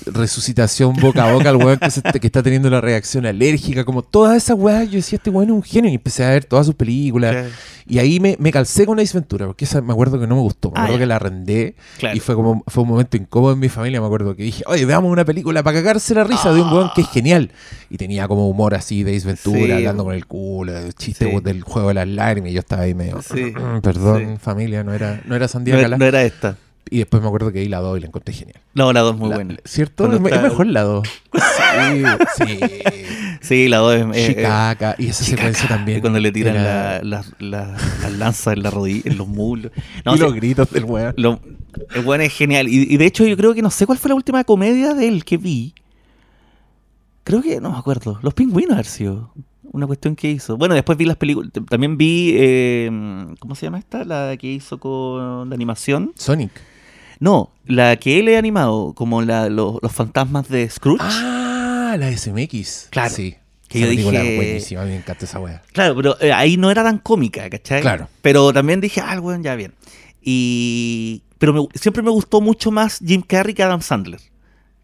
resucitación 0.06 0.94
boca 0.96 1.28
a 1.28 1.32
boca 1.32 1.48
al 1.50 1.56
weón 1.56 1.78
que, 1.78 1.90
se- 1.90 2.02
que 2.02 2.26
está 2.26 2.42
teniendo 2.42 2.68
la 2.70 2.80
reacción 2.80 3.26
alérgica, 3.26 3.84
como 3.84 4.02
todas 4.02 4.36
esas 4.36 4.56
weas, 4.58 4.86
yo 4.90 4.96
decía, 4.96 5.16
este 5.16 5.30
weón 5.30 5.48
es 5.48 5.54
un 5.54 5.62
genio. 5.62 5.90
Y 5.90 5.94
empecé 5.94 6.24
a 6.24 6.30
ver 6.30 6.44
todas 6.44 6.66
sus 6.66 6.74
películas. 6.74 7.32
Claro. 7.32 7.48
Y 7.90 7.98
ahí 7.98 8.20
me, 8.20 8.36
me 8.38 8.52
calcé 8.52 8.84
con 8.84 9.00
Ace 9.00 9.16
Ventura, 9.16 9.46
porque 9.46 9.64
esa 9.64 9.80
me 9.80 9.92
acuerdo 9.92 10.20
que 10.20 10.26
no 10.26 10.34
me 10.36 10.42
gustó. 10.42 10.70
Me 10.70 10.74
Ah, 10.78 10.82
acuerdo 10.82 10.98
que 11.00 11.06
la 11.06 11.16
arrendé. 11.16 11.74
Claro. 11.98 12.16
Y 12.16 12.20
fue 12.20 12.34
como 12.34 12.62
fue 12.66 12.82
un 12.82 12.88
momento 12.90 13.16
incómodo 13.16 13.54
en 13.54 13.58
mi 13.60 13.68
familia. 13.70 14.00
Me 14.00 14.06
acuerdo 14.06 14.36
que 14.36 14.42
dije, 14.42 14.62
oye, 14.66 14.84
veamos 14.84 15.10
una 15.10 15.24
película 15.24 15.62
para 15.62 15.78
cagarse 15.78 16.14
la 16.14 16.24
risa 16.24 16.52
de 16.52 16.60
un 16.60 16.70
weón 16.72 16.90
que 16.94 17.00
es 17.00 17.08
genial. 17.08 17.50
Y 17.88 17.96
tenía 17.96 18.28
como 18.28 18.48
humor 18.48 18.74
así 18.74 19.04
de 19.04 19.16
Ace 19.16 19.26
Ventura, 19.26 19.58
Sí. 19.66 19.72
hablando 19.72 20.04
con 20.04 20.14
el 20.14 20.26
culo, 20.26 20.72
chistes 20.92 21.28
Sí. 21.30 21.40
del 21.42 21.62
juego 21.62 21.88
de 21.88 21.94
las 21.94 22.08
lágrimas. 22.08 22.50
Y 22.50 22.54
yo 22.54 22.60
estaba 22.60 22.82
ahí 22.82 22.92
medio, 22.94 23.22
Sí. 23.22 23.52
perdón, 23.82 24.34
Sí. 24.34 24.38
familia, 24.44 24.84
no 24.84 24.92
era, 24.92 25.22
no 25.24 25.34
era 25.34 25.44
No, 25.44 25.48
Sandía 25.48 25.74
era- 25.74 25.82
Cala. 25.84 25.96
no 25.98 26.04
era 26.04 26.22
esta. 26.24 26.56
Y 26.90 26.98
después 26.98 27.22
me 27.22 27.28
acuerdo 27.28 27.52
que 27.52 27.60
ahí 27.60 27.68
la 27.68 27.78
2 27.80 27.98
y 27.98 28.00
la 28.00 28.06
encontré 28.08 28.34
genial. 28.34 28.60
No, 28.74 28.92
la 28.92 29.00
2 29.00 29.14
es 29.14 29.18
muy 29.20 29.28
La- 29.30 29.34
buena. 29.36 29.56
¿Cierto? 29.64 30.06
Es, 30.12 30.14
está- 30.20 30.36
es 30.36 30.42
mejor 30.42 30.66
la 30.66 30.82
2. 30.82 31.08
Sí, 32.36 32.44
sí. 32.44 32.60
Sí, 33.40 33.68
la 33.68 33.78
2 33.78 33.94
es. 33.94 34.06
eh, 34.16 34.34
Chicaca. 34.34 34.94
Y 34.98 35.06
esa 35.08 35.24
Chicaca. 35.24 35.42
secuencia 35.42 35.68
también. 35.68 35.98
Y 35.98 36.00
cuando 36.00 36.18
le 36.20 36.32
tiran 36.32 36.56
era- 36.56 37.02
la- 37.02 37.22
la- 37.38 37.48
la- 37.66 37.76
las 38.02 38.12
lanzas 38.12 38.56
en 38.56 38.62
la 38.62 38.70
rodilla, 38.70 39.02
en 39.10 39.18
los 39.18 39.28
muslos. 39.28 39.72
No, 40.04 40.14
y 40.16 40.18
los 40.18 40.34
gritos 40.34 40.70
del 40.70 40.84
weón. 40.84 41.14
lo- 41.16 41.40
el 41.94 42.04
weón 42.04 42.20
es 42.22 42.32
genial. 42.32 42.68
Y, 42.68 42.86
y 42.92 42.96
de 42.96 43.06
hecho, 43.06 43.24
yo 43.26 43.36
creo 43.36 43.54
que 43.54 43.62
no 43.62 43.70
sé 43.70 43.86
cuál 43.86 43.98
fue 43.98 44.08
la 44.08 44.14
última 44.14 44.42
comedia 44.44 44.94
de 44.94 45.08
él 45.08 45.24
que 45.24 45.36
vi. 45.36 45.74
Creo 47.24 47.42
que, 47.42 47.60
no 47.60 47.70
me 47.72 47.78
acuerdo. 47.78 48.18
Los 48.22 48.34
pingüinos, 48.34 48.86
sido. 48.86 49.32
Una 49.70 49.86
cuestión 49.86 50.16
que 50.16 50.30
hizo. 50.30 50.56
Bueno, 50.56 50.74
después 50.74 50.96
vi 50.96 51.04
las 51.04 51.16
películas. 51.18 51.52
También 51.68 51.98
vi. 51.98 52.32
eh, 52.36 52.90
¿Cómo 53.38 53.54
se 53.54 53.66
llama 53.66 53.78
esta? 53.78 54.02
La 54.04 54.34
que 54.38 54.50
hizo 54.50 54.78
con 54.78 55.48
la 55.50 55.54
animación. 55.54 56.12
Sonic. 56.16 56.50
No, 57.20 57.50
la 57.66 57.96
que 57.96 58.18
él 58.20 58.34
ha 58.34 58.38
animado, 58.38 58.92
como 58.94 59.22
la, 59.22 59.48
los, 59.48 59.76
los 59.82 59.92
fantasmas 59.92 60.48
de 60.48 60.68
Scrooge. 60.70 61.00
Ah, 61.02 61.96
la 61.98 62.16
SMX. 62.16 62.88
Claro. 62.90 63.14
Sí. 63.14 63.34
Que 63.68 63.78
Esa 63.80 63.86
yo 63.86 63.90
película 63.92 64.20
dije- 64.22 64.36
buenísima, 64.36 64.80
a 64.82 64.84
mí 64.84 64.90
me 64.92 64.96
encanta 64.96 65.24
esa 65.26 65.40
wea. 65.40 65.62
Claro, 65.72 65.94
pero 65.96 66.18
eh, 66.20 66.32
ahí 66.32 66.56
no 66.56 66.70
era 66.70 66.82
tan 66.82 66.98
cómica, 66.98 67.50
¿cachai? 67.50 67.82
Claro. 67.82 68.08
Pero 68.22 68.50
también 68.52 68.80
dije, 68.80 69.00
ah, 69.04 69.18
bueno, 69.20 69.42
ya 69.42 69.54
bien. 69.56 69.74
Y. 70.22 71.22
Pero 71.38 71.52
me- 71.52 71.68
siempre 71.78 72.02
me 72.02 72.10
gustó 72.10 72.40
mucho 72.40 72.70
más 72.70 72.98
Jim 73.04 73.22
Carrey 73.26 73.54
que 73.54 73.62
Adam 73.62 73.80
Sandler. 73.82 74.20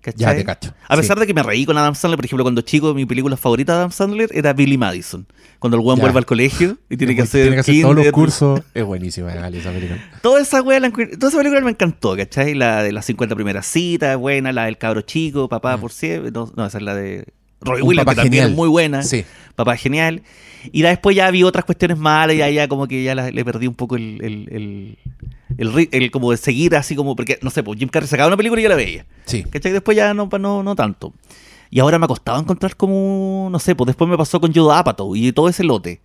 ¿Cachai? 0.04 0.20
Ya 0.20 0.36
te 0.36 0.44
cacho. 0.44 0.74
A 0.86 0.96
pesar 0.96 1.16
Sí. 1.16 1.20
de 1.22 1.26
que 1.26 1.32
me 1.32 1.42
reí 1.42 1.64
con 1.64 1.78
Adam 1.78 1.94
Sandler, 1.94 2.18
por 2.18 2.26
ejemplo, 2.26 2.44
cuando 2.44 2.60
chico, 2.60 2.92
mi 2.92 3.06
película 3.06 3.38
favorita 3.38 3.72
de 3.72 3.78
Adam 3.78 3.90
Sandler 3.90 4.28
era 4.34 4.52
Billy 4.52 4.76
Madison. 4.76 5.26
Cuando 5.58 5.78
el 5.78 5.82
weón 5.84 5.98
vuelve 5.98 6.18
al 6.18 6.26
colegio 6.26 6.76
y 6.90 6.98
tiene 6.98 7.14
que 7.16 7.22
Es 7.22 7.28
hacer, 7.28 7.40
tiene 7.44 7.56
que 7.56 7.60
hacer 7.60 7.80
todos 7.80 7.96
los 7.96 8.10
cursos. 8.12 8.60
Es 8.74 8.84
buenísima, 8.84 9.32
esa 9.32 9.72
película. 9.72 9.98
Toda 10.22 10.42
esa 10.42 10.60
wea, 10.60 10.78
la 10.78 10.90
toda 10.90 11.28
esa 11.30 11.38
película 11.38 11.62
me 11.62 11.70
encantó, 11.70 12.14
¿cachai? 12.16 12.52
La 12.54 12.82
de 12.82 12.92
las 12.92 13.06
50 13.06 13.34
primeras 13.34 13.64
citas, 13.66 14.18
buena, 14.18 14.52
la 14.52 14.66
del 14.66 14.76
cabro 14.76 15.00
chico, 15.00 15.48
papá 15.48 15.78
por 15.78 15.90
siempre. 15.90 16.30
No, 16.30 16.52
no, 16.54 16.66
esa 16.66 16.76
es 16.76 16.84
la 16.84 16.94
de 16.94 17.24
Roy 17.62 17.80
Mm. 17.80 17.82
Un 17.82 17.88
Williams, 17.88 18.08
que 18.10 18.14
también 18.16 18.32
genial. 18.32 18.50
es 18.50 18.56
muy 18.56 18.68
buena. 18.68 19.02
Sí. 19.02 19.24
Papá 19.56 19.74
genial. 19.78 20.22
Y 20.70 20.82
después 20.82 21.16
ya 21.16 21.30
vi 21.30 21.44
otras 21.44 21.64
cuestiones 21.64 21.96
malas 21.96 22.34
y 22.36 22.40
ya, 22.40 22.50
ya 22.50 22.68
como 22.68 22.86
que 22.86 23.02
ya 23.02 23.14
la- 23.14 23.30
le 23.30 23.42
perdí 23.44 23.66
un 23.66 23.74
poco 23.74 23.96
el, 23.96 24.18
el, 24.22 24.48
el, 24.50 24.98
el 25.59 25.88
el 25.92 26.11
como 26.11 26.30
de 26.30 26.37
seguir 26.37 26.74
así 26.76 26.94
como, 26.96 27.14
porque 27.16 27.38
no 27.42 27.50
sé, 27.50 27.62
pues 27.62 27.78
Jim 27.78 27.88
Carrey 27.88 28.09
sacaba 28.09 28.28
una 28.28 28.37
película 28.37 28.61
y 28.61 28.64
yo 28.64 28.68
la 28.70 28.76
veía. 28.76 29.07
Sí. 29.26 29.42
¿Cachai? 29.44 29.72
Después 29.72 29.96
ya 29.96 30.14
no, 30.14 30.28
no, 30.38 30.62
no 30.62 30.74
tanto. 30.76 31.12
Y 31.70 31.80
ahora 31.80 31.98
me 31.98 32.04
ha 32.04 32.09
costado 32.09 32.38
encontrar 32.40 32.76
como, 32.76 33.48
no 33.50 33.59
sé, 33.59 33.74
pues 33.74 33.87
después 33.87 34.09
me 34.09 34.16
pasó 34.16 34.40
con 34.40 34.52
Yoda 34.52 34.78
Apatow 34.78 35.16
y 35.16 35.33
todo 35.33 35.48
ese 35.48 35.64
lote. 35.64 36.00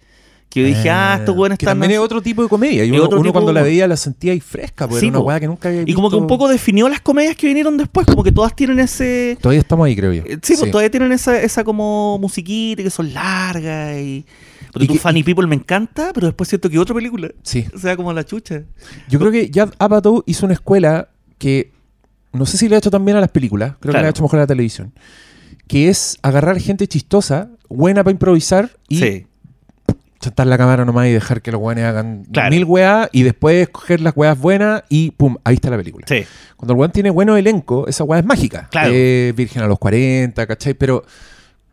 Que 0.49 0.61
yo 0.61 0.65
dije, 0.65 0.89
ah, 0.89 1.17
estos 1.19 1.35
buenos 1.35 1.59
están... 1.59 1.73
también 1.73 1.91
es 1.91 1.99
otro 1.99 2.23
tipo 2.23 2.41
de 2.41 2.49
comedia. 2.49 2.83
Y 2.83 2.89
uno, 2.89 3.03
otro 3.03 3.19
uno 3.19 3.31
cuando 3.31 3.49
de 3.49 3.53
la 3.53 3.61
veía 3.61 3.87
la 3.87 3.95
sentía 3.95 4.31
ahí 4.31 4.39
fresca, 4.39 4.87
porque 4.87 5.01
Sí, 5.01 5.07
era 5.09 5.19
una 5.19 5.27
weá 5.27 5.39
que 5.39 5.45
nunca 5.45 5.69
había 5.69 5.83
Y 5.85 5.93
como 5.93 6.09
que 6.09 6.15
un 6.15 6.23
visto. 6.23 6.27
poco 6.35 6.47
definió 6.49 6.89
las 6.89 7.01
comedias 7.01 7.35
que 7.35 7.45
vinieron 7.45 7.77
después, 7.77 8.07
como 8.07 8.23
que 8.23 8.31
todas 8.31 8.55
tienen 8.55 8.79
ese... 8.79 9.37
Todavía 9.39 9.59
estamos 9.59 9.85
ahí, 9.85 9.95
creo 9.95 10.11
yo. 10.11 10.23
Eh, 10.25 10.39
Sí, 10.41 10.55
pues 10.57 10.71
todavía 10.71 10.89
tienen 10.89 11.11
esa, 11.11 11.39
esa 11.39 11.63
como 11.63 12.17
musiquita 12.17 12.81
que 12.81 12.89
son 12.89 13.13
largas 13.13 13.95
y... 13.99 14.25
Porque 14.71 14.85
Y 14.85 14.87
tu 14.87 14.93
que- 14.93 14.99
Funny 14.99 15.23
People 15.23 15.47
me 15.47 15.55
encanta, 15.55 16.11
pero 16.13 16.27
después 16.27 16.47
siento 16.49 16.69
que 16.69 16.77
otra 16.79 16.95
película. 16.95 17.29
Sí. 17.43 17.65
O 17.75 17.77
sea, 17.79 17.95
como 17.95 18.13
la 18.13 18.23
chucha. 18.25 18.63
Yo 19.09 19.19
creo 19.19 19.31
que 19.31 19.49
Judd 19.53 19.73
Apatow 19.79 20.23
hizo 20.25 20.45
una 20.45 20.53
escuela 20.53 21.09
que 21.37 21.71
no 22.33 22.45
sé 22.45 22.57
si 22.57 22.69
le 22.69 22.75
ha 22.75 22.77
hecho 22.77 22.91
también 22.91 23.17
a 23.17 23.21
las 23.21 23.29
películas, 23.29 23.71
creo 23.79 23.79
que 23.79 23.89
Claro. 23.89 24.01
le 24.03 24.07
ha 24.07 24.09
hecho 24.11 24.23
mejor 24.23 24.39
a 24.39 24.43
la 24.43 24.47
televisión, 24.47 24.93
que 25.67 25.89
es 25.89 26.17
agarrar 26.21 26.59
gente 26.59 26.87
chistosa, 26.87 27.49
buena 27.69 28.03
para 28.03 28.11
improvisar 28.11 28.69
y 28.87 28.99
Sí. 28.99 29.25
chantar 30.19 30.47
la 30.47 30.57
cámara 30.57 30.83
nomás 30.85 31.07
y 31.07 31.11
dejar 31.11 31.41
que 31.41 31.51
los 31.51 31.61
weones 31.61 31.85
hagan 31.85 32.25
Claro. 32.31 32.49
mil 32.49 32.65
weas 32.65 33.09
y 33.13 33.23
después 33.23 33.69
coger 33.69 34.01
las 34.01 34.13
weas 34.17 34.37
buenas 34.37 34.83
y 34.89 35.11
pum, 35.11 35.37
ahí 35.45 35.55
está 35.55 35.69
la 35.69 35.77
película. 35.77 36.05
Sí. 36.09 36.23
Cuando 36.57 36.73
el 36.73 36.79
weón 36.79 36.91
tiene 36.91 37.09
bueno 37.09 37.37
elenco, 37.37 37.87
esa 37.87 38.03
wea 38.03 38.19
es 38.19 38.25
mágica. 38.25 38.67
Claro. 38.69 38.91
Eh, 38.93 39.33
Virgen 39.35 39.63
a 39.63 39.67
los 39.67 39.79
40, 39.79 40.45
¿cachai? 40.45 40.73
Pero 40.73 41.05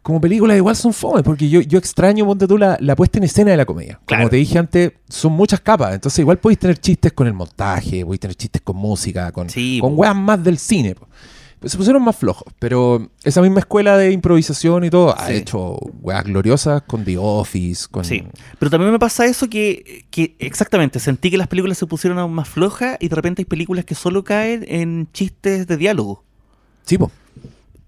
como 0.06 0.20
películas 0.20 0.56
igual 0.56 0.76
son 0.76 0.92
fome, 0.92 1.24
porque 1.24 1.48
yo, 1.48 1.60
yo 1.62 1.80
extraño, 1.80 2.24
ponte 2.24 2.46
tú, 2.46 2.56
la, 2.56 2.78
la 2.80 2.94
puesta 2.94 3.18
en 3.18 3.24
escena 3.24 3.50
de 3.50 3.56
la 3.56 3.64
comedia. 3.64 3.98
Claro. 4.06 4.22
Como 4.22 4.30
te 4.30 4.36
dije 4.36 4.56
antes, 4.56 4.92
son 5.08 5.32
muchas 5.32 5.58
capas. 5.58 5.94
Entonces 5.94 6.20
igual 6.20 6.38
podéis 6.38 6.60
tener 6.60 6.78
chistes 6.78 7.12
con 7.12 7.26
el 7.26 7.32
montaje, 7.32 8.04
podéis 8.04 8.20
tener 8.20 8.36
chistes 8.36 8.62
con 8.62 8.76
música, 8.76 9.32
con, 9.32 9.50
Sí, 9.50 9.80
con 9.80 9.98
weas 9.98 10.14
más 10.14 10.44
del 10.44 10.58
cine. 10.58 10.94
Pues 11.58 11.72
se 11.72 11.76
pusieron 11.76 12.04
más 12.04 12.14
flojos, 12.14 12.46
pero 12.60 13.10
esa 13.24 13.42
misma 13.42 13.58
escuela 13.58 13.96
de 13.96 14.12
improvisación 14.12 14.84
y 14.84 14.90
todo 14.90 15.18
ha 15.18 15.32
hecho 15.32 15.76
weas 16.00 16.22
gloriosas 16.22 16.82
con 16.82 17.04
The 17.04 17.18
Office, 17.18 17.88
con... 17.90 18.04
Sí, 18.04 18.22
pero 18.60 18.70
también 18.70 18.92
me 18.92 19.00
pasa 19.00 19.26
eso 19.26 19.50
que, 19.50 20.06
que 20.10 20.36
exactamente, 20.38 21.00
sentí 21.00 21.32
que 21.32 21.36
las 21.36 21.48
películas 21.48 21.78
se 21.78 21.86
pusieron 21.86 22.20
aún 22.20 22.32
más 22.32 22.48
flojas 22.48 22.96
y 23.00 23.08
de 23.08 23.16
repente 23.16 23.40
hay 23.40 23.46
películas 23.46 23.84
que 23.84 23.96
solo 23.96 24.22
caen 24.22 24.64
en 24.68 25.08
chistes 25.12 25.66
de 25.66 25.76
diálogo. 25.76 26.22
Sí, 26.84 26.96
po. 26.96 27.10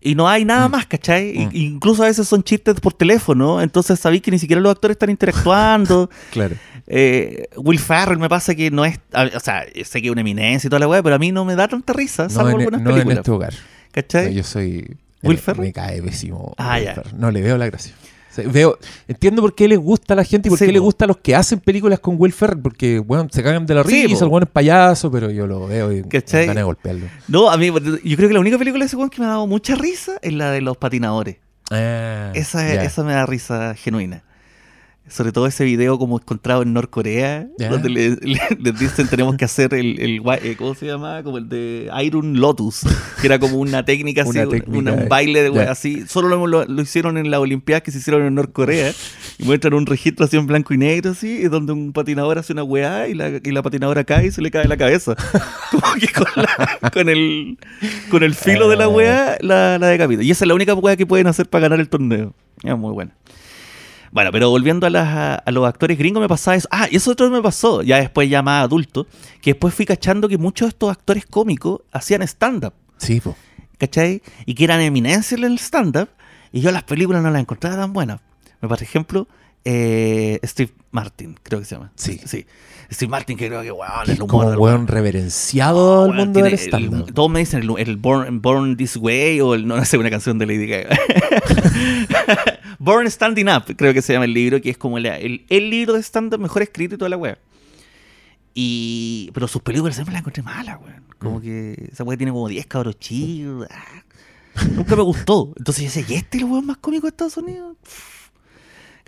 Y 0.01 0.15
no 0.15 0.29
hay 0.29 0.45
nada 0.45 0.69
más, 0.69 0.87
¿cachai? 0.87 1.49
Mm. 1.53 1.57
Incluso 1.57 2.05
a 2.05 2.07
veces 2.07 2.29
son 2.29 2.43
chistes 2.45 2.81
por 2.81 2.93
teléfono, 2.93 3.61
entonces 3.61 3.99
sabéis 3.99 4.23
que 4.23 4.31
ni 4.31 4.39
siquiera 4.39 4.61
los 4.61 4.71
actores 4.71 4.95
están 4.95 5.11
interactuando. 5.11 6.09
claro. 6.31 6.55
Eh, 6.87 7.49
Will 7.57 7.79
Ferrell 7.79 8.19
me 8.19 8.29
pasa 8.29 8.55
que 8.55 8.71
no 8.71 8.85
es, 8.85 8.99
o 9.13 9.41
sea, 9.41 9.65
sé 9.85 10.01
que 10.01 10.09
es 10.09 10.13
una 10.13 10.23
eminencia 10.23 10.69
y 10.69 10.71
toda 10.71 10.81
la 10.81 10.89
weá, 10.89 11.03
pero 11.03 11.17
a 11.17 11.19
mí 11.19 11.33
no 11.33 11.45
me 11.45 11.55
da 11.55 11.69
tanta 11.69 11.93
risa, 11.93 12.25
No, 12.25 12.31
salvo 12.31 12.51
en, 12.51 12.61
algunas 12.61 12.81
no 12.81 12.91
en 12.91 12.95
películas. 12.95 13.19
este 13.19 13.31
hogar. 13.31 13.55
¿Cachai? 13.93 14.35
Yo 14.35 14.43
soy. 14.45 14.97
¿Will 15.23 15.39
Ferrell? 15.39 15.67
Me 15.67 15.73
cae 15.73 16.01
pésimo. 16.01 16.55
Ah, 16.59 16.79
ya. 16.79 17.03
No 17.17 17.31
le 17.31 17.43
veo 17.43 17.59
la 17.59 17.67
gracia. 17.67 17.93
O 18.31 18.35
sea, 18.35 18.49
veo, 18.49 18.79
entiendo 19.09 19.41
por 19.43 19.55
qué 19.55 19.67
les 19.69 19.79
gusta 19.79 20.15
a 20.15 20.17
la 20.17 20.25
gente 20.25 20.49
y 20.49 20.51
por 20.51 20.59
Sí, 20.59 20.67
qué 20.67 20.73
les 20.73 20.81
po. 20.81 20.85
gusta 20.85 21.05
a 21.07 21.09
los 21.09 21.17
que 21.17 21.35
hacen 21.35 21.61
películas 21.61 21.99
con 21.99 22.17
Will 22.19 22.33
Ferrell, 22.33 22.61
porque, 22.61 22.99
bueno, 22.99 23.27
se 23.33 23.43
cagan 23.43 23.65
de 23.67 23.75
la 23.75 23.85
Sí, 23.85 24.07
risa, 24.07 24.19
po. 24.21 24.25
el 24.27 24.31
bueno 24.31 24.45
es 24.45 24.51
payaso, 24.53 25.11
pero 25.11 25.31
yo 25.31 25.47
lo 25.47 25.67
veo 25.67 25.93
y 25.93 26.03
ganas 26.03 26.55
de 26.57 26.63
golpearlo. 26.63 27.07
No, 27.27 27.51
a 27.51 27.57
mí, 27.57 27.67
yo 27.67 28.17
creo 28.17 28.29
que 28.29 28.35
la 28.35 28.41
única 28.41 28.59
película 28.59 28.83
de 28.85 28.87
ese 28.87 28.97
weón 28.97 29.11
que 29.11 29.21
me 29.21 29.27
ha 29.27 29.31
dado 29.31 29.47
mucha 29.47 29.75
risa 29.75 30.19
es 30.23 30.33
la 30.33 30.51
de 30.53 30.61
los 30.61 30.77
patinadores. 30.77 31.37
Ah, 31.71 32.31
Esa, 32.35 32.67
ya. 32.67 32.83
esa 32.83 33.03
me 33.05 33.13
da 33.13 33.27
risa 33.27 33.75
genuina. 33.75 34.23
Sobre 35.11 35.33
todo 35.33 35.47
ese 35.47 35.65
video 35.65 35.99
como 35.99 36.19
encontrado 36.19 36.63
en 36.63 36.73
Norcorea, 36.73 37.49
Ya. 37.59 37.69
donde 37.71 37.89
le- 37.89 38.11
le- 38.17 38.41
les 38.59 38.79
dicen 38.79 39.09
tenemos 39.09 39.37
que 39.37 39.45
hacer 39.45 39.75
el, 39.75 39.99
eh, 39.99 40.57
¿cómo 40.57 40.75
se 40.75 40.87
llama? 40.87 41.23
Como 41.23 41.39
el 41.39 41.49
de 41.49 41.91
Iron 42.05 42.39
Lotus, 42.41 42.81
que 43.21 43.27
era 43.27 43.39
como 43.39 43.57
una 43.59 43.85
técnica 43.85 44.23
así, 44.23 44.31
Una 44.31 44.43
una- 44.43 44.51
técnica, 44.51 44.79
una- 44.79 44.93
un 44.93 45.09
baile 45.09 45.43
de 45.43 45.53
Ya. 45.53 45.71
así. 45.71 46.05
Solo 46.07 46.29
lo, 46.29 46.47
lo- 46.47 46.65
lo 46.65 46.83
hicieron 46.83 47.19
en 47.19 47.31
las 47.31 47.41
Olimpiadas 47.41 47.83
que 47.83 47.91
se 47.91 47.99
hicieron 47.99 48.25
en 48.27 48.35
Norcorea 48.35 48.93
y 49.39 49.45
muestran 49.45 49.75
un 49.75 49.87
registro 49.87 50.27
así 50.27 50.37
en 50.37 50.47
blanco 50.47 50.75
y 50.75 50.79
negro, 50.79 51.11
así, 51.13 51.43
donde 51.45 51.73
un 51.73 51.93
patinador 51.93 52.39
hace 52.39 52.53
una 52.53 52.65
weá 52.65 53.09
y 53.09 53.15
la, 53.15 53.29
y 53.43 53.51
la 53.51 53.63
patinadora 53.63 54.05
cae 54.05 54.27
y 54.27 54.31
se 54.31 54.43
le 54.43 54.51
cae 54.51 54.67
la 54.69 54.77
cabeza. 54.77 55.15
Como 55.71 55.95
que 56.01 56.09
con, 56.09 56.27
la- 56.37 56.91
con 56.91 57.09
el, 57.09 57.59
con 58.11 58.23
el 58.23 58.35
filo 58.35 58.69
de 58.69 58.77
la 58.77 58.89
weá 58.89 59.37
la, 59.41 59.79
la 59.79 59.87
decapita. 59.89 60.23
Y 60.23 60.31
esa 60.31 60.45
es 60.45 60.49
la 60.49 60.55
única 60.55 60.75
weá 60.75 60.97
que 60.97 61.07
pueden 61.07 61.27
hacer 61.27 61.49
para 61.49 61.63
ganar 61.63 61.81
el 61.81 61.89
torneo. 61.89 62.35
Es 62.63 62.77
muy 62.77 62.93
buena. 62.93 63.13
Bueno, 64.13 64.31
pero 64.33 64.51
volviendo 64.51 64.87
a, 64.87 64.91
las- 64.91 65.43
a 65.45 65.51
los 65.51 65.67
actores 65.67 65.99
gringos 65.99 66.21
me 66.21 66.29
pasaba 66.29 66.57
eso. 66.57 66.69
Ah, 66.71 66.89
y 66.91 66.97
eso 66.97 67.11
otro 67.11 67.29
me 67.31 67.43
pasó, 67.43 67.83
ya 67.83 67.99
después 67.99 68.29
ya 68.31 68.43
más 68.43 68.65
adulto, 68.65 69.07
que 69.43 69.51
después 69.53 69.75
fui 69.75 69.85
cachando 69.87 70.29
que 70.29 70.39
muchos 70.39 70.67
de 70.67 70.71
estos 70.71 70.91
actores 70.91 71.27
cómicos 71.27 71.81
hacían 71.93 72.23
stand-up, 72.23 72.73
Sí, 72.97 73.21
po. 73.21 73.37
¿cachai? 73.79 74.23
Y 74.47 74.55
que 74.55 74.65
eran 74.65 74.81
eminencias 74.81 75.39
en 75.39 75.45
el 75.45 75.59
stand-up, 75.59 76.09
y 76.53 76.61
yo 76.61 76.73
las 76.73 76.85
películas 76.85 77.23
no 77.23 77.31
las 77.31 77.41
encontraba 77.41 77.77
tan 77.77 77.93
buenas. 77.93 78.21
Por 78.61 78.83
ejemplo, 78.83 79.29
eh, 79.65 80.41
Steve 80.45 80.73
Martin, 80.91 81.37
creo 81.43 81.61
que 81.61 81.67
se 81.67 81.75
llama. 81.75 81.93
Sí. 81.95 82.19
Sí. 82.25 82.47
Steve 82.91 83.11
Martin, 83.11 83.37
que 83.37 83.49
creo 83.49 83.61
que, 83.63 83.71
weón, 83.71 83.91
Que 84.07 84.13
el 84.13 84.17
es 84.17 84.21
humor 84.21 84.31
como 84.31 84.43
un 84.45 84.51
del 84.51 84.59
weón 84.59 84.87
reverenciado 84.89 86.05
al 86.05 86.09
Bueno, 86.09 86.25
mundo 86.25 86.41
tiene 86.41 86.49
del 86.51 86.59
el- 86.59 86.65
stand-up. 86.67 87.13
todos 87.13 87.31
me 87.31 87.41
dicen 87.41 87.63
el, 87.63 87.71
el 87.79 87.97
Born, 87.99 88.41
Born 88.41 88.77
This 88.79 88.97
Way 88.97 89.41
o 89.43 89.55
el, 89.55 89.67
no, 89.69 89.77
no 89.77 89.85
sé, 89.85 89.99
una 89.99 90.09
canción 90.11 90.39
de 90.39 90.47
Lady 90.47 90.67
Gaga. 90.67 90.89
Born 92.89 93.11
Standing 93.11 93.51
Up, 93.51 93.77
creo 93.77 93.93
que 93.93 94.01
se 94.01 94.15
llama 94.15 94.25
el 94.25 94.33
libro, 94.33 94.63
que 94.63 94.71
es 94.71 94.79
como 94.79 94.97
el, 94.97 95.05
el, 95.05 95.45
el 95.51 95.69
libro 95.69 95.93
de 95.93 96.03
stand-up 96.03 96.41
mejor 96.41 96.63
escrito 96.63 96.95
y 96.95 96.99
toda 96.99 97.11
la 97.11 97.19
wea. 97.19 97.39
Y, 98.55 99.31
pero 99.35 99.47
sus 99.47 99.61
películas 99.61 99.95
siempre 99.95 100.15
las 100.15 100.21
encontré 100.21 100.43
malas, 100.43 100.79
weón. 100.81 101.05
Como 101.19 101.39
que 101.39 101.91
esa 101.93 102.03
wea 102.03 102.17
tiene 102.17 102.33
como 102.33 102.49
10 102.49 102.65
cabros 102.67 102.99
chicos. 102.99 103.69
ah. 103.71 104.03
Nunca 104.71 104.97
me 104.97 105.03
gustó. 105.03 105.53
Entonces 105.59 105.85
yo 105.85 106.01
decía, 106.01 106.17
¿y 106.17 106.19
este 106.19 106.39
es 106.39 106.45
el 106.45 106.51
weón 106.51 106.65
más 106.65 106.79
cómico 106.79 107.03
de 107.03 107.11
Estados 107.11 107.37
Unidos? 107.37 107.77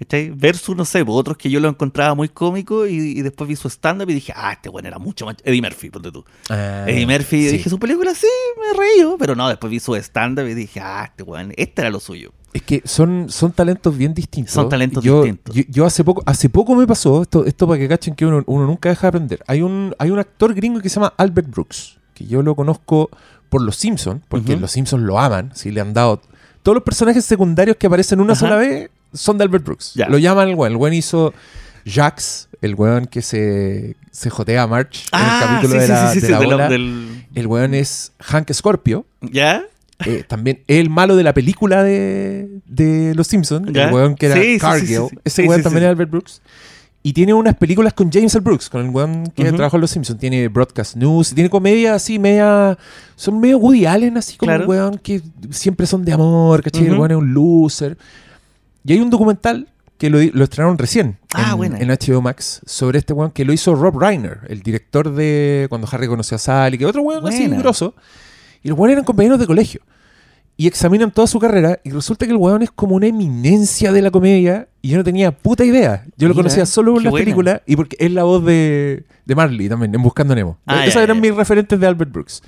¿Cachai? 0.00 0.30
Versus, 0.30 0.74
no 0.74 0.86
sé, 0.86 1.04
pues, 1.04 1.14
otros 1.14 1.36
que 1.36 1.50
yo 1.50 1.60
lo 1.60 1.68
encontraba 1.68 2.14
muy 2.14 2.30
cómico 2.30 2.86
y, 2.86 3.18
y 3.18 3.20
después 3.20 3.46
vi 3.46 3.54
su 3.54 3.68
stand-up 3.68 4.08
y 4.08 4.14
dije, 4.14 4.32
ah, 4.34 4.54
este 4.54 4.70
weón 4.70 4.86
era 4.86 4.98
mucho 4.98 5.26
más. 5.26 5.36
Eddie 5.44 5.60
Murphy, 5.60 5.90
ponte 5.90 6.10
tú. 6.10 6.24
Ah, 6.48 6.86
Eddie 6.86 7.06
Murphy, 7.06 7.50
sí. 7.50 7.56
dije 7.58 7.68
su 7.68 7.78
película, 7.78 8.14
sí, 8.14 8.26
me 8.58 8.78
reí, 8.78 9.06
pero 9.18 9.36
no, 9.36 9.46
después 9.46 9.70
vi 9.70 9.78
su 9.78 9.94
stand-up 9.96 10.46
y 10.46 10.54
dije, 10.54 10.80
ah, 10.80 11.04
este 11.04 11.22
weón, 11.22 11.52
este 11.54 11.82
era 11.82 11.90
lo 11.90 12.00
suyo. 12.00 12.32
Es 12.54 12.62
que 12.62 12.80
son, 12.86 13.26
son 13.28 13.52
talentos 13.52 13.94
bien 13.94 14.14
distintos. 14.14 14.54
Son 14.54 14.70
talentos 14.70 15.04
yo, 15.04 15.22
distintos. 15.22 15.54
Yo, 15.54 15.64
yo 15.68 15.84
hace 15.84 16.02
poco, 16.02 16.22
hace 16.24 16.48
poco 16.48 16.74
me 16.74 16.86
pasó, 16.86 17.20
esto, 17.20 17.44
esto 17.44 17.68
para 17.68 17.78
que 17.78 17.86
cachen 17.86 18.14
que 18.14 18.24
uno, 18.24 18.42
uno 18.46 18.66
nunca 18.66 18.88
deja 18.88 19.02
de 19.02 19.08
aprender. 19.08 19.44
Hay 19.46 19.60
un, 19.60 19.94
hay 19.98 20.10
un 20.10 20.18
actor 20.18 20.54
gringo 20.54 20.80
que 20.80 20.88
se 20.88 20.94
llama 20.94 21.12
Albert 21.18 21.50
Brooks, 21.50 21.98
que 22.14 22.26
yo 22.26 22.40
lo 22.40 22.56
conozco 22.56 23.10
por 23.50 23.60
Los 23.60 23.76
Simpsons, 23.76 24.22
porque. 24.30 24.56
Los 24.56 24.70
Simpsons 24.70 25.02
lo 25.02 25.18
aman, 25.18 25.50
si 25.54 25.70
le 25.70 25.82
han 25.82 25.92
dado... 25.92 26.22
Todos 26.62 26.74
los 26.74 26.84
personajes 26.84 27.22
secundarios 27.24 27.76
que 27.76 27.86
aparecen 27.86 28.20
una 28.20 28.32
Ajá. 28.32 28.40
sola 28.40 28.56
vez 28.56 28.90
son 29.12 29.38
de 29.38 29.44
Albert 29.44 29.64
Brooks. 29.64 29.94
Lo 30.08 30.18
llaman 30.18 30.48
el 30.48 30.54
weón. 30.54 30.72
El 30.72 30.76
weón 30.78 30.94
hizo 30.94 31.32
Jax, 31.86 32.48
el 32.60 32.74
weón 32.74 33.06
que 33.06 33.22
se, 33.22 33.96
se 34.10 34.30
jotea 34.30 34.62
a 34.62 34.66
March 34.66 35.06
en 35.12 35.20
el 35.20 35.26
capítulo 35.40 35.80
de 35.80 35.88
la, 35.88 36.14
de 36.14 36.20
la 36.20 36.38
de 36.38 36.46
la- 36.46 36.54
bola. 36.54 36.68
del- 36.68 37.26
El 37.34 37.46
weón 37.46 37.74
es 37.74 38.12
Hank 38.20 38.52
Scorpio, 38.52 39.06
¿Ya? 39.22 39.64
eh, 40.04 40.24
también 40.26 40.62
el 40.66 40.90
malo 40.90 41.16
de 41.16 41.22
la 41.22 41.32
película 41.34 41.82
de, 41.82 42.48
de 42.66 43.14
Los 43.14 43.26
Simpsons, 43.28 43.70
Ya. 43.72 43.88
el 43.88 43.94
weón 43.94 44.14
que 44.14 44.26
era 44.26 44.34
Sí, 44.36 44.42
sí, 44.42 44.52
sí, 44.54 44.58
Cargill, 44.58 44.86
sí, 44.88 45.06
sí. 45.10 45.18
ese 45.24 45.42
Sí, 45.42 45.48
weón 45.48 45.60
sí, 45.60 45.64
también 45.64 45.82
sí. 45.82 45.84
es 45.86 45.90
Albert 45.90 46.10
Brooks. 46.10 46.42
Y 47.02 47.14
tiene 47.14 47.32
unas 47.32 47.54
películas 47.56 47.94
con 47.94 48.12
James 48.12 48.34
L. 48.34 48.42
Brooks, 48.44 48.68
con 48.68 48.82
el 48.84 48.90
weón 48.90 49.26
que 49.34 49.44
Ujú. 49.44 49.56
trabajó 49.56 49.78
en 49.78 49.80
Los 49.80 49.90
Simpsons. 49.90 50.20
Tiene 50.20 50.48
Broadcast 50.48 50.96
News, 50.96 51.34
tiene 51.34 51.48
comedia 51.48 51.94
así, 51.94 52.18
media. 52.18 52.76
Son 53.16 53.40
medio 53.40 53.56
Woody 53.56 53.86
Allen, 53.86 54.18
así 54.18 54.36
como 54.36 54.48
Claro. 54.50 54.64
un 54.64 54.68
weón 54.70 54.98
que 54.98 55.22
siempre 55.48 55.86
son 55.86 56.04
de 56.04 56.12
amor, 56.12 56.62
¿cachai? 56.62 56.82
El 56.84 56.90
Ujú. 56.92 57.00
weón 57.00 57.10
es 57.12 57.16
un 57.16 57.32
loser. 57.32 57.96
Y 58.84 58.92
hay 58.94 59.00
un 59.00 59.10
documental 59.10 59.68
que 59.98 60.08
lo, 60.08 60.18
estrenaron 60.18 60.78
recién 60.78 61.18
Ah, 61.34 61.50
en, 61.52 61.56
buena. 61.58 61.78
en 61.78 61.88
HBO 61.90 62.22
Max 62.22 62.62
sobre 62.64 62.98
este 62.98 63.12
weón 63.12 63.30
que 63.32 63.44
lo 63.44 63.52
hizo 63.52 63.74
Rob 63.74 63.98
Reiner, 63.98 64.40
el 64.48 64.62
director 64.62 65.12
de 65.14 65.66
Cuando 65.68 65.86
Harry 65.92 66.06
conoció 66.08 66.36
a 66.36 66.38
Sally, 66.38 66.78
que 66.78 66.86
otro 66.86 67.02
weón 67.02 67.26
así 67.26 67.46
grosso. 67.48 67.94
Y 68.62 68.68
los 68.68 68.78
weones 68.78 68.94
eran 68.94 69.04
compañeros 69.04 69.38
de 69.38 69.46
colegio. 69.46 69.80
Y 70.56 70.66
examinan 70.66 71.10
toda 71.10 71.26
su 71.26 71.38
carrera 71.38 71.80
y 71.84 71.90
resulta 71.90 72.26
que 72.26 72.32
el 72.32 72.36
weón 72.38 72.62
es 72.62 72.70
como 72.70 72.94
una 72.96 73.06
eminencia 73.06 73.92
de 73.92 74.02
la 74.02 74.10
comedia 74.10 74.68
y 74.82 74.90
yo 74.90 74.98
no 74.98 75.04
tenía 75.04 75.32
puta 75.32 75.64
idea. 75.64 76.04
Yo 76.18 76.28
lo 76.28 76.34
Mira, 76.34 76.42
conocía 76.44 76.66
solo 76.66 76.92
por 76.94 77.02
las 77.02 77.10
buena. 77.10 77.24
películas 77.24 77.62
y 77.66 77.76
porque 77.76 77.96
es 77.98 78.10
la 78.12 78.24
voz 78.24 78.44
de, 78.44 79.04
de 79.24 79.34
Marley 79.34 79.68
también, 79.70 79.94
en 79.94 80.02
Buscando 80.02 80.34
Nemo. 80.34 80.58
Ah, 80.66 80.84
Esos 80.84 81.00
eran 81.02 81.18
mis 81.20 81.34
referentes 81.34 81.80
de 81.80 81.86
Albert 81.86 82.12
Brooks. 82.12 82.42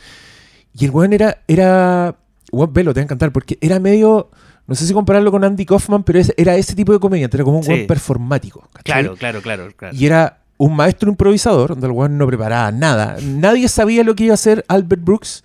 Y 0.74 0.84
el 0.86 0.90
weón 0.90 1.12
era, 1.14 1.38
era, 1.48 2.14
weón, 2.50 2.72
velo, 2.74 2.92
te 2.92 3.00
va 3.00 3.02
a 3.02 3.04
encantar 3.04 3.32
porque 3.32 3.56
era 3.62 3.78
medio, 3.78 4.30
no 4.66 4.74
sé 4.74 4.86
si 4.86 4.92
compararlo 4.92 5.30
con 5.30 5.44
Andy 5.44 5.64
Kaufman, 5.66 6.02
pero 6.04 6.18
es- 6.18 6.32
era 6.36 6.56
ese 6.56 6.74
tipo 6.74 6.92
de 6.92 6.98
comedia, 7.00 7.28
era 7.32 7.44
como 7.44 7.58
un 7.58 7.64
Sí. 7.64 7.70
weón 7.72 7.86
performático. 7.86 8.60
¿cachai? 8.72 9.02
Claro, 9.02 9.16
claro, 9.16 9.42
claro, 9.42 9.68
claro. 9.76 9.96
Y 9.96 10.06
era 10.06 10.38
un 10.58 10.76
maestro 10.76 11.08
improvisador, 11.10 11.70
donde 11.70 11.86
el 11.86 11.92
weón 11.92 12.16
no 12.18 12.26
preparaba 12.26 12.70
nada. 12.72 13.16
Nadie 13.22 13.68
sabía 13.68 14.04
lo 14.04 14.14
que 14.14 14.24
iba 14.24 14.32
a 14.32 14.34
hacer 14.34 14.64
Albert 14.68 15.02
Brooks. 15.02 15.44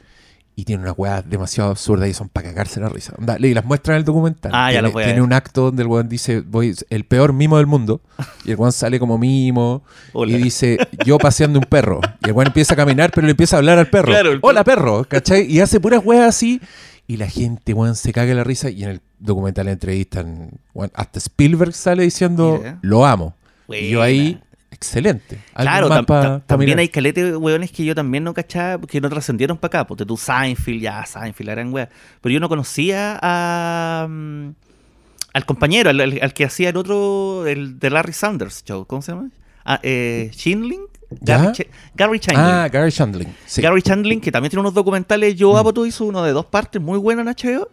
Y 0.59 0.65
tiene 0.65 0.81
una 0.81 0.91
weá 0.91 1.21
demasiado 1.21 1.69
absurda 1.69 2.07
y 2.07 2.15
son 2.15 2.29
para 2.29 2.49
cagarse 2.49 2.79
la 2.79 2.89
risa. 2.89 3.13
Onda, 3.19 3.37
y 3.39 3.53
las 3.53 3.63
muestra 3.63 3.93
en 3.93 3.99
el 3.99 4.05
documental. 4.05 4.51
Ah, 4.55 4.71
ya 4.71 4.79
tiene, 4.79 4.87
lo 4.87 4.91
voy 4.91 5.03
a 5.03 5.05
tiene 5.05 5.19
ver. 5.19 5.27
un 5.27 5.33
acto 5.33 5.61
donde 5.65 5.83
el 5.83 5.87
weón 5.87 6.09
dice, 6.09 6.39
voy, 6.41 6.75
el 6.89 7.03
peor 7.05 7.31
mimo 7.31 7.57
del 7.57 7.67
mundo. 7.67 8.01
Y 8.43 8.51
el 8.51 8.57
weón 8.57 8.71
sale 8.71 8.99
como 8.99 9.19
mimo. 9.19 9.83
Hola. 10.13 10.31
Y 10.31 10.41
dice, 10.41 10.79
yo 11.05 11.19
paseando 11.19 11.59
un 11.59 11.65
perro. 11.65 11.99
Y 12.25 12.29
el 12.29 12.33
weón 12.33 12.47
empieza 12.47 12.73
a 12.73 12.77
caminar, 12.77 13.11
pero 13.13 13.27
le 13.27 13.31
empieza 13.31 13.55
a 13.55 13.59
hablar 13.59 13.77
al 13.77 13.87
perro. 13.91 14.07
Claro, 14.07 14.31
Hola 14.41 14.63
perro, 14.63 15.05
¿cachai? 15.07 15.43
Y 15.45 15.59
hace 15.59 15.79
puras 15.79 16.01
weas 16.03 16.27
así. 16.27 16.59
Y 17.07 17.17
la 17.17 17.27
gente, 17.27 17.73
weón, 17.73 17.95
se 17.95 18.11
caga 18.11 18.33
la 18.33 18.43
risa. 18.43 18.69
Y 18.69 18.83
en 18.83 18.89
el 18.91 19.01
documental 19.19 19.67
entrevistan, 19.69 20.51
weón, 20.73 20.91
hasta 20.93 21.19
Spielberg 21.19 21.73
sale 21.73 22.03
diciendo, 22.03 22.57
Mira. 22.59 22.79
lo 22.81 23.05
amo. 23.05 23.33
Y 23.69 23.89
yo 23.89 24.01
ahí, 24.01 24.39
excelente. 24.71 25.39
Claro, 25.55 25.87
más 25.89 25.99
tam- 25.99 26.05
pa- 26.05 26.21
tam- 26.23 26.39
pa 26.41 26.45
también 26.47 26.67
mirar. 26.69 26.79
hay 26.79 26.89
calete 26.89 27.35
weones 27.37 27.71
que 27.71 27.85
yo 27.85 27.95
también 27.95 28.23
no 28.23 28.33
cachaba, 28.33 28.85
que 28.85 28.99
no 29.01 29.09
trascendieron 29.09 29.57
para 29.57 29.79
acá. 29.81 29.87
Porque 29.87 30.05
tú, 30.05 30.17
Seinfeld, 30.17 30.81
ya, 30.81 31.05
Seinfeld, 31.05 31.47
la 31.47 31.53
gran 31.55 31.73
wea. 31.73 31.89
Pero 32.21 32.33
yo 32.33 32.39
no 32.39 32.49
conocía 32.49 33.17
a, 33.21 34.07
mm, 34.09 34.49
al 35.33 35.45
compañero, 35.45 35.89
al, 35.89 35.99
al- 36.01 36.19
al 36.21 36.33
que 36.33 36.43
hacía 36.45 36.69
el 36.69 36.77
otro, 36.77 37.47
el 37.47 37.79
de 37.79 37.89
Larry 37.89 38.13
Sanders 38.13 38.63
Show. 38.65 38.85
¿Cómo 38.85 39.01
se 39.01 39.13
llama? 39.13 39.29
Ah, 39.65 39.79
eh, 39.83 40.31
Chandling. 40.35 40.81
¿Ya? 41.21 41.37
Gary, 41.37 41.53
Ch- 41.53 41.67
Gary 41.95 42.19
Chandling. 42.19 42.45
Ah, 42.45 42.67
Gary 42.69 42.91
Shandling. 42.91 43.27
Sí. 43.45 43.61
Gary 43.61 43.81
Chandling, 43.81 44.19
que 44.19 44.31
también 44.31 44.49
tiene 44.49 44.61
unos 44.61 44.73
documentales. 44.73 45.35
Yo 45.35 45.57
Apoto 45.57 45.85
hizo 45.85 46.05
uno 46.05 46.23
de 46.23 46.31
dos 46.33 46.45
partes 46.45 46.81
muy 46.81 46.97
bueno 46.99 47.21
en 47.21 47.27
HBO. 47.27 47.69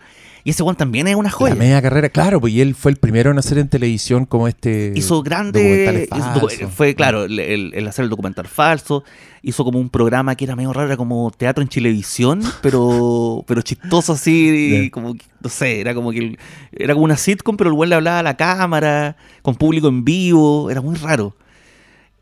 Y 0.46 0.50
ese 0.50 0.62
one 0.62 0.76
también 0.76 1.08
es 1.08 1.14
una 1.16 1.30
La 1.30 1.34
joya. 1.34 1.54
media 1.54 1.80
carrera, 1.80 2.10
claro, 2.10 2.38
pues 2.38 2.52
y 2.52 2.60
él 2.60 2.74
fue 2.74 2.90
el 2.90 2.98
primero 2.98 3.30
en 3.30 3.38
hacer 3.38 3.56
en 3.56 3.66
televisión 3.68 4.26
como 4.26 4.46
este. 4.46 4.92
hizo 4.94 5.22
grande 5.22 5.58
documentales 5.86 6.08
hizo 6.14 6.34
docu- 6.38 6.50
falsos. 6.50 6.72
fue 6.74 6.94
claro 6.94 7.24
el, 7.24 7.88
hacer 7.88 8.02
el 8.02 8.10
documental 8.10 8.46
falso 8.46 9.04
hizo 9.40 9.64
como 9.64 9.78
un 9.78 9.88
programa 9.88 10.34
que 10.36 10.44
era 10.44 10.54
medio 10.54 10.74
raro 10.74 10.88
era 10.88 10.98
como 10.98 11.30
teatro 11.34 11.62
en 11.62 11.68
Chilevisión 11.70 12.42
pero 12.62 13.42
pero 13.46 13.62
chistoso 13.62 14.12
así 14.12 14.84
Ya. 14.84 14.90
como 14.90 15.14
no 15.40 15.48
sé 15.48 15.80
era 15.80 15.94
como 15.94 16.10
que 16.12 16.36
era 16.72 16.92
como 16.92 17.06
una 17.06 17.16
sitcom 17.16 17.56
pero 17.56 17.70
el 17.70 17.74
güey 17.74 17.88
le 17.88 17.96
hablaba 17.96 18.18
a 18.18 18.22
la 18.22 18.36
cámara 18.36 19.16
con 19.40 19.54
público 19.54 19.88
en 19.88 20.04
vivo 20.04 20.70
era 20.70 20.82
muy 20.82 20.96
raro 20.96 21.34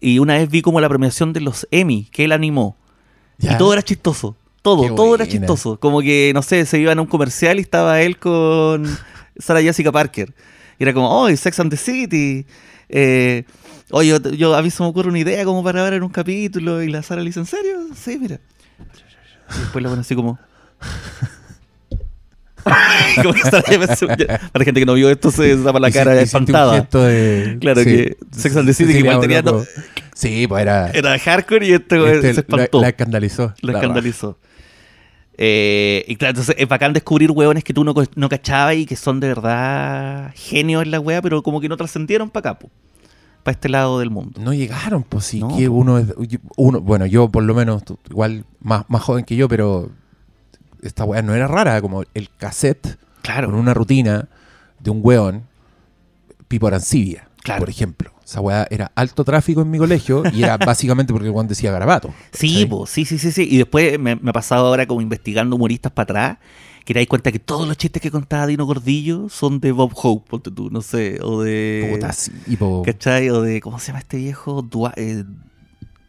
y 0.03 0.19
una 0.19 0.35
vez 0.35 0.51
vi 0.51 0.61
como 0.61 0.81
la 0.81 0.89
premiación 0.89 1.33
de 1.33 1.41
los 1.41 1.67
Emmy 1.71 2.05
que 2.13 2.25
él 2.25 2.33
animó 2.33 2.77
Ya. 3.39 3.55
y 3.55 3.59
todo 3.59 3.73
era 3.73 3.83
chistoso. 3.83 4.37
Todo, 4.61 4.83
Qué 4.83 4.91
todo 4.91 5.15
era 5.15 5.27
chistoso. 5.27 5.79
Como 5.81 6.01
que, 6.03 6.31
no 6.35 6.43
sé, 6.43 6.67
se 6.67 6.79
iban 6.79 6.99
a 6.99 7.03
un 7.03 7.09
comercial 7.09 7.59
y 7.59 7.63
estaba 7.63 8.01
él 8.03 8.17
con 8.19 8.85
Sarah 9.39 9.61
Jessica 9.63 9.91
Parker. 9.91 10.33
Y 10.79 10.83
era 10.85 10.93
como, 10.93 11.09
oh, 11.11 11.29
Sex 11.37 11.59
and 11.61 11.71
the 11.71 11.77
City. 11.77 12.47
Eh, 12.89 13.45
oye, 13.91 14.09
yo, 14.11 14.19
yo- 14.31 14.55
a 14.55 14.63
mí 14.63 14.71
se 14.71 14.83
me 14.83 14.89
ocurre 14.89 15.09
una 15.09 15.19
idea 15.19 15.45
como 15.45 15.65
para 15.65 15.83
ver 15.83 15.95
en 15.95 16.03
un 16.05 16.11
capítulo. 16.11 16.83
Y 16.83 16.89
la 16.91 17.03
Sara 17.03 17.23
le 17.23 17.29
dice, 17.31 17.41
¿en 17.41 17.47
serio? 17.47 17.79
Sí, 17.97 18.19
mira. 18.21 18.39
Y 19.57 19.61
después 19.61 19.83
la 19.83 19.89
pone 19.89 20.01
así 20.03 20.15
como... 20.15 20.39
Como 23.23 23.35
para 23.51 24.41
la 24.55 24.65
gente 24.65 24.81
que 24.81 24.87
no 24.87 24.95
vio 24.95 25.11
esto, 25.11 25.31
se 25.33 25.57
tapa 25.57 25.81
la 25.81 25.91
cara 25.91 26.13
un 26.13 26.19
espantada. 26.19 26.75
gesto 26.77 27.03
de- 27.03 27.59
Claro 27.61 27.83
que 27.83 28.17
Sex 28.31 28.57
and 28.57 28.69
the 28.69 28.73
City, 28.75 28.93
que 28.93 29.01
igual 29.01 29.19
tenía- 29.21 29.43
loco. 29.43 29.65
Sí, 30.15 30.47
pues 30.47 30.63
era. 30.63 30.91
Era 30.91 31.19
hardcore 31.19 31.67
y 31.67 31.73
este, 31.73 31.99
güey 31.99 32.15
este, 32.15 32.35
se 32.35 32.41
espantó. 32.41 32.79
La, 32.79 32.83
la 32.83 32.89
escandalizó. 32.91 33.55
La 33.63 33.73
escandalizó. 33.73 34.39
Eh, 35.39 36.05
y 36.07 36.17
claro, 36.17 36.31
entonces 36.33 36.55
es 36.59 36.69
bacán 36.69 36.93
descubrir 36.93 37.31
hueones 37.31 37.65
que 37.65 37.73
tú 37.73 37.85
no, 37.85 37.95
no 38.15 38.29
cachabas 38.29 38.77
y 38.77 38.85
que 38.87 38.97
son 38.97 39.19
de 39.19 39.29
verdad 39.29 40.31
genios 40.35 40.83
en 40.83 40.91
la 40.91 41.01
wea, 41.01 41.23
pero 41.23 41.43
como 41.43 41.61
que 41.61 41.69
no 41.69 41.77
trascendieron 41.77 42.29
para 42.29 42.51
acá, 42.51 42.69
para 43.43 43.53
este 43.53 43.69
lado 43.71 43.99
del 43.99 44.11
mundo. 44.11 44.39
No 44.41 44.53
llegaron, 44.53 45.03
pues 45.03 45.25
sí, 45.25 45.41
No, 45.41 45.57
que 45.57 45.69
uno 45.69 45.99
es. 45.99 46.07
Uno, 46.57 46.81
bueno, 46.81 47.07
yo 47.07 47.29
por 47.31 47.43
lo 47.45 47.55
menos, 47.55 47.83
igual 48.11 48.45
más, 48.61 48.85
más 48.89 49.03
joven 49.03 49.25
que 49.25 49.35
yo, 49.35 49.49
pero 49.49 49.91
esta 50.83 51.05
weá 51.05 51.23
no 51.23 51.35
era 51.35 51.49
rara, 51.49 51.81
como 51.81 52.05
el 52.15 52.29
cassette 52.37 52.99
Claro. 53.23 53.49
con 53.49 53.59
una 53.59 53.73
rutina 53.73 54.29
de 54.81 54.91
un 54.91 55.01
weón, 55.03 55.45
Pipo 56.49 56.67
Arancibia. 56.67 57.29
Claro. 57.43 57.61
por 57.61 57.71
ejemplo. 57.71 58.12
Esa 58.25 58.41
weá 58.41 58.67
era 58.71 58.93
alto 58.95 59.25
tráfico 59.25 59.63
en 59.63 59.71
mi 59.71 59.79
colegio 59.79 60.23
y 60.33 60.43
era 60.43 60.57
básicamente 60.59 61.13
porque 61.13 61.29
el 61.29 61.33
weón 61.35 61.49
decía 61.49 61.71
garabato. 61.73 62.13
Sí, 62.33 62.67
po, 62.67 62.87
sí, 62.87 63.05
sí, 63.05 63.19
sí, 63.19 63.33
sí. 63.33 63.47
Y 63.51 63.59
después 63.59 63.99
me, 63.99 64.17
me 64.17 64.31
ha 64.31 64.33
pasado 64.33 64.67
ahora 64.67 64.87
como 64.87 65.01
investigando 65.01 65.57
humoristas 65.57 65.93
para 65.93 66.05
atrás, 66.05 66.39
que 66.85 66.95
te 66.95 67.01
das 67.01 67.07
cuenta 67.09 67.31
que 67.31 67.39
todos 67.39 67.67
los 67.69 67.77
chistes 67.77 68.01
que 68.03 68.11
contaba 68.11 68.47
Dino 68.47 68.65
Gordillo 68.67 69.29
son 69.29 69.61
de 69.61 69.73
Bob 69.73 69.93
Hope, 69.95 70.29
ponte 70.31 70.51
tú, 70.51 70.69
no 70.71 70.83
sé, 70.83 71.19
o 71.23 71.43
de... 71.43 71.91
Puta, 71.93 72.13
sí, 72.13 72.33
po. 72.59 72.83
¿Cachai? 72.85 73.29
O 73.31 73.43
de, 73.43 73.61
¿cómo 73.61 73.79
se 73.79 73.89
llama 73.89 74.01
este 74.01 74.17
viejo? 74.17 74.63
Dua- 74.63 74.93
eh, 74.97 75.25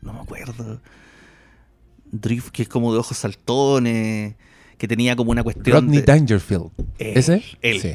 no 0.01 0.13
me 0.13 0.19
acuerdo. 0.19 0.81
Drift, 2.11 2.49
que 2.49 2.63
es 2.63 2.69
como 2.69 2.93
de 2.93 2.99
ojos 2.99 3.17
saltones, 3.17 4.35
que 4.77 4.87
tenía 4.87 5.15
como 5.15 5.31
una 5.31 5.43
cuestión 5.43 5.75
Rodney 5.85 5.99
de... 5.99 6.03
Dangerfield. 6.05 6.69
¿Ese? 6.99 7.43
él. 7.61 7.81
Sí. 7.81 7.91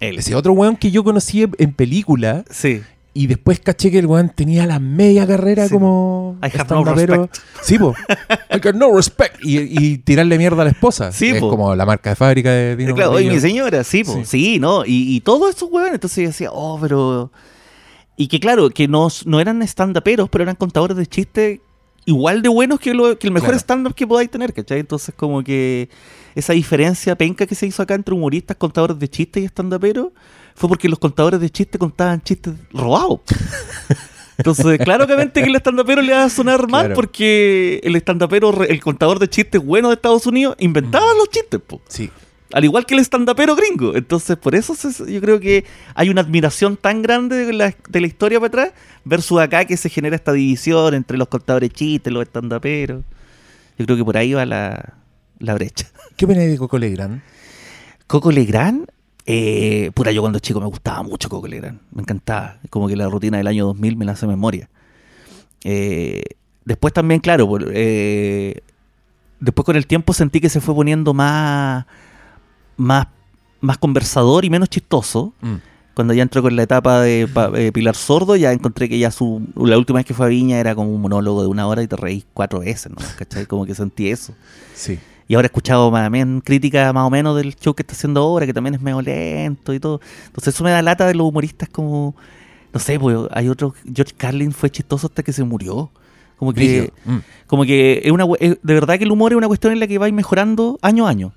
Él. 0.00 0.18
Ese 0.18 0.34
otro 0.34 0.52
weón 0.54 0.76
que 0.76 0.90
yo 0.90 1.04
conocí 1.04 1.46
en 1.58 1.72
película 1.74 2.44
Sí. 2.50 2.80
Y 3.12 3.26
después 3.26 3.58
caché 3.60 3.90
que 3.90 3.98
el 3.98 4.06
weón 4.06 4.28
tenía 4.30 4.66
la 4.66 4.78
media 4.78 5.26
carrera 5.26 5.66
Sí, 5.66 5.74
como. 5.74 6.38
I 6.42 6.46
have 6.46 6.58
no 6.58 6.64
stand-upero. 6.82 7.16
respect. 7.26 7.36
Sí, 7.62 7.78
po. 7.78 7.94
I 8.54 8.58
got 8.62 8.74
no 8.74 8.94
respect. 8.94 9.36
Y, 9.42 9.58
y 9.58 9.98
tirarle 9.98 10.38
mierda 10.38 10.62
a 10.62 10.64
la 10.66 10.70
esposa. 10.70 11.10
Sí, 11.12 11.28
es 11.30 11.40
po. 11.40 11.50
como 11.50 11.74
la 11.74 11.84
marca 11.84 12.10
de 12.10 12.16
fábrica 12.16 12.50
de 12.50 12.76
Dino 12.76 12.94
claro, 12.94 13.12
oye, 13.12 13.30
mi 13.30 13.40
señora, 13.40 13.82
sí, 13.84 14.04
po, 14.04 14.14
Sí. 14.14 14.24
sí. 14.24 14.58
¿no? 14.60 14.84
Y, 14.86 15.16
y 15.16 15.20
todos 15.20 15.50
esos 15.54 15.68
huevones, 15.70 15.94
entonces 15.94 16.22
yo 16.22 16.28
decía, 16.28 16.50
oh, 16.52 16.78
pero... 16.80 17.32
Y 18.16 18.28
que 18.28 18.38
claro, 18.38 18.68
que 18.70 18.86
no, 18.86 19.08
no 19.24 19.40
eran 19.40 19.62
stand-uperos, 19.62 20.28
pero 20.28 20.42
eran 20.42 20.54
contadores 20.56 20.96
de 20.96 21.06
chistes 21.06 21.60
igual 22.04 22.42
de 22.42 22.48
buenos 22.48 22.78
que, 22.80 22.92
lo- 22.94 23.18
que 23.18 23.26
el 23.26 23.32
mejor 23.32 23.50
Claro. 23.50 23.58
stand-up 23.60 23.94
que 23.94 24.06
podáis 24.06 24.30
tener, 24.30 24.52
¿cachai? 24.52 24.80
Entonces 24.80 25.14
como 25.16 25.42
que 25.42 25.88
esa 26.34 26.52
diferencia 26.52 27.16
penca 27.16 27.46
que 27.46 27.54
se 27.54 27.66
hizo 27.66 27.82
acá 27.82 27.94
entre 27.94 28.14
humoristas, 28.14 28.56
contadores 28.56 28.98
de 28.98 29.08
chistes 29.08 29.42
y 29.42 29.46
stand-uperos 29.46 30.08
fue 30.60 30.68
porque 30.68 30.90
los 30.90 30.98
contadores 30.98 31.40
de 31.40 31.48
chistes 31.48 31.78
contaban 31.78 32.20
chistes 32.20 32.52
robados. 32.70 33.20
Entonces, 34.36 34.78
claramente 34.78 35.42
que 35.42 35.48
el 35.48 35.56
stand-upero 35.56 36.02
le 36.02 36.12
va 36.12 36.24
a 36.24 36.28
sonar 36.28 36.68
mal 36.68 36.82
Claro. 36.82 36.94
porque 36.94 37.80
el 37.82 37.96
stand-upero, 37.96 38.52
re- 38.52 38.70
el 38.70 38.80
contador 38.82 39.18
de 39.18 39.28
chistes 39.28 39.62
bueno 39.64 39.88
de 39.88 39.94
Estados 39.94 40.26
Unidos, 40.26 40.56
inventaba 40.58 41.06
Mm. 41.14 41.16
los 41.18 41.28
chistes, 41.30 41.60
po. 41.66 41.80
Sí. 41.88 42.10
Al 42.52 42.64
igual 42.64 42.84
que 42.84 42.94
el 42.94 43.00
stand-upero 43.00 43.56
gringo. 43.56 43.94
Entonces, 43.96 44.36
por 44.36 44.54
eso 44.54 44.74
se- 44.74 45.10
yo 45.10 45.20
creo 45.22 45.40
que 45.40 45.64
hay 45.94 46.10
una 46.10 46.20
admiración 46.20 46.76
tan 46.76 47.00
grande 47.00 47.46
de 47.46 47.52
la, 47.54 47.74
de 47.88 48.00
la 48.02 48.06
historia 48.06 48.38
para 48.38 48.48
atrás, 48.48 48.72
versus 49.04 49.40
acá 49.40 49.64
que 49.64 49.78
se 49.78 49.88
genera 49.88 50.14
esta 50.16 50.32
división 50.32 50.92
entre 50.92 51.16
los 51.16 51.28
contadores 51.28 51.70
de 51.70 51.74
chistes, 51.74 52.12
los 52.12 52.22
stand-uperos. 52.26 53.02
Yo 53.78 53.86
creo 53.86 53.96
que 53.96 54.04
por 54.04 54.18
ahí 54.18 54.34
va 54.34 54.44
la, 54.44 54.94
la 55.38 55.54
brecha. 55.54 55.86
¿Qué 56.16 56.26
opinas 56.26 56.46
de 56.46 56.58
Coco 56.58 56.76
Legrand? 56.78 57.22
Coco 58.06 58.30
Legrand, 58.32 58.90
eh, 59.26 59.90
puta, 59.94 60.10
yo 60.12 60.20
cuando 60.22 60.38
chico 60.38 60.60
me 60.60 60.66
gustaba 60.66 61.02
mucho 61.02 61.28
Coco 61.28 61.46
Legrand. 61.46 61.78
Me 61.92 62.02
encantaba. 62.02 62.58
Como 62.70 62.88
que 62.88 62.96
la 62.96 63.08
rutina 63.08 63.38
del 63.38 63.46
año 63.46 63.66
2000 63.66 63.96
me 63.96 64.04
la 64.04 64.12
hace 64.12 64.26
memoria. 64.26 64.68
Eh, 65.64 66.22
después 66.64 66.92
también, 66.94 67.20
claro, 67.20 67.48
eh, 67.72 68.60
después 69.40 69.64
con 69.66 69.76
el 69.76 69.86
tiempo 69.86 70.12
sentí 70.12 70.40
que 70.40 70.48
se 70.48 70.60
fue 70.60 70.74
poniendo 70.74 71.14
más, 71.14 71.86
más, 72.76 73.06
más 73.60 73.78
conversador 73.78 74.44
y 74.44 74.50
menos 74.50 74.68
chistoso. 74.68 75.32
Mm. 75.40 75.54
Cuando 75.94 76.14
ya 76.14 76.22
entró 76.22 76.40
con 76.40 76.56
la 76.56 76.62
etapa 76.62 77.00
de 77.02 77.28
Pa- 77.28 77.50
eh, 77.56 77.72
Pilar 77.72 77.94
Sordo, 77.96 78.36
ya 78.36 78.52
encontré 78.52 78.88
que 78.88 78.98
ya 78.98 79.10
su 79.10 79.42
la 79.56 79.76
última 79.76 79.98
vez 79.98 80.06
que 80.06 80.14
fue 80.14 80.26
a 80.26 80.28
Viña 80.30 80.58
era 80.58 80.74
como 80.74 80.94
un 80.94 81.00
monólogo 81.02 81.42
de 81.42 81.48
una 81.48 81.66
hora 81.66 81.82
y 81.82 81.88
te 81.88 81.96
reís 81.96 82.24
cuatro 82.32 82.60
veces, 82.60 82.90
¿no? 82.90 82.96
¿Cachai? 83.18 83.44
Como 83.44 83.66
que 83.66 83.74
sentí 83.74 84.08
eso. 84.08 84.32
Sí. 84.74 84.98
Y 85.30 85.36
ahora 85.36 85.46
he 85.46 85.50
escuchado 85.50 85.92
más 85.92 86.10
bien 86.10 86.40
crítica 86.40 86.92
más 86.92 87.06
o 87.06 87.10
menos 87.10 87.36
del 87.36 87.54
show 87.54 87.72
que 87.72 87.84
está 87.84 87.92
haciendo 87.94 88.20
ahora, 88.20 88.46
que 88.46 88.52
también 88.52 88.74
es 88.74 88.80
medio 88.80 89.00
lento 89.00 89.72
y 89.72 89.78
todo. 89.78 90.00
Entonces 90.26 90.52
eso 90.52 90.64
me 90.64 90.72
da 90.72 90.82
lata 90.82 91.06
de 91.06 91.14
los 91.14 91.24
humoristas 91.28 91.68
como... 91.68 92.16
No 92.72 92.80
sé, 92.80 92.98
pues 92.98 93.16
hay 93.30 93.48
otro... 93.48 93.72
George 93.94 94.12
Carlin 94.16 94.50
fue 94.50 94.70
chistoso 94.70 95.06
hasta 95.06 95.22
que 95.22 95.32
se 95.32 95.44
murió. 95.44 95.88
Como 96.36 96.52
que. 96.52 96.92
Mm. 97.04 97.18
como 97.46 97.62
que 97.62 98.00
es 98.02 98.10
una... 98.10 98.26
es- 98.40 98.58
de 98.60 98.74
verdad 98.74 98.98
que 98.98 99.04
el 99.04 99.12
humor 99.12 99.30
es 99.30 99.36
una 99.38 99.46
cuestión 99.46 99.72
en 99.72 99.78
la 99.78 99.86
que 99.86 99.98
vais 99.98 100.12
mejorando 100.12 100.80
año 100.82 101.06
a 101.06 101.10
año. 101.10 101.32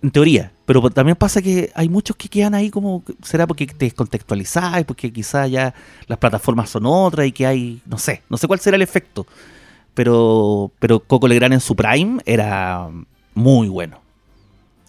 En 0.00 0.10
teoría. 0.10 0.52
Pero 0.64 0.88
también 0.88 1.16
pasa 1.16 1.42
que 1.42 1.70
hay 1.74 1.90
muchos 1.90 2.16
que 2.16 2.30
quedan 2.30 2.54
ahí 2.54 2.70
como... 2.70 3.02
¿Será 3.22 3.46
porque 3.46 3.66
te 3.66 3.84
descontextualizáis? 3.84 4.86
Porque 4.86 5.12
quizás 5.12 5.50
ya 5.50 5.74
las 6.06 6.16
plataformas 6.18 6.70
son 6.70 6.86
otras 6.86 7.26
y 7.26 7.32
que 7.32 7.46
hay... 7.46 7.82
No 7.84 7.98
sé. 7.98 8.22
No 8.30 8.38
sé 8.38 8.46
cuál 8.46 8.58
será 8.58 8.76
el 8.76 8.82
efecto. 8.82 9.26
Pero, 9.96 10.70
pero 10.78 11.00
Coco 11.00 11.26
Legrand 11.26 11.54
en 11.54 11.60
su 11.60 11.74
prime 11.74 12.18
era 12.26 12.88
muy 13.34 13.68
bueno. 13.68 13.98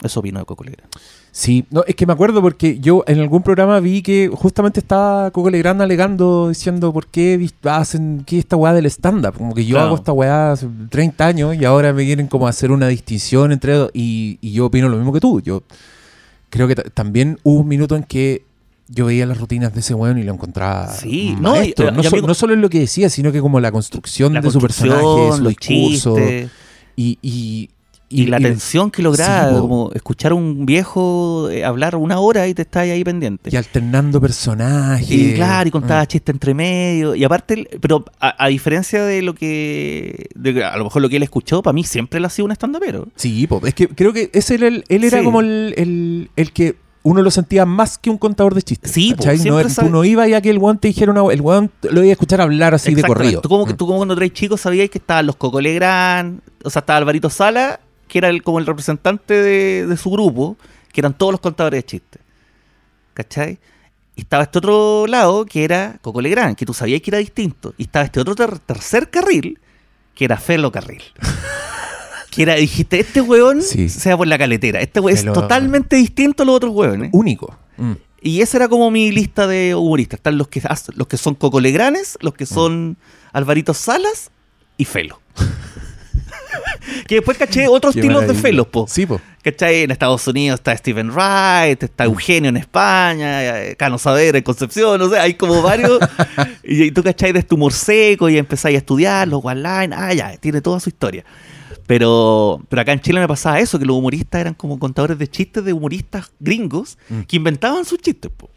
Eso 0.03 0.21
vino 0.21 0.37
de 0.39 0.45
Coco 0.45 0.63
Legrand. 0.63 0.91
Sí, 1.31 1.65
no, 1.69 1.83
es 1.87 1.95
que 1.95 2.05
me 2.05 2.13
acuerdo 2.13 2.41
porque 2.41 2.79
yo 2.79 3.03
en 3.07 3.19
algún 3.19 3.41
programa 3.43 3.79
vi 3.79 4.01
que 4.01 4.27
justamente 4.33 4.79
estaba 4.79 5.31
Coco 5.31 5.49
Legrand 5.49 5.81
alegando, 5.81 6.49
diciendo 6.49 6.91
por 6.91 7.07
qué 7.07 7.47
hacen 7.63 8.23
que 8.25 8.37
esta 8.39 8.55
weá 8.57 8.73
del 8.73 8.87
stand-up. 8.87 9.35
Como 9.37 9.53
que 9.55 9.63
yo 9.65 9.75
Claro. 9.75 9.87
hago 9.87 9.95
esta 9.95 10.11
weá 10.13 10.51
hace 10.51 10.67
30 10.89 11.25
años 11.25 11.55
y 11.55 11.63
ahora 11.63 11.93
me 11.93 12.03
quieren 12.05 12.27
como 12.27 12.47
hacer 12.47 12.71
una 12.71 12.87
distinción 12.87 13.51
entre 13.51 13.73
dos. 13.73 13.91
Y, 13.93 14.39
y 14.41 14.51
yo 14.51 14.65
opino 14.65 14.89
lo 14.89 14.97
mismo 14.97 15.13
que 15.13 15.19
tú. 15.19 15.39
Yo 15.41 15.63
creo 16.49 16.67
que 16.67 16.75
ta- 16.75 16.89
también 16.89 17.39
hubo 17.43 17.61
un 17.61 17.67
minuto 17.67 17.95
en 17.95 18.03
que 18.03 18.43
yo 18.89 19.05
veía 19.07 19.25
las 19.25 19.37
rutinas 19.37 19.73
de 19.73 19.79
ese 19.81 19.93
weón 19.93 20.17
y 20.17 20.23
lo 20.23 20.33
encontraba 20.33 20.87
Sí, 20.93 21.35
no, 21.39 21.51
maestro. 21.51 21.89
y- 21.89 21.91
no, 21.91 21.99
y 21.99 22.03
so- 22.03 22.09
amigo- 22.09 22.27
no 22.27 22.33
solo 22.33 22.53
en 22.53 22.61
lo 22.61 22.69
que 22.69 22.79
decía, 22.79 23.09
sino 23.09 23.31
que 23.31 23.41
como 23.41 23.59
la 23.59 23.71
construcción 23.71 24.33
La 24.33 24.41
de 24.41 24.51
su 24.51 24.59
personaje, 24.59 25.01
su 25.01 25.43
los 25.43 25.55
discurso. 25.55 26.15
chistes 26.15 26.49
Y, 26.95 27.19
y, 27.21 27.69
y, 28.09 28.25
la 28.27 28.39
tensión 28.39 28.89
que 28.89 29.03
lograba, 29.03 29.49
Sí, 29.53 29.59
como 29.59 29.91
escuchar 29.93 30.31
a 30.31 30.35
un 30.35 30.65
viejo 30.65 31.49
eh, 31.51 31.63
hablar 31.65 31.95
una 31.97 32.19
hora 32.19 32.47
y 32.47 32.53
te 32.53 32.61
estás 32.63 32.83
ahí 32.83 33.03
pendiente. 33.03 33.49
y 33.53 33.55
alternando 33.57 34.19
personajes. 34.21 35.11
Y 35.11 35.33
claro, 35.33 35.67
y 35.67 35.71
contaba 35.71 35.99
Ah. 36.01 36.05
chistes 36.07 36.33
entre 36.33 36.53
medio. 36.53 37.13
Y 37.13 37.23
aparte, 37.23 37.67
pero 37.81 38.05
a, 38.19 38.45
a 38.45 38.47
diferencia 38.47 39.03
de 39.03 39.21
lo 39.21 39.35
que. 39.35 40.27
de 40.35 40.63
a 40.63 40.77
lo 40.77 40.85
mejor 40.85 41.01
lo 41.01 41.09
que 41.09 41.17
él 41.17 41.23
escuchó, 41.23 41.61
para 41.61 41.73
mí 41.73 41.83
siempre 41.83 42.19
él 42.19 42.25
ha 42.25 42.29
sido 42.29 42.45
un 42.45 42.51
stand-upero. 42.53 43.09
Sí, 43.15 43.45
po, 43.45 43.61
es 43.65 43.73
que 43.75 43.89
creo 43.89 44.13
que 44.13 44.29
ese 44.33 44.55
era 44.55 44.67
el, 44.69 44.85
él 44.87 45.03
era 45.03 45.19
Sí. 45.19 45.25
como 45.25 45.41
el, 45.41 45.73
el- 45.77 46.29
el 46.37 46.51
que 46.53 46.75
uno 47.07 47.21
lo 47.21 47.31
sentía 47.31 47.65
más 47.65 47.97
que 47.97 48.09
un 48.09 48.17
contador 48.17 48.53
de 48.55 48.61
chistes. 48.61 48.91
Sí, 48.91 49.13
¿cachai? 49.15 49.37
no, 49.39 49.69
sabe- 49.69 49.87
tú 49.87 49.93
no 49.93 50.03
ibas 50.03 50.29
ya 50.29 50.41
que 50.41 50.49
el 50.49 50.57
weón 50.57 50.77
te 50.77 50.87
dijera 50.89 51.11
una 51.11 51.31
el 51.33 51.41
weón 51.41 51.71
lo 51.83 52.01
iba 52.03 52.09
a 52.09 52.13
escuchar 52.13 52.41
hablar 52.41 52.73
así 52.75 52.93
de 52.95 53.03
corrido. 53.03 53.41
Tú 53.41 53.49
como, 53.49 53.65
Mm. 53.65 53.77
tú 53.77 53.85
como 53.85 53.97
cuando 53.97 54.15
traes 54.15 54.33
chicos 54.33 54.61
sabías 54.61 54.89
que 54.89 54.97
estaban 54.97 55.25
los 55.25 55.35
Coco 55.35 55.59
Legrand, 55.61 56.41
o 56.63 56.69
sea, 56.69 56.79
estaba 56.81 56.97
Alvarito 56.97 57.29
Sala, 57.29 57.79
que 58.07 58.17
era 58.19 58.29
el, 58.29 58.43
como 58.43 58.59
el 58.59 58.65
representante 58.65 59.33
de, 59.33 59.85
de 59.87 59.97
su 59.97 60.09
grupo, 60.11 60.57
que 60.93 61.01
eran 61.01 61.13
todos 61.13 61.31
los 61.31 61.41
contadores 61.41 61.79
de 61.79 61.85
chistes. 61.85 62.21
¿Cachai? 63.13 63.57
Y 64.15 64.21
estaba 64.21 64.43
este 64.43 64.57
otro 64.59 65.05
lado, 65.07 65.45
que 65.45 65.63
era 65.63 65.97
Coco 66.01 66.21
Legrand, 66.21 66.55
que 66.55 66.65
tú 66.65 66.73
sabías 66.73 67.01
que 67.01 67.11
era 67.11 67.19
distinto. 67.19 67.73
Y 67.77 67.83
estaba 67.83 68.05
este 68.05 68.19
otro 68.19 68.33
ter- 68.35 68.59
tercer 68.59 69.09
carril, 69.09 69.59
que 70.15 70.25
era 70.25 70.37
Felo 70.37 70.71
Carril. 70.71 71.03
que 72.37 72.43
era, 72.43 72.55
dijiste, 72.55 72.99
este 72.99 73.19
weón 73.19 73.61
Sí. 73.63 73.89
sea 73.89 74.15
por 74.15 74.27
la 74.27 74.37
caletera. 74.37 74.79
Este 74.79 74.99
weón 74.99 75.17
es 75.17 75.25
totalmente 75.25 75.95
distinto 75.95 76.43
a 76.43 76.45
los 76.45 76.55
otros 76.55 76.71
weones. 76.73 77.09
Único. 77.11 77.57
Mm. 77.77 77.93
Y 78.21 78.41
esa 78.41 78.57
era 78.57 78.67
como 78.69 78.89
mi 78.91 79.11
lista 79.11 79.47
de 79.47 79.73
humoristas. 79.75 80.19
Están 80.19 80.37
los 80.37 80.47
que, 80.47 80.61
los 80.95 81.07
que 81.07 81.17
son 81.17 81.33
Coco 81.35 81.59
Legranes, 81.59 82.17
los 82.21 82.33
que 82.35 82.43
Mm. 82.45 82.47
son 82.47 82.97
Alvarito 83.33 83.73
Salas 83.73 84.29
y 84.77 84.85
Felo. 84.85 85.19
que 87.07 87.15
después 87.15 87.37
caché 87.37 87.67
otros 87.67 87.93
Qué 87.93 87.99
estilos 88.01 88.21
de 88.21 88.27
maravilla. 88.27 88.41
Felos, 88.47 88.67
po. 88.67 88.85
Sí, 88.87 89.05
po. 89.05 89.19
¿Cachai? 89.43 89.83
En 89.83 89.91
Estados 89.91 90.27
Unidos 90.27 90.59
está 90.59 90.75
Steven 90.75 91.09
Wright, 91.11 91.81
está 91.81 92.03
Eugenio 92.05 92.49
en 92.49 92.57
España, 92.57 93.63
eh, 93.63 93.75
Cano 93.77 93.97
Saavedra 93.97 94.37
en 94.37 94.43
Concepción, 94.43 95.01
o 95.01 95.09
sea, 95.09 95.21
hay 95.23 95.35
como 95.35 95.61
varios. 95.61 95.99
y, 96.63 96.83
y 96.83 96.91
tú, 96.91 97.01
¿cachai? 97.03 97.31
De 97.31 97.39
este 97.39 97.55
humor 97.55 97.71
seco 97.73 98.29
y 98.29 98.37
empezáis 98.37 98.75
a 98.75 98.79
estudiar 98.79 99.27
los 99.27 99.41
one 99.43 99.61
line. 99.61 99.95
Ah, 99.95 100.13
ya, 100.13 100.35
tiene 100.37 100.61
toda 100.61 100.79
su 100.79 100.89
historia. 100.89 101.23
Pero, 101.87 102.61
pero 102.69 102.81
acá 102.81 102.91
en 102.93 102.99
Chile 102.99 103.19
me 103.21 103.27
pasaba 103.27 103.59
eso, 103.59 103.79
que 103.79 103.85
los 103.85 103.95
humoristas 103.97 104.41
eran 104.41 104.53
como 104.53 104.77
contadores 104.77 105.17
de 105.17 105.27
chistes 105.27 105.63
de 105.63 105.73
humoristas 105.73 106.31
gringos 106.39 106.97
Mm. 107.09 107.21
que 107.21 107.35
inventaban 107.37 107.85
sus 107.85 107.99
chistes. 107.99 108.29
po. 108.35 108.49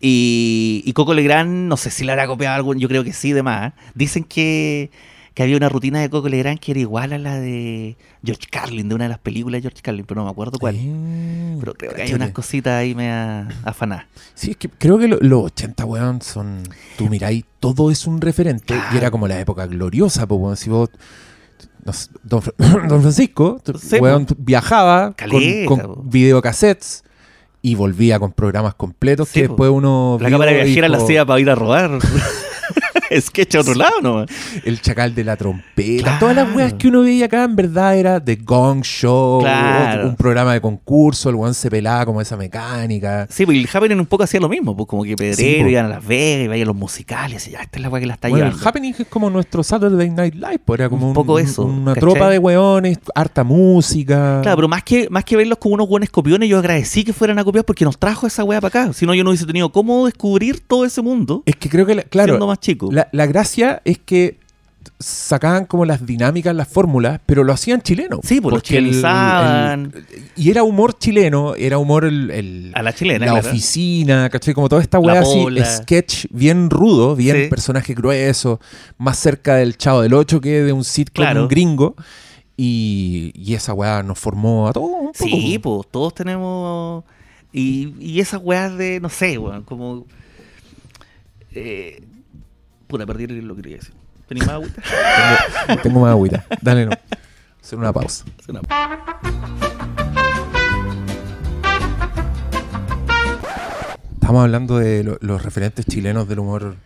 Y, 0.00 0.82
y 0.84 0.92
Coco 0.92 1.14
Legrand, 1.14 1.68
no 1.68 1.76
sé 1.76 1.90
si 1.90 2.04
le 2.04 2.12
habrá 2.12 2.26
copiado 2.26 2.54
algo, 2.54 2.74
yo 2.74 2.88
creo 2.88 3.02
que 3.04 3.12
sí, 3.12 3.32
de 3.32 3.42
más. 3.42 3.72
Dicen 3.94 4.22
que, 4.24 4.90
que 5.34 5.42
había 5.42 5.56
una 5.56 5.68
rutina 5.68 6.00
de 6.00 6.08
Coco 6.10 6.28
Legrand 6.28 6.58
que 6.60 6.70
era 6.72 6.80
igual 6.80 7.12
a 7.12 7.18
la 7.18 7.38
de 7.40 7.96
George 8.24 8.46
Carlin, 8.50 8.88
de 8.88 8.94
una 8.94 9.04
de 9.04 9.08
las 9.10 9.18
películas 9.18 9.58
de 9.58 9.62
George 9.62 9.82
Carlin, 9.82 10.04
pero 10.06 10.20
no 10.20 10.26
me 10.26 10.30
acuerdo 10.30 10.58
cuál. 10.58 10.76
Eh, 10.78 11.56
Pero 11.60 11.74
creo 11.74 11.94
que 11.94 12.02
hay 12.02 12.12
unas 12.14 12.30
cositas 12.30 12.74
ahí 12.74 12.94
me 12.94 13.10
afanadas. 13.64 14.04
Sí, 14.34 14.52
es 14.52 14.56
que 14.56 14.68
creo 14.68 14.98
que 14.98 15.08
lo- 15.08 15.18
los 15.20 15.44
80, 15.46 15.84
weón, 15.84 16.22
son. 16.22 16.62
Tú 16.96 17.08
miráis, 17.08 17.44
todo 17.60 17.90
es 17.90 18.06
un 18.06 18.20
referente. 18.20 18.74
Y 18.92 18.96
era 18.96 19.10
como 19.10 19.26
la 19.28 19.40
época 19.40 19.66
gloriosa, 19.66 20.26
pues. 20.28 20.60
Si 20.60 20.70
vos. 20.70 20.90
Don, 22.22 22.42
Fra- 22.42 22.54
Don 22.88 23.00
Francisco, 23.00 23.60
t- 23.64 23.72
Sí, 23.78 23.96
weón, 23.98 24.26
viajaba 24.38 25.12
Caleta, 25.16 25.66
con, 25.68 25.78
con 25.80 26.10
videocassettes 26.10 27.04
y 27.62 27.74
volvía 27.74 28.18
con 28.18 28.32
programas 28.32 28.74
completos 28.74 29.28
Sí, 29.28 29.40
que 29.40 29.46
po. 29.48 29.52
después 29.54 29.70
uno. 29.70 30.18
La 30.20 30.30
cámara 30.30 30.52
viajera 30.52 30.88
la 30.88 30.96
dijo, 30.98 31.04
hacía 31.06 31.26
para 31.26 31.40
ir 31.40 31.50
a 31.50 31.54
robar. 31.54 31.98
sketch 33.20 33.54
a 33.56 33.60
otro 33.60 33.74
lado 33.74 34.00
nomás. 34.02 34.26
El 34.64 34.80
chacal 34.80 35.14
de 35.14 35.24
la 35.24 35.36
trompeta. 35.36 36.02
Claro. 36.02 36.18
Todas 36.20 36.36
las 36.36 36.54
weas 36.54 36.74
que 36.74 36.88
uno 36.88 37.02
veía 37.02 37.26
acá 37.26 37.44
en 37.44 37.56
verdad 37.56 37.96
era 37.96 38.22
The 38.24 38.36
Gong 38.36 38.82
Show, 38.82 39.40
Claro. 39.40 39.94
otro- 40.00 40.08
un 40.10 40.16
programa 40.16 40.52
de 40.54 40.60
concurso, 40.60 41.28
el 41.30 41.34
weón 41.36 41.54
se 41.54 41.70
pelaba 41.70 42.04
como 42.06 42.20
esa 42.20 42.36
mecánica. 42.36 43.26
Sí, 43.30 43.44
pues 43.46 43.58
el 43.58 43.68
Happening 43.72 43.98
un 44.00 44.06
poco 44.06 44.24
hacía 44.24 44.40
lo 44.40 44.48
mismo, 44.48 44.76
pues 44.76 44.88
como 44.88 45.04
que 45.04 45.16
Pedrero 45.16 45.64
po. 45.64 45.70
iban 45.70 45.84
a 45.86 45.88
Las 45.88 46.06
Vegas, 46.06 46.44
iban 46.46 46.60
a 46.60 46.64
los 46.64 46.76
musicales, 46.76 47.46
y 47.48 47.52
ya, 47.52 47.60
esta 47.62 47.78
es 47.78 47.82
la 47.82 47.88
weá 47.88 48.00
que 48.00 48.06
la 48.06 48.14
está 48.14 48.28
Bueno, 48.28 48.46
el. 48.46 48.52
Happening 48.66 48.94
es 48.98 49.06
como 49.08 49.30
nuestro 49.30 49.62
Saturday 49.62 50.10
Night 50.10 50.34
Live, 50.34 50.60
pues 50.64 50.80
era 50.80 50.88
como 50.88 51.02
Un 51.04 51.08
un- 51.08 51.14
poco 51.14 51.38
eso, 51.38 51.62
una 51.64 51.94
¿cachai? 51.94 52.00
tropa 52.00 52.30
de 52.30 52.38
weones, 52.38 52.98
harta 53.14 53.44
música. 53.44 54.40
Claro, 54.42 54.56
pero 54.56 54.68
más 54.68 54.82
que, 54.82 55.08
más 55.10 55.24
que 55.24 55.36
verlos 55.36 55.58
como 55.58 55.74
unos 55.74 55.88
buenos 55.88 56.10
copiones, 56.10 56.48
yo 56.48 56.58
agradecí 56.58 57.04
que 57.04 57.12
fueran 57.12 57.38
a 57.38 57.44
copiar 57.44 57.64
porque 57.64 57.84
nos 57.84 57.98
trajo 57.98 58.26
esa 58.26 58.44
weá 58.44 58.60
para 58.60 58.82
acá. 58.86 58.92
Si 58.92 59.06
no, 59.06 59.14
yo 59.14 59.24
no 59.24 59.30
hubiese 59.30 59.46
tenido 59.46 59.70
cómo 59.70 60.06
descubrir 60.06 60.60
todo 60.60 60.84
ese 60.84 61.02
mundo 61.02 61.42
Es 61.46 61.56
que 61.56 61.68
creo 61.68 61.86
que, 61.86 61.94
la- 61.94 62.02
claro, 62.02 62.32
siendo 62.34 62.46
más 62.46 62.60
chico. 62.60 62.88
la, 62.92 62.97
la 63.12 63.26
gracia 63.26 63.80
es 63.84 63.98
que 63.98 64.36
sacaban 65.00 65.66
como 65.66 65.84
las 65.84 66.04
dinámicas, 66.06 66.54
las 66.56 66.66
fórmulas, 66.66 67.20
pero 67.24 67.44
lo 67.44 67.52
hacían 67.52 67.82
chileno. 67.82 68.18
Sí, 68.24 68.36
lo 68.36 68.48
Porque 68.50 68.78
el- 68.78 69.02
y 70.34 70.50
era 70.50 70.64
humor 70.64 70.98
chileno, 70.98 71.54
era 71.54 71.78
humor 71.78 72.04
el, 72.04 72.30
el- 72.32 72.72
A 72.74 72.82
la 72.82 72.92
chilena, 72.92 73.26
la 73.26 73.32
claro. 73.34 73.48
oficina, 73.48 74.28
¿cachai? 74.30 74.54
Como 74.54 74.68
toda 74.68 74.82
esta 74.82 74.98
weá 74.98 75.20
así, 75.20 75.44
sketch 75.64 76.26
bien 76.30 76.68
rudo, 76.70 77.14
bien 77.14 77.36
Sí. 77.44 77.48
personaje 77.48 77.94
grueso, 77.94 78.60
más 78.96 79.18
cerca 79.18 79.54
del 79.56 79.76
Chavo 79.76 80.00
del 80.02 80.14
Ocho 80.14 80.40
que 80.40 80.62
de 80.62 80.72
un 80.72 80.82
sitcom 80.84 81.22
Claro. 81.24 81.48
gringo. 81.48 81.94
Y, 82.56 83.30
y 83.36 83.54
esa 83.54 83.72
weá 83.74 84.02
nos 84.02 84.18
formó 84.18 84.66
a 84.66 84.72
todos 84.72 84.90
un 84.90 85.12
poco. 85.12 85.24
Sí, 85.30 85.60
pues 85.62 85.86
todos 85.92 86.12
tenemos. 86.14 87.04
Y, 87.52 87.94
y 88.00 88.18
esas 88.18 88.40
weas 88.42 88.76
de, 88.76 88.98
no 88.98 89.08
sé, 89.10 89.38
weón, 89.38 89.62
como. 89.62 90.06
Eh, 91.54 92.02
puta, 92.88 93.06
perdí 93.06 93.26
lo 93.28 93.54
que 93.54 93.62
quería 93.62 93.76
decir. 93.78 93.94
¿Tenís 94.26 94.44
más 94.46 94.54
agüita? 94.56 94.82
Tengo, 95.66 95.82
tengo 95.82 96.00
más 96.00 96.10
agüita. 96.10 96.44
Dale, 96.60 96.86
no. 96.86 96.92
Hacer 97.62 97.78
una 97.78 97.92
pausa. 97.92 98.24
Hace 98.40 98.50
una- 98.50 98.60
Estamos 104.14 104.42
hablando 104.42 104.78
de 104.78 105.04
lo- 105.04 105.18
los 105.20 105.42
referentes 105.42 105.86
chilenos 105.86 106.28
del 106.28 106.40
humor 106.40 106.76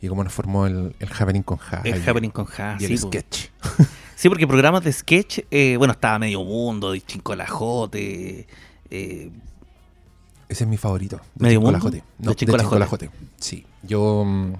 y 0.00 0.08
cómo 0.08 0.24
nos 0.24 0.32
formó 0.32 0.66
el, 0.66 0.94
el 0.98 1.08
happening 1.18 1.42
con 1.42 1.58
Ja. 1.58 1.82
El 1.84 2.02
y- 2.02 2.08
Happening 2.08 2.30
con 2.30 2.46
Ja, 2.46 2.76
y 2.80 2.84
el 2.86 2.98
sketch. 2.98 3.46
Sí, 4.16 4.28
porque 4.28 4.46
programas 4.46 4.82
de 4.84 4.92
sketch, 4.92 5.40
eh, 5.50 5.76
bueno, 5.76 5.92
estaba 5.92 6.18
Medio 6.18 6.42
Mundo, 6.44 6.92
de 6.92 7.00
Chincolajote. 7.00 8.46
Eh, 8.90 9.30
Ese 10.48 10.64
es 10.64 10.68
mi 10.70 10.76
favorito. 10.76 11.20
de 11.34 11.44
¿Medio 11.44 11.58
Chincolajote. 11.60 11.96
mundo? 11.98 12.12
No, 12.18 12.24
De 12.24 12.30
de 12.30 12.36
Chincolajote. 12.36 12.68
Chincolajote. 12.70 13.10
Sí. 13.38 13.66
Yo 13.82 14.24
mm, 14.24 14.52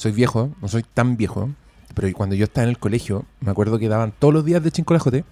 soy 0.00 0.12
viejo, 0.12 0.50
no 0.62 0.68
soy 0.68 0.82
tan 0.94 1.18
viejo, 1.18 1.50
pero 1.94 2.10
cuando 2.14 2.34
yo 2.34 2.44
estaba 2.44 2.62
en 2.64 2.70
el 2.70 2.78
colegio, 2.78 3.26
me 3.40 3.50
acuerdo 3.50 3.78
que 3.78 3.86
daban 3.86 4.14
todos 4.18 4.32
los 4.32 4.46
días 4.46 4.62
de 4.62 4.70
Chincolajote 4.70 5.24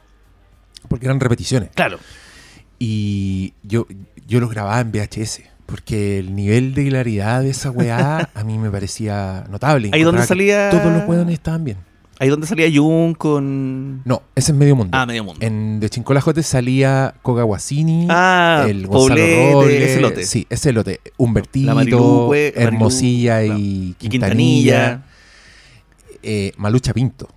porque 0.89 1.07
eran 1.07 1.21
repeticiones. 1.21 1.71
claro, 1.75 1.99
Y 2.79 3.55
yo, 3.62 3.87
yo 4.27 4.41
los 4.41 4.51
grababa 4.51 4.79
en 4.81 4.93
VHS. 4.93 5.41
Porque 5.64 6.19
el 6.19 6.35
nivel 6.35 6.75
de 6.75 6.83
hilaridad 6.83 7.43
de 7.43 7.51
esa 7.51 7.71
weá 7.71 8.31
a 8.35 8.45
mí 8.45 8.59
me 8.59 8.71
parecía 8.71 9.45
notable. 9.51 9.91
Ahí 9.93 10.03
donde 10.03 10.23
salía- 10.27 10.71
Todos 10.71 10.93
los 10.93 11.09
weones 11.09 11.35
estaban 11.35 11.64
bien. 11.64 11.79
Ahí 12.19 12.29
donde 12.29 12.47
salía 12.47 12.69
Jun 12.73 13.14
con. 13.14 14.03
No, 14.05 14.23
ese 14.35 14.53
es 14.53 14.59
Medio 14.59 14.77
Mundo. 14.77 14.97
Ah, 14.97 15.07
Medio 15.07 15.25
Mundo. 15.25 15.45
En 15.45 15.81
De 15.81 15.89
Chincolajote 15.91 16.43
salía 16.43 17.14
Coca 17.23 17.43
Guasini, 17.43 18.07
Ah, 18.11 18.64
el 18.69 18.87
Gonzalo 18.87 19.09
Poblete, 19.21 19.53
Robles, 19.53 19.83
ese 19.91 20.01
lote. 20.01 20.25
Sí, 20.25 20.47
ese 20.51 20.73
lote. 20.73 21.01
Humbertito, 21.16 21.66
La 21.66 21.75
Marilu, 21.75 22.33
Hermosilla 22.35 23.43
y, 23.45 23.95
y 24.01 24.09
Quintanilla. 24.09 25.03
eh, 26.23 26.53
Malucha 26.57 26.93
Pinto, 26.93 27.29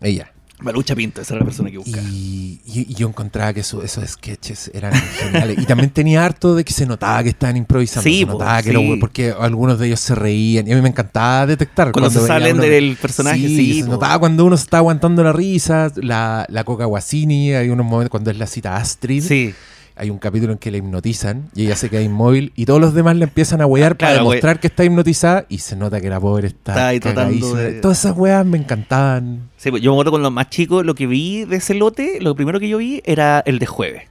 ella. 0.00 0.32
Malucha 0.60 0.94
Pinto, 0.96 1.20
esa 1.20 1.34
era 1.34 1.40
la 1.40 1.44
persona 1.44 1.70
que 1.70 1.76
buscaba. 1.78 2.06
Y, 2.08 2.60
y- 2.64 2.86
y 2.88 2.94
yo 2.94 3.08
encontraba 3.08 3.52
que 3.52 3.60
eso- 3.60 3.82
esos 3.82 4.08
sketches 4.08 4.70
eran 4.72 4.92
geniales. 4.94 5.58
Y 5.58 5.66
también 5.66 5.90
tenía 5.90 6.24
harto 6.24 6.54
de 6.54 6.64
que 6.64 6.72
se 6.72 6.86
notaba 6.86 7.22
que 7.22 7.28
estaban 7.28 7.56
improvisando. 7.58 8.02
Sí, 8.08 8.20
se 8.20 8.26
que 8.62 8.72
sí. 8.94 8.96
porque 8.98 9.34
algunos 9.38 9.78
de 9.78 9.88
ellos 9.88 10.00
se 10.00 10.14
reían. 10.14 10.66
Y 10.66 10.72
a 10.72 10.76
mí 10.76 10.80
me 10.82 10.88
encantaba 10.88 11.46
detectar. 11.46 11.92
Cuando 11.92 12.08
se 12.10 12.26
salen 12.26 12.54
uno- 12.54 12.62
del 12.62 12.96
personaje, 12.96 13.46
sí, 13.46 13.80
se 13.80 13.84
po. 13.86 13.92
notaba 13.92 14.18
cuando 14.18 14.46
uno 14.46 14.56
se 14.56 14.62
está 14.64 14.78
aguantando 14.78 15.22
la 15.22 15.32
risa. 15.34 15.92
La, 15.96 16.46
la 16.48 16.64
Coca 16.64 16.86
Guasini, 16.86 17.52
hay 17.52 17.68
unos 17.68 17.84
momentos 17.84 18.10
cuando 18.10 18.30
es 18.30 18.38
la 18.38 18.46
cita 18.46 18.76
Astrid. 18.76 19.22
Sí, 19.22 19.54
Hay 19.98 20.10
un 20.10 20.18
capítulo 20.18 20.52
en 20.52 20.58
que 20.58 20.70
la 20.70 20.76
hipnotizan 20.76 21.48
y 21.54 21.64
ella 21.64 21.74
se 21.76 21.88
queda 21.88 22.02
inmóvil 22.02 22.52
y 22.54 22.66
todos 22.66 22.78
los 22.80 22.92
demás 22.92 23.16
le 23.16 23.24
empiezan 23.24 23.62
a 23.62 23.66
huear 23.66 23.92
Ah, 23.92 23.96
claro, 23.96 24.14
para 24.16 24.24
demostrar 24.28 24.60
que 24.60 24.66
está 24.66 24.84
hipnotizada 24.84 25.46
y 25.48 25.58
se 25.58 25.74
nota 25.74 26.00
que 26.02 26.10
la 26.10 26.20
pobre 26.20 26.48
está, 26.48 26.92
Está 26.92 27.12
tratando 27.14 27.54
de- 27.54 27.72
Todas 27.80 27.98
esas 28.00 28.14
weas 28.16 28.44
me 28.44 28.58
encantaban. 28.58 29.48
sí, 29.56 29.70
pues 29.70 29.82
yo 29.82 29.90
me 29.92 29.94
acuerdo 29.96 30.10
con 30.12 30.22
los 30.22 30.30
más 30.32 30.50
chicos, 30.50 30.84
lo 30.84 30.94
que 30.94 31.06
vi 31.06 31.44
de 31.46 31.56
ese 31.56 31.72
lote, 31.72 32.18
lo 32.20 32.34
primero 32.36 32.60
que 32.60 32.68
yo 32.68 32.76
vi 32.78 33.00
era 33.06 33.42
el 33.46 33.58
de 33.58 33.64
jueves. 33.66 34.02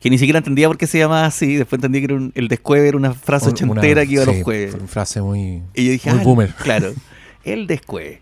Que 0.00 0.10
ni 0.10 0.18
siquiera 0.18 0.38
entendía 0.38 0.66
por 0.68 0.78
qué 0.78 0.86
se 0.86 0.98
llamaba 0.98 1.26
así. 1.26 1.56
Después 1.56 1.78
entendí 1.78 1.98
que 2.00 2.04
era 2.06 2.14
un- 2.14 2.32
el 2.34 2.48
de 2.48 2.56
jueves 2.62 2.88
era 2.88 2.96
una 2.96 3.14
frase 3.14 3.46
Una- 3.46 3.52
ochentera 3.54 4.04
que 4.06 4.12
iba 4.12 4.24
sí, 4.24 4.32
los 4.32 4.42
jueves. 4.42 4.70
Fue 4.72 4.80
una 4.80 4.88
frase 4.88 5.20
muy, 5.22 5.62
Y 5.74 5.84
yo 5.86 5.90
dije, 5.92 6.10
muy 6.10 6.20
ah, 6.20 6.24
boomer. 6.24 6.54
Claro, 6.54 6.92
el 7.44 7.66
descueve. 7.68 8.20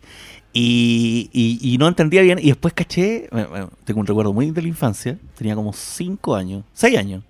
Y, 0.58 1.28
y, 1.32 1.58
y 1.74 1.78
no 1.78 1.86
entendía 1.86 2.22
bien. 2.22 2.38
Y 2.40 2.46
después 2.48 2.72
caché, 2.72 3.28
bueno, 3.30 3.70
tengo 3.84 4.00
un 4.00 4.06
recuerdo 4.06 4.32
muy 4.32 4.50
de 4.50 4.62
la 4.62 4.68
infancia, 4.68 5.18
tenía 5.36 5.54
como 5.54 5.72
5 5.72 6.34
años, 6.34 6.64
6 6.72 6.96
años. 6.98 7.22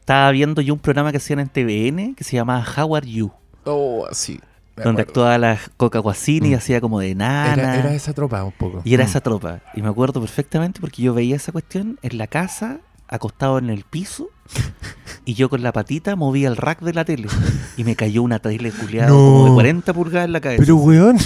Estaba 0.00 0.30
viendo 0.30 0.60
yo 0.60 0.72
un 0.74 0.78
programa 0.80 1.10
que 1.10 1.16
hacían 1.16 1.40
en 1.40 1.48
TVN 1.48 2.14
que 2.14 2.22
se 2.24 2.36
llamaba 2.36 2.64
How 2.76 2.94
Are 2.96 3.10
You, 3.10 3.32
Oh, 3.64 4.06
sí. 4.12 4.38
donde 4.76 5.02
actuaba 5.02 5.36
la 5.38 5.58
Coca 5.76 5.98
Guasini 5.98 6.48
y 6.48 6.52
Mm. 6.52 6.56
hacía 6.58 6.80
como 6.80 7.00
de 7.00 7.14
nana. 7.14 7.54
Era, 7.54 7.76
era 7.78 7.94
esa 7.94 8.12
tropa 8.12 8.44
un 8.44 8.52
poco. 8.52 8.82
Y 8.84 8.94
era 8.94 9.04
Mm. 9.04 9.08
esa 9.08 9.20
tropa. 9.20 9.60
Y 9.74 9.82
me 9.82 9.88
acuerdo 9.88 10.20
perfectamente 10.20 10.80
porque 10.80 11.02
yo 11.02 11.12
veía 11.14 11.36
esa 11.36 11.50
cuestión 11.52 11.98
en 12.02 12.18
la 12.18 12.26
casa, 12.28 12.78
acostado 13.08 13.58
en 13.58 13.70
el 13.70 13.84
piso, 13.84 14.28
y 15.24 15.34
yo 15.34 15.48
con 15.48 15.62
la 15.62 15.72
patita 15.72 16.14
movía 16.16 16.48
el 16.48 16.56
rack 16.56 16.82
de 16.82 16.92
la 16.92 17.04
tele. 17.04 17.28
Y 17.78 17.84
me 17.84 17.96
cayó 17.96 18.22
una 18.22 18.38
tele 18.40 18.70
culiada 18.70 19.08
No. 19.08 19.14
como 19.16 19.44
de 19.46 19.50
40 19.54 19.92
pulgadas 19.94 20.26
en 20.26 20.32
la 20.32 20.40
cabeza. 20.40 20.60
Pero 20.62 20.76
weón, 20.76 21.16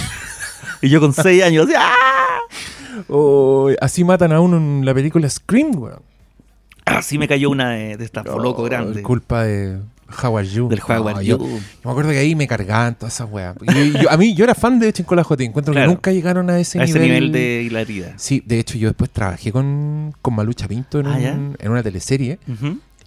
Y 0.81 0.89
yo 0.89 0.99
con 0.99 1.13
6 1.13 1.43
años, 1.43 1.65
así, 1.65 1.73
¡ah! 1.77 2.39
oh, 3.07 3.69
así 3.81 4.03
matan 4.03 4.31
a 4.31 4.39
uno 4.41 4.57
en 4.57 4.85
la 4.85 4.93
película 4.93 5.29
Scream, 5.29 5.71
weón. 5.77 6.01
Así 6.85 7.17
me 7.17 7.27
cayó 7.27 7.49
una 7.51 7.69
de, 7.71 7.97
de 7.97 8.05
estas 8.05 8.25
loco 8.25 8.61
Oh, 8.61 8.65
grande. 8.65 9.03
Culpa 9.03 9.43
de 9.43 9.77
How 10.23 10.37
Are 10.39 10.47
You. 10.47 10.69
Del 10.69 10.79
How 10.81 11.03
No, 11.03 11.07
Are 11.09 11.23
yo- 11.25 11.37
me 11.37 11.91
acuerdo 11.91 12.09
que 12.09 12.17
ahí 12.17 12.33
me 12.35 12.47
cargaban 12.47 12.95
todas 12.95 13.13
esas 13.13 13.29
weas. 13.29 13.55
Yo- 13.61 14.01
yo- 14.01 14.09
a 14.09 14.17
mí, 14.17 14.33
yo 14.33 14.43
era 14.43 14.55
fan 14.55 14.79
de 14.79 14.91
Chincolajote. 14.91 15.43
Encuentro 15.43 15.71
Claro. 15.71 15.87
que 15.87 15.93
nunca 15.93 16.11
llegaron 16.11 16.49
a 16.49 16.59
ese 16.59 16.79
A 16.79 16.85
ese 16.85 16.93
nivel. 16.99 17.11
nivel 17.25 17.31
de 17.31 17.61
hilaridad. 17.63 18.13
Sí, 18.17 18.41
de 18.43 18.59
hecho, 18.59 18.77
yo 18.79 18.87
después 18.89 19.11
trabajé 19.11 19.51
con, 19.51 20.15
con 20.21 20.33
Malucha 20.33 20.67
Pinto 20.67 20.99
en, 20.99 21.07
Ah, 21.07 21.19
¿ya? 21.19 21.33
un- 21.33 21.55
en 21.59 21.71
una 21.71 21.83
teleserie. 21.83 22.39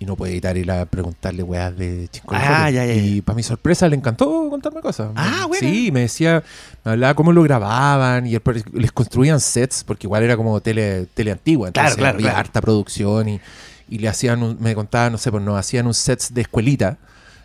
Y 0.03 0.05
no 0.05 0.17
pude 0.17 0.31
evitar 0.31 0.57
ir 0.57 0.71
a 0.71 0.85
preguntarle 0.85 1.43
weas 1.43 1.77
de 1.77 2.09
Chincolajote. 2.11 2.53
Ah, 2.53 2.71
ya, 2.71 2.85
ya, 2.85 2.95
Y 2.95 3.21
para 3.23 3.37
mi 3.37 3.43
sorpresa 3.43 3.89
le 3.89 3.95
encantó 3.97 4.49
contarme 4.51 4.81
cosas. 4.81 5.11
Ah, 5.15 5.45
bueno. 5.47 5.67
Sí, 5.69 5.91
me 5.93 6.01
decía, 6.01 6.43
me 6.85 6.93
hablaba 6.93 7.15
cómo 7.15 7.33
lo 7.33 7.43
grababan 7.43 8.27
y 8.27 8.37
les 8.73 8.93
construían 8.93 9.41
sets, 9.41 9.85
porque 9.85 10.07
igual 10.07 10.23
era 10.25 10.37
como 10.37 10.61
tele, 10.61 11.07
tele 11.15 11.31
antigua. 11.33 11.69
Entonces 11.69 11.95
Claro, 11.95 12.01
claro, 12.03 12.17
había 12.17 12.31
claro. 12.31 12.39
harta 12.41 12.61
producción 12.61 13.29
y, 13.29 13.41
y 13.89 13.99
le 13.99 14.09
hacían, 14.09 14.43
un- 14.43 14.57
me 14.61 14.75
contaba, 14.75 15.09
no 15.11 15.19
sé, 15.19 15.31
pues 15.31 15.43
nos 15.43 15.57
hacían 15.59 15.87
un 15.87 15.95
sets 15.95 16.35
de 16.35 16.41
escuelita. 16.43 16.99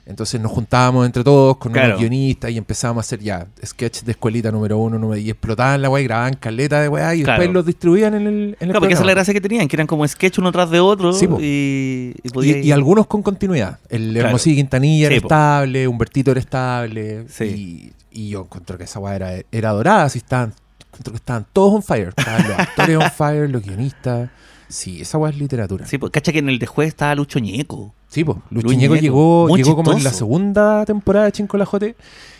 Entonces 0.07 0.39
nos 0.39 0.51
juntábamos 0.53 1.05
entre 1.05 1.21
todos 1.23 1.57
con 1.57 1.73
Claro. 1.73 1.89
unos 1.89 1.99
guionistas 1.99 2.49
y 2.51 2.57
empezábamos 2.57 3.03
a 3.03 3.05
hacer 3.05 3.19
ya 3.19 3.45
sketch 3.65 4.03
de 4.03 4.11
escuelita 4.11 4.51
número 4.51 4.77
uno, 4.77 4.97
número, 4.97 5.19
y 5.19 5.29
explotaban 5.29 5.81
la 5.81 5.89
weá 5.89 6.01
y 6.01 6.05
grababan 6.05 6.33
caleta 6.35 6.79
de 6.81 6.87
weá 6.87 7.13
y 7.13 7.23
Claro. 7.23 7.41
después 7.41 7.53
los 7.53 7.65
distribuían 7.65 8.13
en 8.13 8.21
el, 8.21 8.27
en 8.27 8.49
el 8.51 8.55
Claro, 8.57 8.79
porque 8.79 8.93
esa 8.93 9.03
es 9.03 9.07
la 9.07 9.13
gracia 9.13 9.33
que 9.33 9.41
tenían, 9.41 9.67
que 9.67 9.75
eran 9.75 9.85
como 9.87 10.07
sketch 10.07 10.39
uno 10.39 10.51
tras 10.53 10.69
de 10.71 10.79
otro. 10.79 11.11
Sí, 11.11 11.27
y, 11.39 12.13
y 12.23 12.29
podía 12.29 12.57
Y, 12.59 12.67
y 12.67 12.71
algunos 12.71 13.05
con 13.07 13.21
continuidad. 13.21 13.79
El 13.89 14.11
Claro. 14.13 14.27
Hermosillo 14.27 14.55
Quintanilla 14.55 15.07
era 15.07 15.15
po. 15.19 15.27
estable, 15.27 15.87
Humbertito 15.87 16.31
era 16.31 16.39
estable. 16.39 17.25
Sí. 17.29 17.91
Y, 18.11 18.29
yo 18.29 18.41
encuentro 18.41 18.77
que 18.77 18.85
esa 18.85 18.99
weá 18.99 19.15
era, 19.15 19.31
era 19.51 19.71
dorada. 19.71 20.03
Así 20.05 20.19
estaban, 20.19 20.53
encuentro 20.87 21.11
que 21.13 21.17
estaban 21.17 21.45
todos 21.53 21.73
on 21.73 21.83
fire. 21.83 22.13
Estaban 22.17 22.47
los 22.47 22.57
actores 22.59 22.97
on 22.97 23.11
fire, 23.11 23.49
los 23.49 23.61
guionistas. 23.61 24.29
Sí, 24.69 25.01
esa 25.01 25.17
weá 25.17 25.31
es 25.31 25.37
literatura. 25.37 25.85
Sí, 25.85 25.91
Sí, 25.91 25.97
pues, 25.97 26.11
cacha 26.11 26.31
que 26.31 26.39
en 26.39 26.49
el 26.49 26.59
de 26.59 26.65
juez 26.67 26.89
estaba 26.89 27.15
Lucho 27.15 27.39
Ñeco. 27.39 27.93
pues. 28.23 28.37
Luis 28.49 28.63
Luis 28.63 28.77
Ñeco 28.77 28.93
Ñeco, 28.95 29.01
llegó, 29.01 29.57
llegó 29.57 29.75
como 29.75 29.93
en 29.93 30.03
la 30.03 30.11
segunda 30.11 30.85
temporada 30.85 31.25
de 31.25 31.31
Chincolajote. 31.31 31.95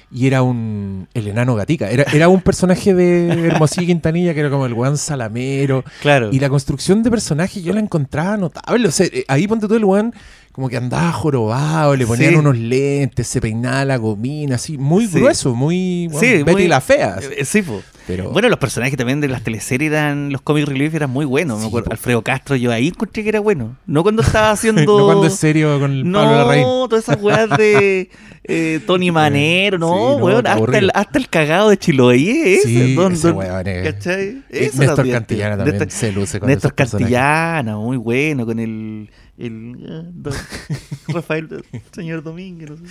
Y 0.09 0.25
era 0.27 0.41
un. 0.41 1.07
El 1.13 1.27
enano 1.27 1.55
gatica. 1.55 1.89
Era, 1.89 2.03
era 2.13 2.29
un 2.29 2.41
personaje 2.41 2.93
de 2.93 3.27
Hermosillo 3.47 3.87
Quintanilla 3.87 4.33
que 4.33 4.39
era 4.39 4.49
como 4.49 4.65
el 4.65 4.73
weón 4.73 4.97
salamero. 4.97 5.83
Claro. 6.01 6.29
Y 6.31 6.39
la 6.39 6.47
construcción 6.47 7.03
de 7.03 7.11
personaje 7.11 7.61
yo 7.61 7.73
la 7.73 7.81
encontraba 7.81 8.37
notable. 8.37 8.87
O 8.87 8.91
sea, 8.91 9.05
eh, 9.07 9.25
ahí 9.27 9.47
ponte 9.47 9.67
tú 9.67 9.75
el 9.75 9.83
weón, 9.83 10.13
como 10.57 10.69
que 10.69 10.77
andaba 10.77 11.11
jorobado, 11.11 11.95
le 11.95 12.07
ponían 12.07 12.31
Sí. 12.31 12.35
unos 12.35 12.57
lentes, 12.57 13.27
se 13.27 13.39
peinaba 13.39 13.85
la 13.85 13.97
gomina, 13.97 14.55
así, 14.55 14.75
muy 14.75 15.05
Sí. 15.05 15.19
grueso, 15.19 15.53
muy 15.53 16.07
bueno, 16.07 16.19
Sí, 16.19 16.37
Betty 16.41 16.51
muy- 16.51 16.67
la 16.67 16.81
fea. 16.81 17.13
así. 17.19 17.27
Eh, 17.37 17.45
Sí, 17.45 17.61
po. 17.61 17.79
Pero 18.07 18.31
Bueno, 18.31 18.47
los 18.49 18.57
personajes 18.57 18.97
también 18.97 19.19
de 19.21 19.27
las 19.27 19.43
teleseries 19.43 19.91
eran, 19.91 20.31
los 20.31 20.41
comic 20.41 20.65
relief 20.65 20.95
eran 20.95 21.11
muy 21.11 21.25
buenos. 21.25 21.59
me 21.59 21.67
acuerdo. 21.67 21.89
po. 21.89 21.91
Alfredo 21.91 22.23
Castro, 22.23 22.55
yo 22.55 22.71
ahí 22.71 22.87
encontré 22.87 23.21
que 23.21 23.29
era 23.29 23.39
bueno. 23.39 23.75
No 23.85 24.01
cuando 24.01 24.23
estaba 24.23 24.49
haciendo. 24.51 24.97
no 24.97 25.05
cuando 25.05 25.27
es 25.27 25.35
serio 25.35 25.79
con 25.79 25.91
el 25.91 26.09
No, 26.09 26.21
Pablo 26.23 26.37
Larraín. 26.37 26.63
todas 26.63 27.03
esas 27.03 27.21
weas 27.21 27.49
de 27.55 28.09
eh, 28.45 28.79
Tony 28.87 29.11
Manero, 29.11 29.77
no, 29.77 30.15
weón, 30.15 30.47
hasta 30.47 30.77
el, 30.79 30.89
hasta 30.95 31.19
el 31.19 31.29
cagado 31.29 31.69
de 31.69 31.77
Chiloé 31.77 32.55
ese. 32.55 32.67
Sí, 32.67 32.95
don- 32.95 33.13
ese 33.13 33.27
don- 33.27 33.37
weón 33.37 33.63
¿Cachai? 33.83 34.41
Eso 34.49 34.77
Néstor 34.79 34.95
también, 34.95 35.15
Cantillana 35.17 35.57
también 35.57 35.77
Néstor, 35.77 35.91
se 35.91 36.11
luce 36.13 36.39
con 36.39 36.49
Néstor. 36.49 36.73
Cantillana, 36.73 37.75
muy 37.77 37.97
bueno, 37.97 38.45
con 38.45 38.57
el. 38.59 39.09
El 39.37 39.85
ah, 39.89 40.03
don- 40.13 40.33
Rafael, 41.09 41.63
señor 41.91 42.23
Domínguez, 42.23 42.69
no 42.71 42.77
sé. 42.77 42.83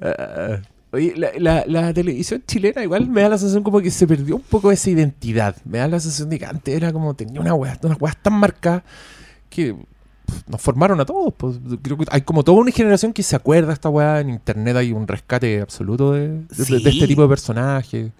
Ah, 0.00 0.60
oye, 0.92 1.14
la, 1.16 1.30
la- 1.38 1.64
la 1.66 1.92
televisión 1.94 2.42
chilena 2.46 2.82
igual 2.82 3.08
me 3.08 3.22
da 3.22 3.30
la 3.30 3.38
sensación 3.38 3.62
como 3.62 3.80
que 3.80 3.90
se 3.90 4.06
perdió 4.06 4.36
un 4.36 4.42
poco 4.42 4.70
esa 4.72 4.90
identidad. 4.90 5.56
Me 5.64 5.78
da 5.78 5.88
la 5.88 5.98
sensación 6.00 6.30
de 6.30 6.38
que 6.38 6.46
antes 6.46 6.74
era 6.74 6.92
como 6.92 7.14
tenía 7.14 7.40
una 7.40 7.54
weá, 7.54 7.78
unas 7.82 8.00
weas 8.00 8.16
tan 8.22 8.34
marcadas 8.34 8.82
que 9.50 9.74
pff, 9.74 10.48
nos 10.48 10.60
formaron 10.60 11.00
a 11.00 11.04
todos. 11.04 11.34
pues. 11.34 11.58
Creo 11.82 11.96
que 11.98 12.04
hay 12.10 12.22
como 12.22 12.44
toda 12.44 12.58
una 12.60 12.70
generación 12.70 13.12
que 13.12 13.22
se 13.22 13.34
acuerda 13.36 13.68
de 13.68 13.74
esta 13.74 13.88
weá. 13.88 14.20
En 14.20 14.30
internet 14.30 14.76
hay 14.76 14.92
un 14.92 15.06
rescate 15.08 15.60
absoluto 15.60 16.12
de, 16.12 16.42
este 16.50 17.06
tipo 17.06 17.22
de 17.22 17.28
personajes 17.28 18.12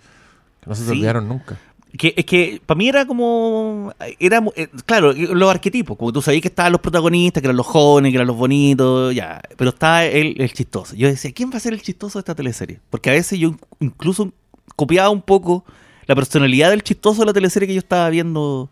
que 0.61 0.69
no 0.69 0.75
se 0.75 0.85
Sí. 0.85 0.91
olvidaron 0.91 1.29
nunca. 1.29 1.59
Que, 1.99 2.15
es 2.17 2.25
que 2.25 2.61
para 2.65 2.79
mí 2.79 2.89
era 2.89 3.07
como. 3.07 3.93
Era, 4.19 4.43
eh, 4.57 4.69
claro, 4.87 5.13
los 5.13 5.51
arquetipos. 5.51 5.97
Como 5.99 6.13
tú 6.13 6.23
sabías 6.23 6.41
que 6.41 6.49
estaban 6.49 6.73
los 6.73 6.81
protagonistas, 6.81 7.43
que 7.43 7.47
eran 7.47 7.57
los 7.57 7.67
jóvenes, 7.67 8.13
que 8.13 8.17
eran 8.17 8.27
los 8.27 8.37
bonitos, 8.37 9.15
ya. 9.15 9.43
Pero 9.57 9.71
estaba 9.71 10.05
el, 10.05 10.41
el 10.41 10.53
chistoso. 10.53 10.97
Yo 10.97 11.09
decía, 11.09 11.33
¿quién 11.33 11.51
va 11.51 11.57
a 11.57 11.61
ser 11.61 11.75
el 11.75 11.83
chistoso 11.83 12.19
de 12.19 12.21
esta 12.21 12.35
teleserie? 12.35 12.81
Porque 12.89 13.11
a 13.11 13.13
veces 13.13 13.39
yo 13.39 13.55
incluso 13.81 14.33
copiaba 14.75 15.11
un 15.11 15.21
poco 15.21 15.65
la 16.07 16.15
personalidad 16.15 16.71
del 16.71 16.83
chistoso 16.83 17.21
de 17.21 17.27
la 17.27 17.33
teleserie 17.33 17.67
que 17.67 17.75
yo 17.75 17.81
estaba 17.81 18.09
viendo. 18.09 18.71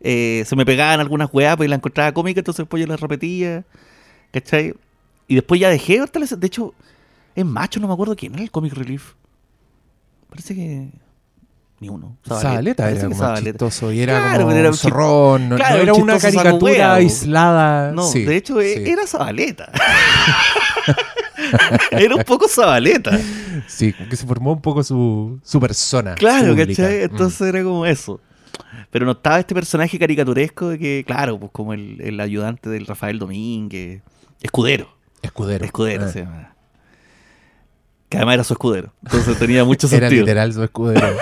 Eh, 0.00 0.44
se 0.46 0.56
me 0.56 0.66
pegaban 0.66 1.00
algunas 1.00 1.32
weas, 1.32 1.56
pues 1.56 1.66
y 1.66 1.70
la 1.70 1.76
encontraba 1.76 2.12
cómica, 2.12 2.40
entonces 2.40 2.64
después 2.64 2.80
yo 2.80 2.86
la 2.86 2.96
repetía. 2.96 3.64
¿Cachai? 4.32 4.74
Y 5.28 5.36
después 5.36 5.60
ya 5.60 5.70
dejé 5.70 5.94
de 5.94 6.00
ver 6.00 6.10
teleserie. 6.10 6.40
De 6.40 6.46
hecho, 6.48 6.74
es 7.36 7.44
macho, 7.44 7.78
no 7.80 7.86
me 7.86 7.94
acuerdo 7.94 8.16
quién 8.16 8.34
era 8.34 8.42
el 8.42 8.50
comic 8.50 8.72
relief. 8.72 9.14
Parece 10.28 10.54
que. 10.54 10.88
Ni 11.78 11.90
uno. 11.90 12.16
Zabaleta 12.26 12.90
era 12.90 13.02
como 13.02 13.14
Zabaleta. 13.16 13.50
chistoso 13.50 13.92
y 13.92 14.00
era 14.00 14.18
Claro, 14.18 14.36
como 14.38 14.48
pero 14.48 14.60
era 14.60 14.68
un 14.70 14.76
zorrón, 14.76 15.48
no, 15.50 15.56
claro, 15.56 15.76
no 15.76 15.82
era 15.82 15.92
un 15.94 16.02
una 16.02 16.18
caricatura 16.18 16.94
aislada. 16.94 17.92
No, 17.92 18.10
Sí, 18.10 18.24
de 18.24 18.36
hecho 18.36 18.60
e- 18.62 18.82
sí. 18.84 18.90
era 18.90 19.06
Zabaleta. 19.06 19.70
era 21.90 22.14
un 22.14 22.24
poco 22.24 22.48
Zabaleta. 22.48 23.18
Sí, 23.66 23.92
como 23.92 24.08
que 24.08 24.16
se 24.16 24.26
formó 24.26 24.52
un 24.52 24.60
poco 24.60 24.82
su, 24.82 25.38
su 25.42 25.60
persona. 25.60 26.14
Claro, 26.14 26.48
pública. 26.54 26.82
¿cachai? 26.82 26.98
Mm. 27.00 27.10
Entonces 27.10 27.40
era 27.48 27.62
como 27.62 27.86
eso. 27.86 28.20
Pero 28.90 29.04
no 29.04 29.12
estaba 29.12 29.38
este 29.38 29.54
personaje 29.54 29.98
caricaturesco 29.98 30.68
de 30.70 30.78
que, 30.78 31.04
claro, 31.06 31.38
pues 31.38 31.50
como 31.52 31.72
el, 31.74 32.00
el 32.00 32.18
ayudante 32.20 32.70
del 32.70 32.86
Rafael 32.86 33.18
Domínguez. 33.18 34.02
Escudero. 34.40 34.88
Escudero. 35.22 35.64
Escudero 35.64 36.04
Ah. 36.06 36.08
se 36.08 36.20
llama. 36.20 36.54
Que 38.08 38.16
además 38.18 38.34
era 38.34 38.44
su 38.44 38.52
escudero. 38.54 38.92
Entonces 39.04 39.38
tenía 39.38 39.64
mucho 39.64 39.86
Era 39.92 40.08
sentido. 40.08 40.24
literal 40.24 40.52
su 40.52 40.62
escudero. 40.62 41.06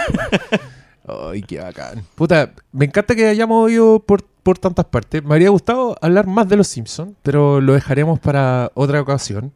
Ay, 1.30 1.42
qué 1.42 1.60
bacán. 1.60 2.02
Puta, 2.14 2.52
me 2.72 2.86
encanta 2.86 3.14
que 3.14 3.26
hayamos 3.28 3.64
oído 3.66 4.00
por, 4.00 4.24
por 4.42 4.58
tantas 4.58 4.86
partes. 4.86 5.22
Me 5.22 5.34
habría 5.34 5.50
gustado 5.50 5.96
hablar 6.00 6.26
más 6.26 6.48
de 6.48 6.56
los 6.56 6.66
Simpsons, 6.66 7.12
pero 7.22 7.60
lo 7.60 7.74
dejaremos 7.74 8.18
para 8.20 8.70
otra 8.74 9.00
ocasión. 9.00 9.52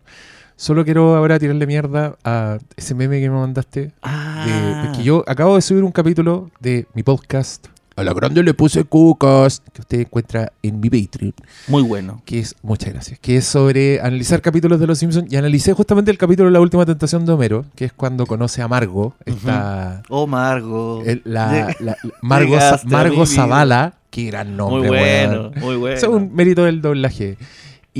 Solo 0.57 0.85
quiero 0.85 1.15
ahora 1.17 1.39
tirarle 1.39 1.67
mierda 1.67 2.17
a 2.25 2.59
ese 2.77 2.95
meme 2.95 3.21
que 3.21 3.31
me 3.31 3.37
mandaste. 3.39 3.81
de- 3.83 3.93
Ah, 4.03 4.83
porque 4.87 5.03
yo 5.05 5.25
acabo 5.27 5.55
de 5.57 5.63
subir 5.63 5.85
un 5.85 5.93
capítulo 5.93 6.51
de 6.61 6.87
mi 6.95 7.03
podcast. 7.03 7.69
A 7.99 8.05
la 8.05 8.13
grande 8.15 8.43
le 8.43 8.55
puse 8.55 8.85
cucas. 8.85 9.63
Que 9.73 9.81
usted 9.81 10.01
encuentra 10.01 10.53
en 10.63 10.81
mi 10.81 10.89
Patreon. 10.89 11.35
muy 11.67 11.83
bueno. 11.83 12.23
que 12.25 12.39
es, 12.39 12.55
muchas 12.63 12.93
gracias, 12.93 13.19
que 13.19 13.37
es 13.39 13.45
sobre 13.45 14.01
analizar 14.01 14.41
capítulos 14.41 14.79
de 14.81 14.87
Los 14.87 14.99
Simpsons 14.99 15.33
y 15.33 15.37
analicé 15.37 15.73
justamente 15.73 16.11
el 16.11 16.19
capítulo 16.19 16.49
de 16.49 16.53
La 16.53 16.61
Última 16.61 16.87
Tentación 16.87 17.27
de 17.27 17.33
Homero, 17.33 17.65
que 17.75 17.87
es 17.87 17.93
cuando 17.93 18.27
conoce 18.27 18.63
a 18.63 18.69
Margo, 18.69 19.15
esta, 19.25 20.03
Oh, 20.09 20.27
Margo. 20.27 21.03
el- 21.05 21.23
la, 21.25 21.51
Llega- 21.53 21.77
la- 21.81 21.97
Margo. 22.23 23.27
Zavala, 23.27 23.95
que 24.11 24.27
gran 24.27 24.57
nombre, 24.57 24.89
muy 24.89 24.99
bueno, 24.99 25.51
muy 25.61 25.77
bueno. 25.77 25.97
Eso 25.97 26.07
es 26.07 26.13
un 26.13 26.35
mérito 26.35 26.65
del 26.65 26.81
doblaje. 26.81 27.37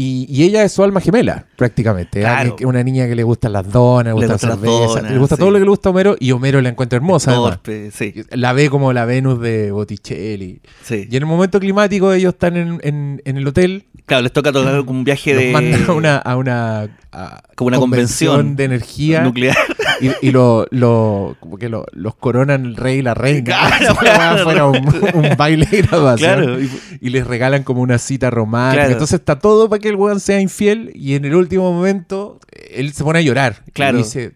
Y, 0.01 0.27
y 0.29 0.45
ella 0.45 0.63
es 0.63 0.71
su 0.73 0.85
alma 0.85 1.01
gemela, 1.01 1.47
prácticamente. 1.57 2.25
Una 2.65 2.85
niña 2.85 3.09
que 3.09 3.17
le 3.17 3.25
gustan 3.25 3.53
las 3.53 3.69
donas, 3.71 4.15
le 4.15 4.21
Le 4.21 4.27
gusta 4.29 4.47
la 4.49 4.55
gustan 4.55 4.71
las 4.71 4.89
donas, 4.97 5.11
le 5.13 5.19
gusta 5.19 5.35
sí. 5.37 5.41
todo 5.41 5.51
lo 5.51 5.59
que 5.59 5.65
le 5.65 5.71
gusta 5.71 5.89
a 5.89 5.91
Homero 5.91 6.17
y 6.21 6.31
Homero 6.31 6.61
la 6.61 6.69
encuentra 6.69 6.97
hermosa. 6.99 7.33
Torpe, 7.35 7.91
sí, 7.91 8.15
La 8.31 8.53
ve 8.53 8.71
como 8.71 8.93
la 8.93 9.05
Venus 9.07 9.41
de 9.41 9.73
Botticelli. 9.73 10.61
sí. 10.83 11.09
Y 11.11 11.17
en 11.17 11.23
el 11.23 11.27
momento 11.27 11.59
climático 11.59 12.13
ellos 12.13 12.35
están 12.35 12.57
en, 12.57 12.79
en- 12.85 13.23
en 13.25 13.37
el 13.39 13.47
hotel 13.49 13.87
Claro, 14.07 14.23
les 14.23 14.33
toca 14.33 14.53
tocar 14.53 14.81
un 14.81 15.05
viaje 15.05 15.35
de... 15.35 15.51
mandan 15.53 15.85
a 15.87 15.93
una, 15.93 16.17
a 16.17 16.37
una 16.37 16.89
a 17.13 17.43
Como 17.57 17.69
una 17.69 17.79
convención 17.79 18.57
de 18.57 18.65
energía 18.65 19.21
nuclear. 19.23 19.57
y, 20.01 20.29
y 20.29 20.31
lo, 20.31 20.67
lo- 20.71 21.37
como 21.41 21.59
que 21.59 21.69
lo- 21.69 21.85
los 21.93 22.15
coronan 22.15 22.65
el 22.65 22.77
rey 22.77 22.99
y 22.99 23.03
la 23.03 23.13
reina 23.15 23.45
Claro, 23.45 23.97
claro. 23.97 24.45
fuera 24.45 24.67
un, 24.67 24.77
un 25.15 25.37
baile 25.37 25.67
de 25.67 25.83
Claro. 26.17 26.59
y- 26.61 26.71
y 27.03 27.09
les 27.11 27.27
regalan 27.27 27.65
como 27.65 27.83
una 27.83 27.99
cita 27.99 28.31
romántica 28.31 28.87
entonces 28.87 29.19
está 29.21 29.39
todo 29.39 29.69
para 29.69 29.81
que 29.81 29.88
el 29.89 29.97
weón 29.97 30.21
sea 30.21 30.41
infiel 30.41 30.91
y 30.95 31.15
en 31.15 31.25
el 31.25 31.35
último 31.35 31.73
momento 31.73 32.39
él 32.71 32.93
se 32.93 33.05
pone 33.05 33.19
a 33.21 33.23
llorar 33.23 33.63
Claro. 33.73 33.99
y 33.99 34.03
dice 34.03 34.33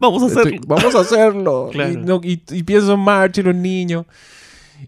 Vamos 0.00 0.22
a 0.22 0.26
hacerlo. 0.26 0.42
"Estoy- 0.50 0.60
vamos 0.66 0.94
a 0.94 1.00
hacerlo 1.00 1.70
Claro. 1.72 1.92
y, 1.92 1.96
no- 1.96 2.20
y- 2.22 2.42
y 2.50 2.62
pienso 2.64 2.92
en 2.94 3.00
March 3.00 3.38
y 3.38 3.42
los 3.42 3.54
niños 3.54 4.06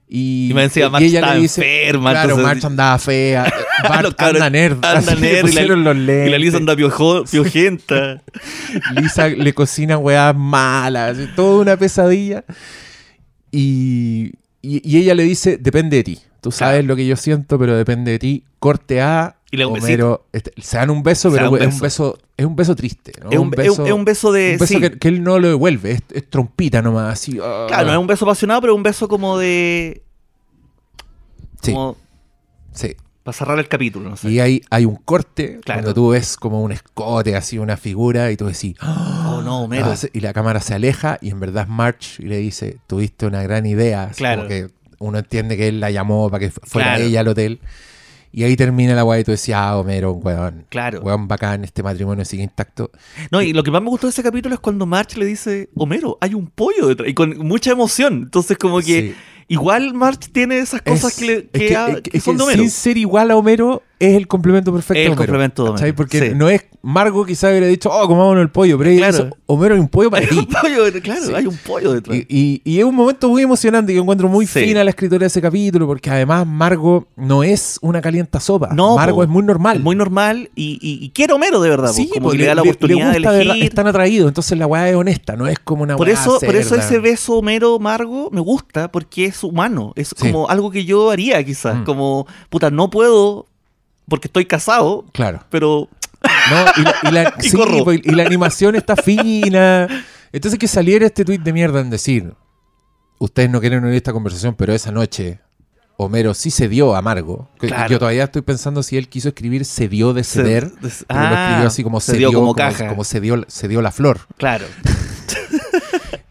y, 0.09 0.49
Y 0.51 0.55
me 0.55 0.63
decía, 0.63 0.91
March 0.91 1.05
ella 1.05 1.33
le 1.35 1.41
dice, 1.41 1.63
enferma, 1.83 2.11
Claro, 2.11 2.31
entonces- 2.31 2.45
March 2.47 2.65
andaba 2.65 2.99
fea. 2.99 3.45
Bart 3.89 4.21
anda 4.21 4.51
nerd. 4.51 4.85
anda 4.85 5.15
nerd 5.15 5.49
y 5.49 5.53
la- 5.53 5.63
los 5.77 5.97
Y 5.97 6.31
la 6.31 6.39
Lisa 6.39 6.57
anda 6.59 6.75
piojo- 6.77 7.25
piojenta. 7.31 8.23
Lisa 9.01 9.29
le 9.29 9.55
cocina 9.55 9.97
weas 9.97 10.35
malas, 10.37 11.17
toda 11.35 11.63
una 11.63 11.77
pesadilla. 11.77 12.45
Y, 13.51 14.33
y- 14.63 14.83
y 14.85 14.99
ella 14.99 15.15
le 15.15 15.23
dice, 15.23 15.57
depende 15.57 15.97
de 15.99 16.05
ti. 16.05 16.19
Tú 16.41 16.51
sabes 16.53 16.81
Claro. 16.81 16.89
lo 16.89 16.97
que 16.97 17.07
yo 17.07 17.17
siento, 17.17 17.59
pero 17.59 17.77
depende 17.77 18.11
de 18.13 18.19
ti. 18.19 18.45
Corte 18.59 19.01
A, 19.01 19.36
Y 19.57 19.59
le 19.59 19.65
da 19.65 19.69
un 19.71 19.79
Homero, 19.81 20.27
este, 20.33 20.53
se 20.61 20.77
dan 20.77 20.91
un 20.91 21.03
beso, 21.03 21.31
Se 21.31 21.37
pero 21.37 21.51
un 21.51 21.63
es 21.63 21.75
un 21.75 21.81
beso. 21.81 22.19
es 22.37 22.45
un 22.47 22.55
beso 22.57 22.77
triste. 22.77 23.13
¿no? 23.23 23.31
es, 23.31 23.39
un, 23.39 23.47
es 23.49 23.53
es 23.53 23.57
beso 23.57 23.83
de... 23.85 23.93
un 23.93 24.05
beso 24.05 24.67
sí. 24.67 24.81
que, 24.81 24.99
que 24.99 25.09
él 25.09 25.23
no 25.23 25.39
lo 25.39 25.49
devuelve, 25.49 25.93
es, 25.93 26.03
es 26.13 26.29
trompita 26.31 26.83
nomás, 26.83 27.13
así. 27.15 27.39
ah. 27.43 27.65
Claro, 27.69 27.87
no 27.89 27.93
es 27.95 27.99
un 27.99 28.07
beso 28.07 28.25
apasionado, 28.25 28.61
pero 28.61 28.75
un 28.75 28.83
beso 28.83 29.09
como 29.09 29.39
de... 29.39 30.03
Sí, 31.63 31.73
Como 31.73 31.97
sí. 32.73 32.95
para 33.25 33.37
cerrar 33.37 33.59
el 33.59 33.67
capítulo, 33.69 34.11
no 34.11 34.17
sé. 34.17 34.31
Y 34.31 34.41
hay, 34.41 34.63
hay 34.71 34.85
un 34.85 34.97
corte 34.97 35.59
Claro. 35.65 35.81
cuando 35.83 35.95
tú 35.95 36.11
ves 36.11 36.37
como 36.37 36.63
un 36.63 36.71
escote, 36.73 37.35
así 37.35 37.59
una 37.59 37.77
figura, 37.77 38.31
y 38.31 38.37
tú 38.37 38.47
decís, 38.47 38.77
Oh, 38.83 39.41
no, 39.43 39.63
Homero. 39.65 39.87
Ah, 39.87 39.97
y 40.13 40.21
la 40.21 40.33
cámara 40.33 40.61
se 40.61 40.75
aleja 40.75 41.19
y 41.21 41.31
en 41.31 41.41
verdad 41.41 41.65
es 41.65 41.69
March 41.71 42.21
y 42.21 42.25
le 42.27 42.37
dice, 42.39 42.77
tuviste 42.87 43.27
una 43.27 43.43
gran 43.43 43.67
idea. 43.67 44.11
Claro. 44.15 44.43
como 44.43 44.49
que 44.49 44.69
uno 44.99 45.19
entiende 45.19 45.57
que 45.57 45.69
él 45.69 45.81
la 45.81 45.91
llamó 45.91 46.31
para 46.31 46.41
que 46.41 46.51
fu- 46.51 46.61
fuera 46.65 46.91
Claro. 46.91 47.05
ella 47.05 47.21
al 47.21 47.29
hotel. 47.29 47.59
Y 48.33 48.43
ahí 48.45 48.55
termina 48.57 48.95
la 48.95 49.03
guay 49.03 49.23
y 49.23 49.25
tú 49.25 49.31
decías, 49.31 49.59
ah, 49.61 49.79
Homero, 49.79 50.13
un 50.13 50.27
weón. 50.27 50.67
Claro. 50.69 51.01
Weón 51.01 51.27
bacán, 51.29 51.65
este 51.65 51.83
matrimonio 51.83 52.25
sigue 52.25 52.43
intacto. 52.43 52.91
No, 53.31 53.41
y 53.41 53.53
lo 53.53 53.63
que 53.63 53.71
más 53.71 53.81
me 53.83 53.89
gustó 53.89 54.07
de 54.07 54.11
ese 54.11 54.23
capítulo 54.23 54.55
es 54.55 54.61
cuando 54.61 54.85
March 54.87 55.17
le 55.17 55.25
dice, 55.25 55.71
Homero, 55.75 56.19
hay 56.21 56.35
un 56.35 56.47
pollo 56.49 56.89
detrás. 56.89 57.09
Y 57.09 57.15
con 57.15 57.39
mucha 57.39 57.71
emoción. 57.73 58.15
Entonces, 58.25 58.59
como 58.59 58.81
que 58.81 58.85
Sí. 59.01 59.15
igual 59.49 59.95
March 59.95 60.29
tiene 60.33 60.59
esas 60.59 60.83
cosas 60.83 61.13
Es- 61.13 61.19
que, 61.19 61.27
le- 61.27 61.33
es 61.35 61.49
que, 61.51 61.67
es 61.73 61.87
que- 62.03 62.03
que 62.11 62.17
es 62.19 62.25
son 62.25 62.35
que 62.35 62.39
de 62.39 62.45
Homero. 62.45 62.63
Sin 62.63 62.71
ser 62.71 62.97
igual 62.99 63.31
a 63.31 63.37
Homero, 63.37 63.83
es 63.99 64.15
el 64.17 64.27
complemento 64.27 64.73
perfecto 64.73 64.99
El 65.01 65.05
de 65.05 65.13
Homero. 65.13 65.19
complemento 65.33 65.73
de 65.75 65.93
Porque 65.95 66.21
sí. 66.31 66.35
no 66.35 66.49
es 66.51 66.65
Margo 66.83 67.25
quizá 67.25 67.49
hubiera 67.49 67.67
dicho, 67.67 67.91
oh, 67.91 68.07
comámonos 68.07 68.43
el 68.43 68.51
pollo, 68.51 68.79
pero 68.79 68.95
Claro. 68.97 69.15
hizo, 69.17 69.37
Homero 69.47 69.75
hay 69.75 69.81
un 69.81 69.89
pollo 69.89 70.11
para 70.11 70.27
ti. 70.29 70.47
claro, 70.47 71.27
Sí. 71.27 71.33
hay 71.35 71.47
un 71.47 71.57
pollo 71.57 71.93
detrás. 71.95 72.17
Y, 72.17 72.27
y- 72.29 72.63
y 72.65 72.79
es 72.79 72.85
un 72.85 72.95
momento 72.95 73.29
muy 73.29 73.43
emocionante 73.43 73.93
que 73.93 73.99
encuentro 73.99 74.29
muy 74.29 74.47
Sí. 74.47 74.61
fina 74.61 74.85
la 74.85 74.91
escritura 74.91 75.21
de 75.21 75.27
ese 75.27 75.41
capítulo, 75.43 75.87
porque 75.87 76.11
además 76.11 76.47
Margo 76.47 77.09
no 77.17 77.43
es 77.43 77.79
una 77.83 78.01
calienta 78.01 78.39
sopa. 78.39 78.69
No, 78.73 78.95
Margo 78.97 79.17
po. 79.17 79.23
es 79.25 79.29
muy 79.29 79.43
normal. 79.43 79.79
Es 79.79 79.83
muy 79.83 79.97
normal 79.97 80.51
y, 80.55 80.79
y, 80.81 81.11
quiere 81.11 81.33
Homero 81.33 81.61
de 81.61 81.71
verdad. 81.71 81.93
Sí, 81.93 82.07
po, 82.07 82.15
como 82.15 82.27
po, 82.27 82.33
que 82.33 82.39
le, 82.39 82.47
da 82.47 82.55
la 82.55 82.63
oportunidad 82.63 83.07
de 83.13 83.19
gusta, 83.19 83.31
verdad, 83.31 83.43
elegir. 83.47 83.65
están 83.65 83.87
atraídos, 83.89 84.29
entonces 84.29 84.57
la 84.59 84.67
weá 84.67 84.89
es 84.89 84.95
honesta, 84.95 85.35
no 85.37 85.49
es 85.49 85.59
como 85.59 85.83
una 85.83 85.97
Por 85.97 86.09
eso, 86.09 86.39
por 86.39 86.55
eso 86.55 86.77
ese 86.77 86.99
beso 87.01 87.35
Homero 87.39 87.79
Margo 87.81 88.29
me 88.31 88.41
gusta, 88.41 88.93
porque 88.93 89.25
es 89.25 89.43
humano. 89.43 89.93
Es 89.97 90.15
como 90.15 90.49
algo 90.49 90.71
que 90.71 90.85
yo 90.85 91.11
haría, 91.11 91.43
quizás. 91.43 91.79
Mm. 91.79 91.85
Como, 91.85 92.27
puta, 92.51 92.71
no 92.71 92.91
puedo 92.91 93.47
porque 94.09 94.29
estoy 94.29 94.45
casado, 94.47 95.05
Claro. 95.13 95.45
pero 95.51 95.89
No, 96.51 96.65
y, 96.77 96.83
la, 96.83 96.95
y 97.03 97.11
la- 97.13 97.35
Y 97.43 97.49
sí, 97.49 98.11
la 98.13 98.23
animación 98.25 98.75
está 98.77 98.97
fina. 98.97 99.87
Entonces 100.33 100.59
que 100.59 100.69
saliera 100.69 101.07
este 101.07 101.25
tweet 101.25 101.39
de 101.39 101.53
mierda 101.53 101.81
en 101.81 101.91
decir, 101.91 102.35
ustedes 103.19 103.49
no 103.51 103.61
quieren 103.61 103.85
oír 103.85 103.95
esta 103.95 104.13
conversación, 104.13 104.55
pero 104.55 104.73
esa 104.75 104.91
noche 104.93 105.41
Homero 105.99 106.35
sí 106.35 106.51
cedió 106.51 106.95
a 106.95 107.01
Margo. 107.01 107.49
Que 107.59 107.69
Claro. 107.69 107.89
Yo 107.91 107.99
todavía 107.99 108.25
estoy 108.25 108.43
pensando 108.43 108.83
si 108.83 108.99
él 108.99 109.09
quiso 109.09 109.29
escribir 109.29 109.65
cedió 109.65 110.13
de 110.13 110.25
Se- 110.25 110.43
ceder. 110.43 110.71
des- 110.81 111.05
pero 111.09 111.21
lo 111.21 111.27
ah, 111.27 111.43
escribió 111.45 111.67
así 111.69 111.83
como 111.83 112.01
cedió 112.01 112.29
cedió, 112.29 112.33
como 112.33 112.41
como, 112.49 112.55
caja. 112.55 112.89
como 112.89 113.03
cedió, 113.05 113.45
cedió 113.49 113.81
la 113.81 113.93
flor. 113.93 114.21
Claro. 114.37 114.67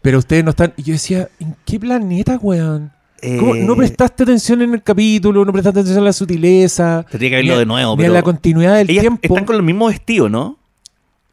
Pero 0.02 0.18
ustedes 0.18 0.44
no 0.44 0.50
están. 0.50 0.72
Y 0.76 0.84
yo 0.84 0.92
decía, 0.92 1.28
¿en 1.40 1.56
qué 1.64 1.80
planeta, 1.80 2.38
weón? 2.40 2.92
¿Cómo? 3.38 3.54
Eh, 3.54 3.62
No 3.64 3.76
prestaste 3.76 4.22
atención 4.22 4.62
en 4.62 4.74
el 4.74 4.82
capítulo, 4.82 5.44
no 5.44 5.52
prestaste 5.52 5.80
atención 5.80 6.02
a 6.02 6.06
la 6.06 6.12
sutileza. 6.12 7.04
Tendría 7.10 7.30
que 7.30 7.36
verlo 7.36 7.58
de 7.58 7.66
nuevo, 7.66 7.96
Ni 7.96 8.02
pero. 8.02 8.12
a 8.12 8.14
la 8.14 8.22
continuidad 8.22 8.76
del 8.76 8.90
Ellas 8.90 9.02
tiempo. 9.02 9.20
están 9.22 9.44
con 9.44 9.56
el 9.56 9.62
mismo 9.62 9.86
vestido, 9.86 10.28
¿no? 10.28 10.58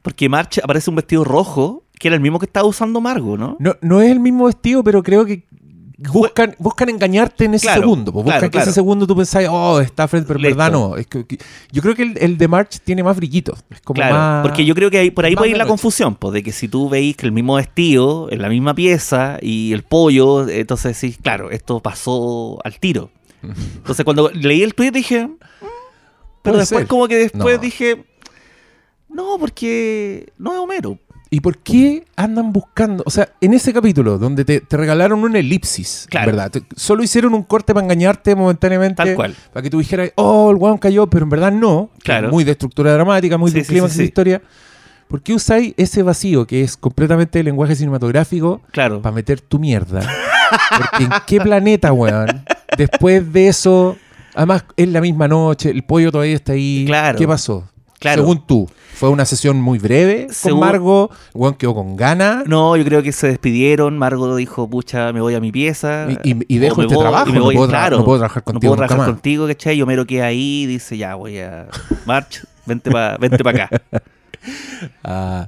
Porque 0.01 0.27
March 0.29 0.59
aparece 0.63 0.89
un 0.89 0.97
vestido 0.97 1.23
rojo, 1.23 1.83
que 1.97 2.07
era 2.09 2.15
el 2.15 2.21
mismo 2.21 2.39
que 2.39 2.45
estaba 2.45 2.67
usando 2.67 2.99
Margo, 2.99 3.37
¿no? 3.37 3.55
No, 3.59 3.75
no 3.81 4.01
es 4.01 4.11
el 4.11 4.19
mismo 4.19 4.45
vestido, 4.45 4.83
pero 4.83 5.01
creo 5.03 5.25
que 5.25 5.43
buscan, 6.11 6.55
buscan 6.59 6.89
engañarte 6.89 7.45
en 7.45 7.53
ese 7.53 7.67
Claro, 7.67 7.81
segundo. 7.81 8.11
pues, 8.11 8.23
buscan 8.25 8.39
claro, 8.41 8.51
que 8.51 8.59
ese 8.59 8.73
segundo 8.73 9.07
tú 9.07 9.15
pensás, 9.15 9.45
oh, 9.49 9.79
está 9.79 10.07
Fred, 10.07 10.25
pero 10.27 10.39
Listo. 10.39 10.55
verdad 10.57 10.71
no. 10.71 10.97
Es 10.97 11.07
que- 11.07 11.25
que- 11.25 11.37
yo 11.71 11.81
creo 11.81 11.95
que 11.95 12.03
el, 12.03 12.17
el 12.19 12.37
de 12.37 12.47
March 12.47 12.79
tiene 12.83 13.03
más 13.03 13.15
brillitos. 13.15 13.63
Es 13.69 13.81
como 13.81 13.95
Claro, 13.95 14.15
más. 14.15 14.41
porque 14.43 14.65
yo 14.65 14.75
creo 14.75 14.89
que 14.91 14.97
ahí, 14.97 15.11
por 15.11 15.25
ahí 15.25 15.35
puede 15.35 15.51
ir 15.51 15.57
la 15.57 15.63
noche. 15.63 15.69
confusión, 15.69 16.15
pues, 16.15 16.33
de 16.33 16.43
que 16.43 16.51
si 16.51 16.67
tú 16.67 16.89
veis 16.89 17.15
que 17.15 17.25
el 17.25 17.31
mismo 17.31 17.55
vestido, 17.55 18.27
en 18.31 18.41
la 18.41 18.49
misma 18.49 18.73
pieza 18.73 19.37
y 19.41 19.71
el 19.73 19.83
pollo, 19.83 20.47
entonces 20.49 20.97
sí, 20.97 21.15
claro, 21.21 21.51
esto 21.51 21.79
pasó 21.79 22.59
al 22.63 22.79
tiro. 22.79 23.09
Entonces 23.77 24.05
cuando 24.05 24.29
leí 24.31 24.63
el 24.63 24.73
tweet 24.73 24.91
dije, 24.91 25.27
"Mm", 25.27 25.37
pero 26.41 26.57
después 26.57 26.81
ser. 26.81 26.87
como 26.87 27.07
que 27.07 27.17
después 27.17 27.57
No. 27.57 27.61
dije, 27.61 28.05
no, 29.09 29.37
porque 29.39 30.31
no 30.37 30.53
es 30.53 30.59
Homero. 30.59 30.97
¿Y 31.33 31.39
por 31.39 31.57
qué 31.57 32.05
andan 32.15 32.53
buscando? 32.53 33.01
O 33.07 33.09
sea, 33.09 33.29
en 33.41 33.55
ese 33.55 33.73
capítulo 33.73 34.19
donde 34.19 34.45
te, 34.45 34.61
te 34.61 34.77
regalaron 34.77 35.23
una 35.23 35.39
elipsis, 35.39 36.05
Claro. 36.07 36.27
¿verdad? 36.27 36.51
Te- 36.51 36.61
solo 36.75 37.01
hicieron 37.01 37.33
un 37.33 37.41
corte 37.41 37.73
para 37.73 37.83
engañarte 37.83 38.35
momentáneamente. 38.35 38.95
Tal 39.03 39.15
cual. 39.15 39.35
Para 39.51 39.63
que 39.63 39.71
tú 39.71 39.79
dijeras, 39.79 40.11
oh, 40.15 40.51
el 40.51 40.57
weón 40.57 40.77
cayó, 40.77 41.07
pero 41.07 41.23
en 41.23 41.29
verdad 41.31 41.51
no. 41.51 41.89
Claro. 42.03 42.29
Muy 42.29 42.43
de 42.43 42.51
estructura 42.51 42.93
dramática, 42.93 43.37
muy 43.39 43.49
Sí, 43.49 43.57
de 43.57 43.63
sí, 43.63 43.69
clímax 43.73 43.93
sí, 43.93 43.97
de 43.99 44.03
historia. 44.05 44.41
¿Por 45.07 45.21
qué 45.23 45.33
usáis 45.33 45.73
ese 45.77 46.03
vacío 46.03 46.45
que 46.45 46.61
es 46.61 46.77
completamente 46.77 47.41
lenguaje 47.43 47.75
cinematográfico 47.75 48.61
Claro. 48.71 49.01
para 49.01 49.15
meter 49.15 49.41
tu 49.41 49.57
mierda? 49.57 50.01
Porque 50.77 51.03
en 51.05 51.09
qué 51.25 51.39
planeta, 51.41 51.91
weón. 51.93 52.43
Después 52.77 53.33
de 53.33 53.47
eso, 53.47 53.97
además 54.35 54.65
es 54.77 54.87
la 54.87 55.01
misma 55.01 55.27
noche, 55.27 55.71
el 55.71 55.83
pollo 55.83 56.11
todavía 56.11 56.35
está 56.35 56.53
ahí. 56.53 56.83
Claro. 56.85 57.17
¿Qué 57.17 57.27
pasó? 57.27 57.67
Claro. 58.03 58.21
Según 58.21 58.45
tú, 58.45 58.69
fue 58.93 59.09
una 59.09 59.25
sesión 59.25 59.59
muy 59.61 59.79
breve 59.79 60.27
Según- 60.29 60.59
con 60.59 60.67
Margo, 60.67 61.09
quedó 61.57 61.73
con 61.73 61.95
ganas. 61.95 62.45
No, 62.47 62.77
yo 62.77 62.83
creo 62.85 63.01
que 63.01 63.11
se 63.11 63.27
despidieron. 63.27 63.97
Margo 63.97 64.35
dijo, 64.35 64.69
pucha, 64.69 65.11
me 65.13 65.21
voy 65.21 65.33
a 65.35 65.39
mi 65.39 65.51
pieza. 65.51 66.07
Y- 66.23 66.31
y- 66.31 66.45
y 66.47 66.57
dejo 66.59 66.81
este 66.81 66.93
voy- 66.95 67.01
trabajo, 67.03 67.29
y 67.29 67.31
me 67.31 67.39
no 67.39 67.45
voy, 67.45 67.55
puedo 67.55 67.67
tra- 67.69 67.71
claro, 67.71 67.97
no 67.99 68.05
puedo 68.05 68.19
trabajar 68.19 68.43
contigo 68.43 68.73
No 68.73 68.75
puedo 68.77 68.87
trabajar 68.87 69.13
contigo, 69.15 69.47
¿cachai? 69.47 69.77
Y 69.77 69.81
Homero 69.81 70.05
queda 70.05 70.25
ahí 70.27 70.63
y 70.63 70.65
dice, 70.67 70.97
ya, 70.97 71.15
voy 71.15 71.39
a... 71.39 71.67
March, 72.05 72.45
vente 72.65 72.91
para 72.91 73.17
vente 73.17 73.43
pa 73.43 73.49
acá. 73.49 73.69
Ah, 75.03 75.47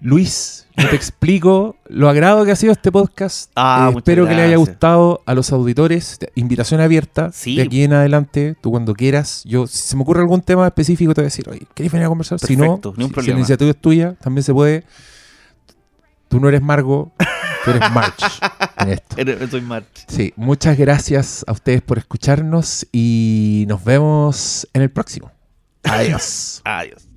Luis, 0.00 0.67
no 0.78 0.88
te 0.88 0.96
explico 0.96 1.76
lo 1.88 2.08
agrado 2.08 2.44
que 2.44 2.52
ha 2.52 2.56
sido 2.56 2.72
este 2.72 2.90
podcast. 2.92 3.50
Ah, 3.56 3.90
Eh, 3.92 3.96
espero 3.98 4.26
que 4.26 4.34
le 4.34 4.42
haya 4.42 4.56
gustado 4.56 5.22
a 5.26 5.34
los 5.34 5.52
auditores. 5.52 6.18
Invitación 6.34 6.80
abierta. 6.80 7.30
Sí. 7.32 7.56
De 7.56 7.62
aquí 7.62 7.82
en 7.82 7.92
adelante, 7.92 8.56
tú 8.60 8.70
cuando 8.70 8.94
quieras. 8.94 9.42
Yo, 9.44 9.66
si 9.66 9.78
se 9.78 9.96
me 9.96 10.02
ocurre 10.02 10.20
algún 10.20 10.40
tema 10.42 10.66
específico, 10.66 11.12
te 11.14 11.20
voy 11.20 11.26
a 11.26 11.30
decir, 11.30 11.48
oye, 11.48 11.66
¿querés 11.74 11.92
venir 11.92 12.06
a 12.06 12.08
conversar? 12.08 12.38
si 12.38 12.56
no, 12.56 12.64
Perfecto, 12.80 12.94
ni 12.96 13.04
un 13.04 13.08
si- 13.08 13.08
si, 13.08 13.14
problema. 13.14 13.34
la 13.34 13.38
iniciativa 13.40 13.70
es 13.70 13.76
tuya, 13.80 14.14
también 14.22 14.42
se 14.44 14.52
puede. 14.54 14.84
Tú 16.28 16.40
no 16.40 16.48
eres 16.48 16.60
Margo, 16.60 17.10
tú 17.64 17.70
eres 17.70 17.90
March 17.90 18.22
en 18.78 18.88
esto. 18.90 19.16
Soy 19.50 19.62
March. 19.62 19.86
Sí, 20.08 20.32
muchas 20.36 20.76
gracias 20.76 21.42
a 21.48 21.52
ustedes 21.52 21.80
por 21.80 21.96
escucharnos 21.98 22.86
y 22.92 23.64
nos 23.66 23.82
vemos 23.82 24.68
en 24.74 24.82
el 24.82 24.90
próximo. 24.90 25.32
Adiós. 25.84 26.60
Adiós. 26.64 27.07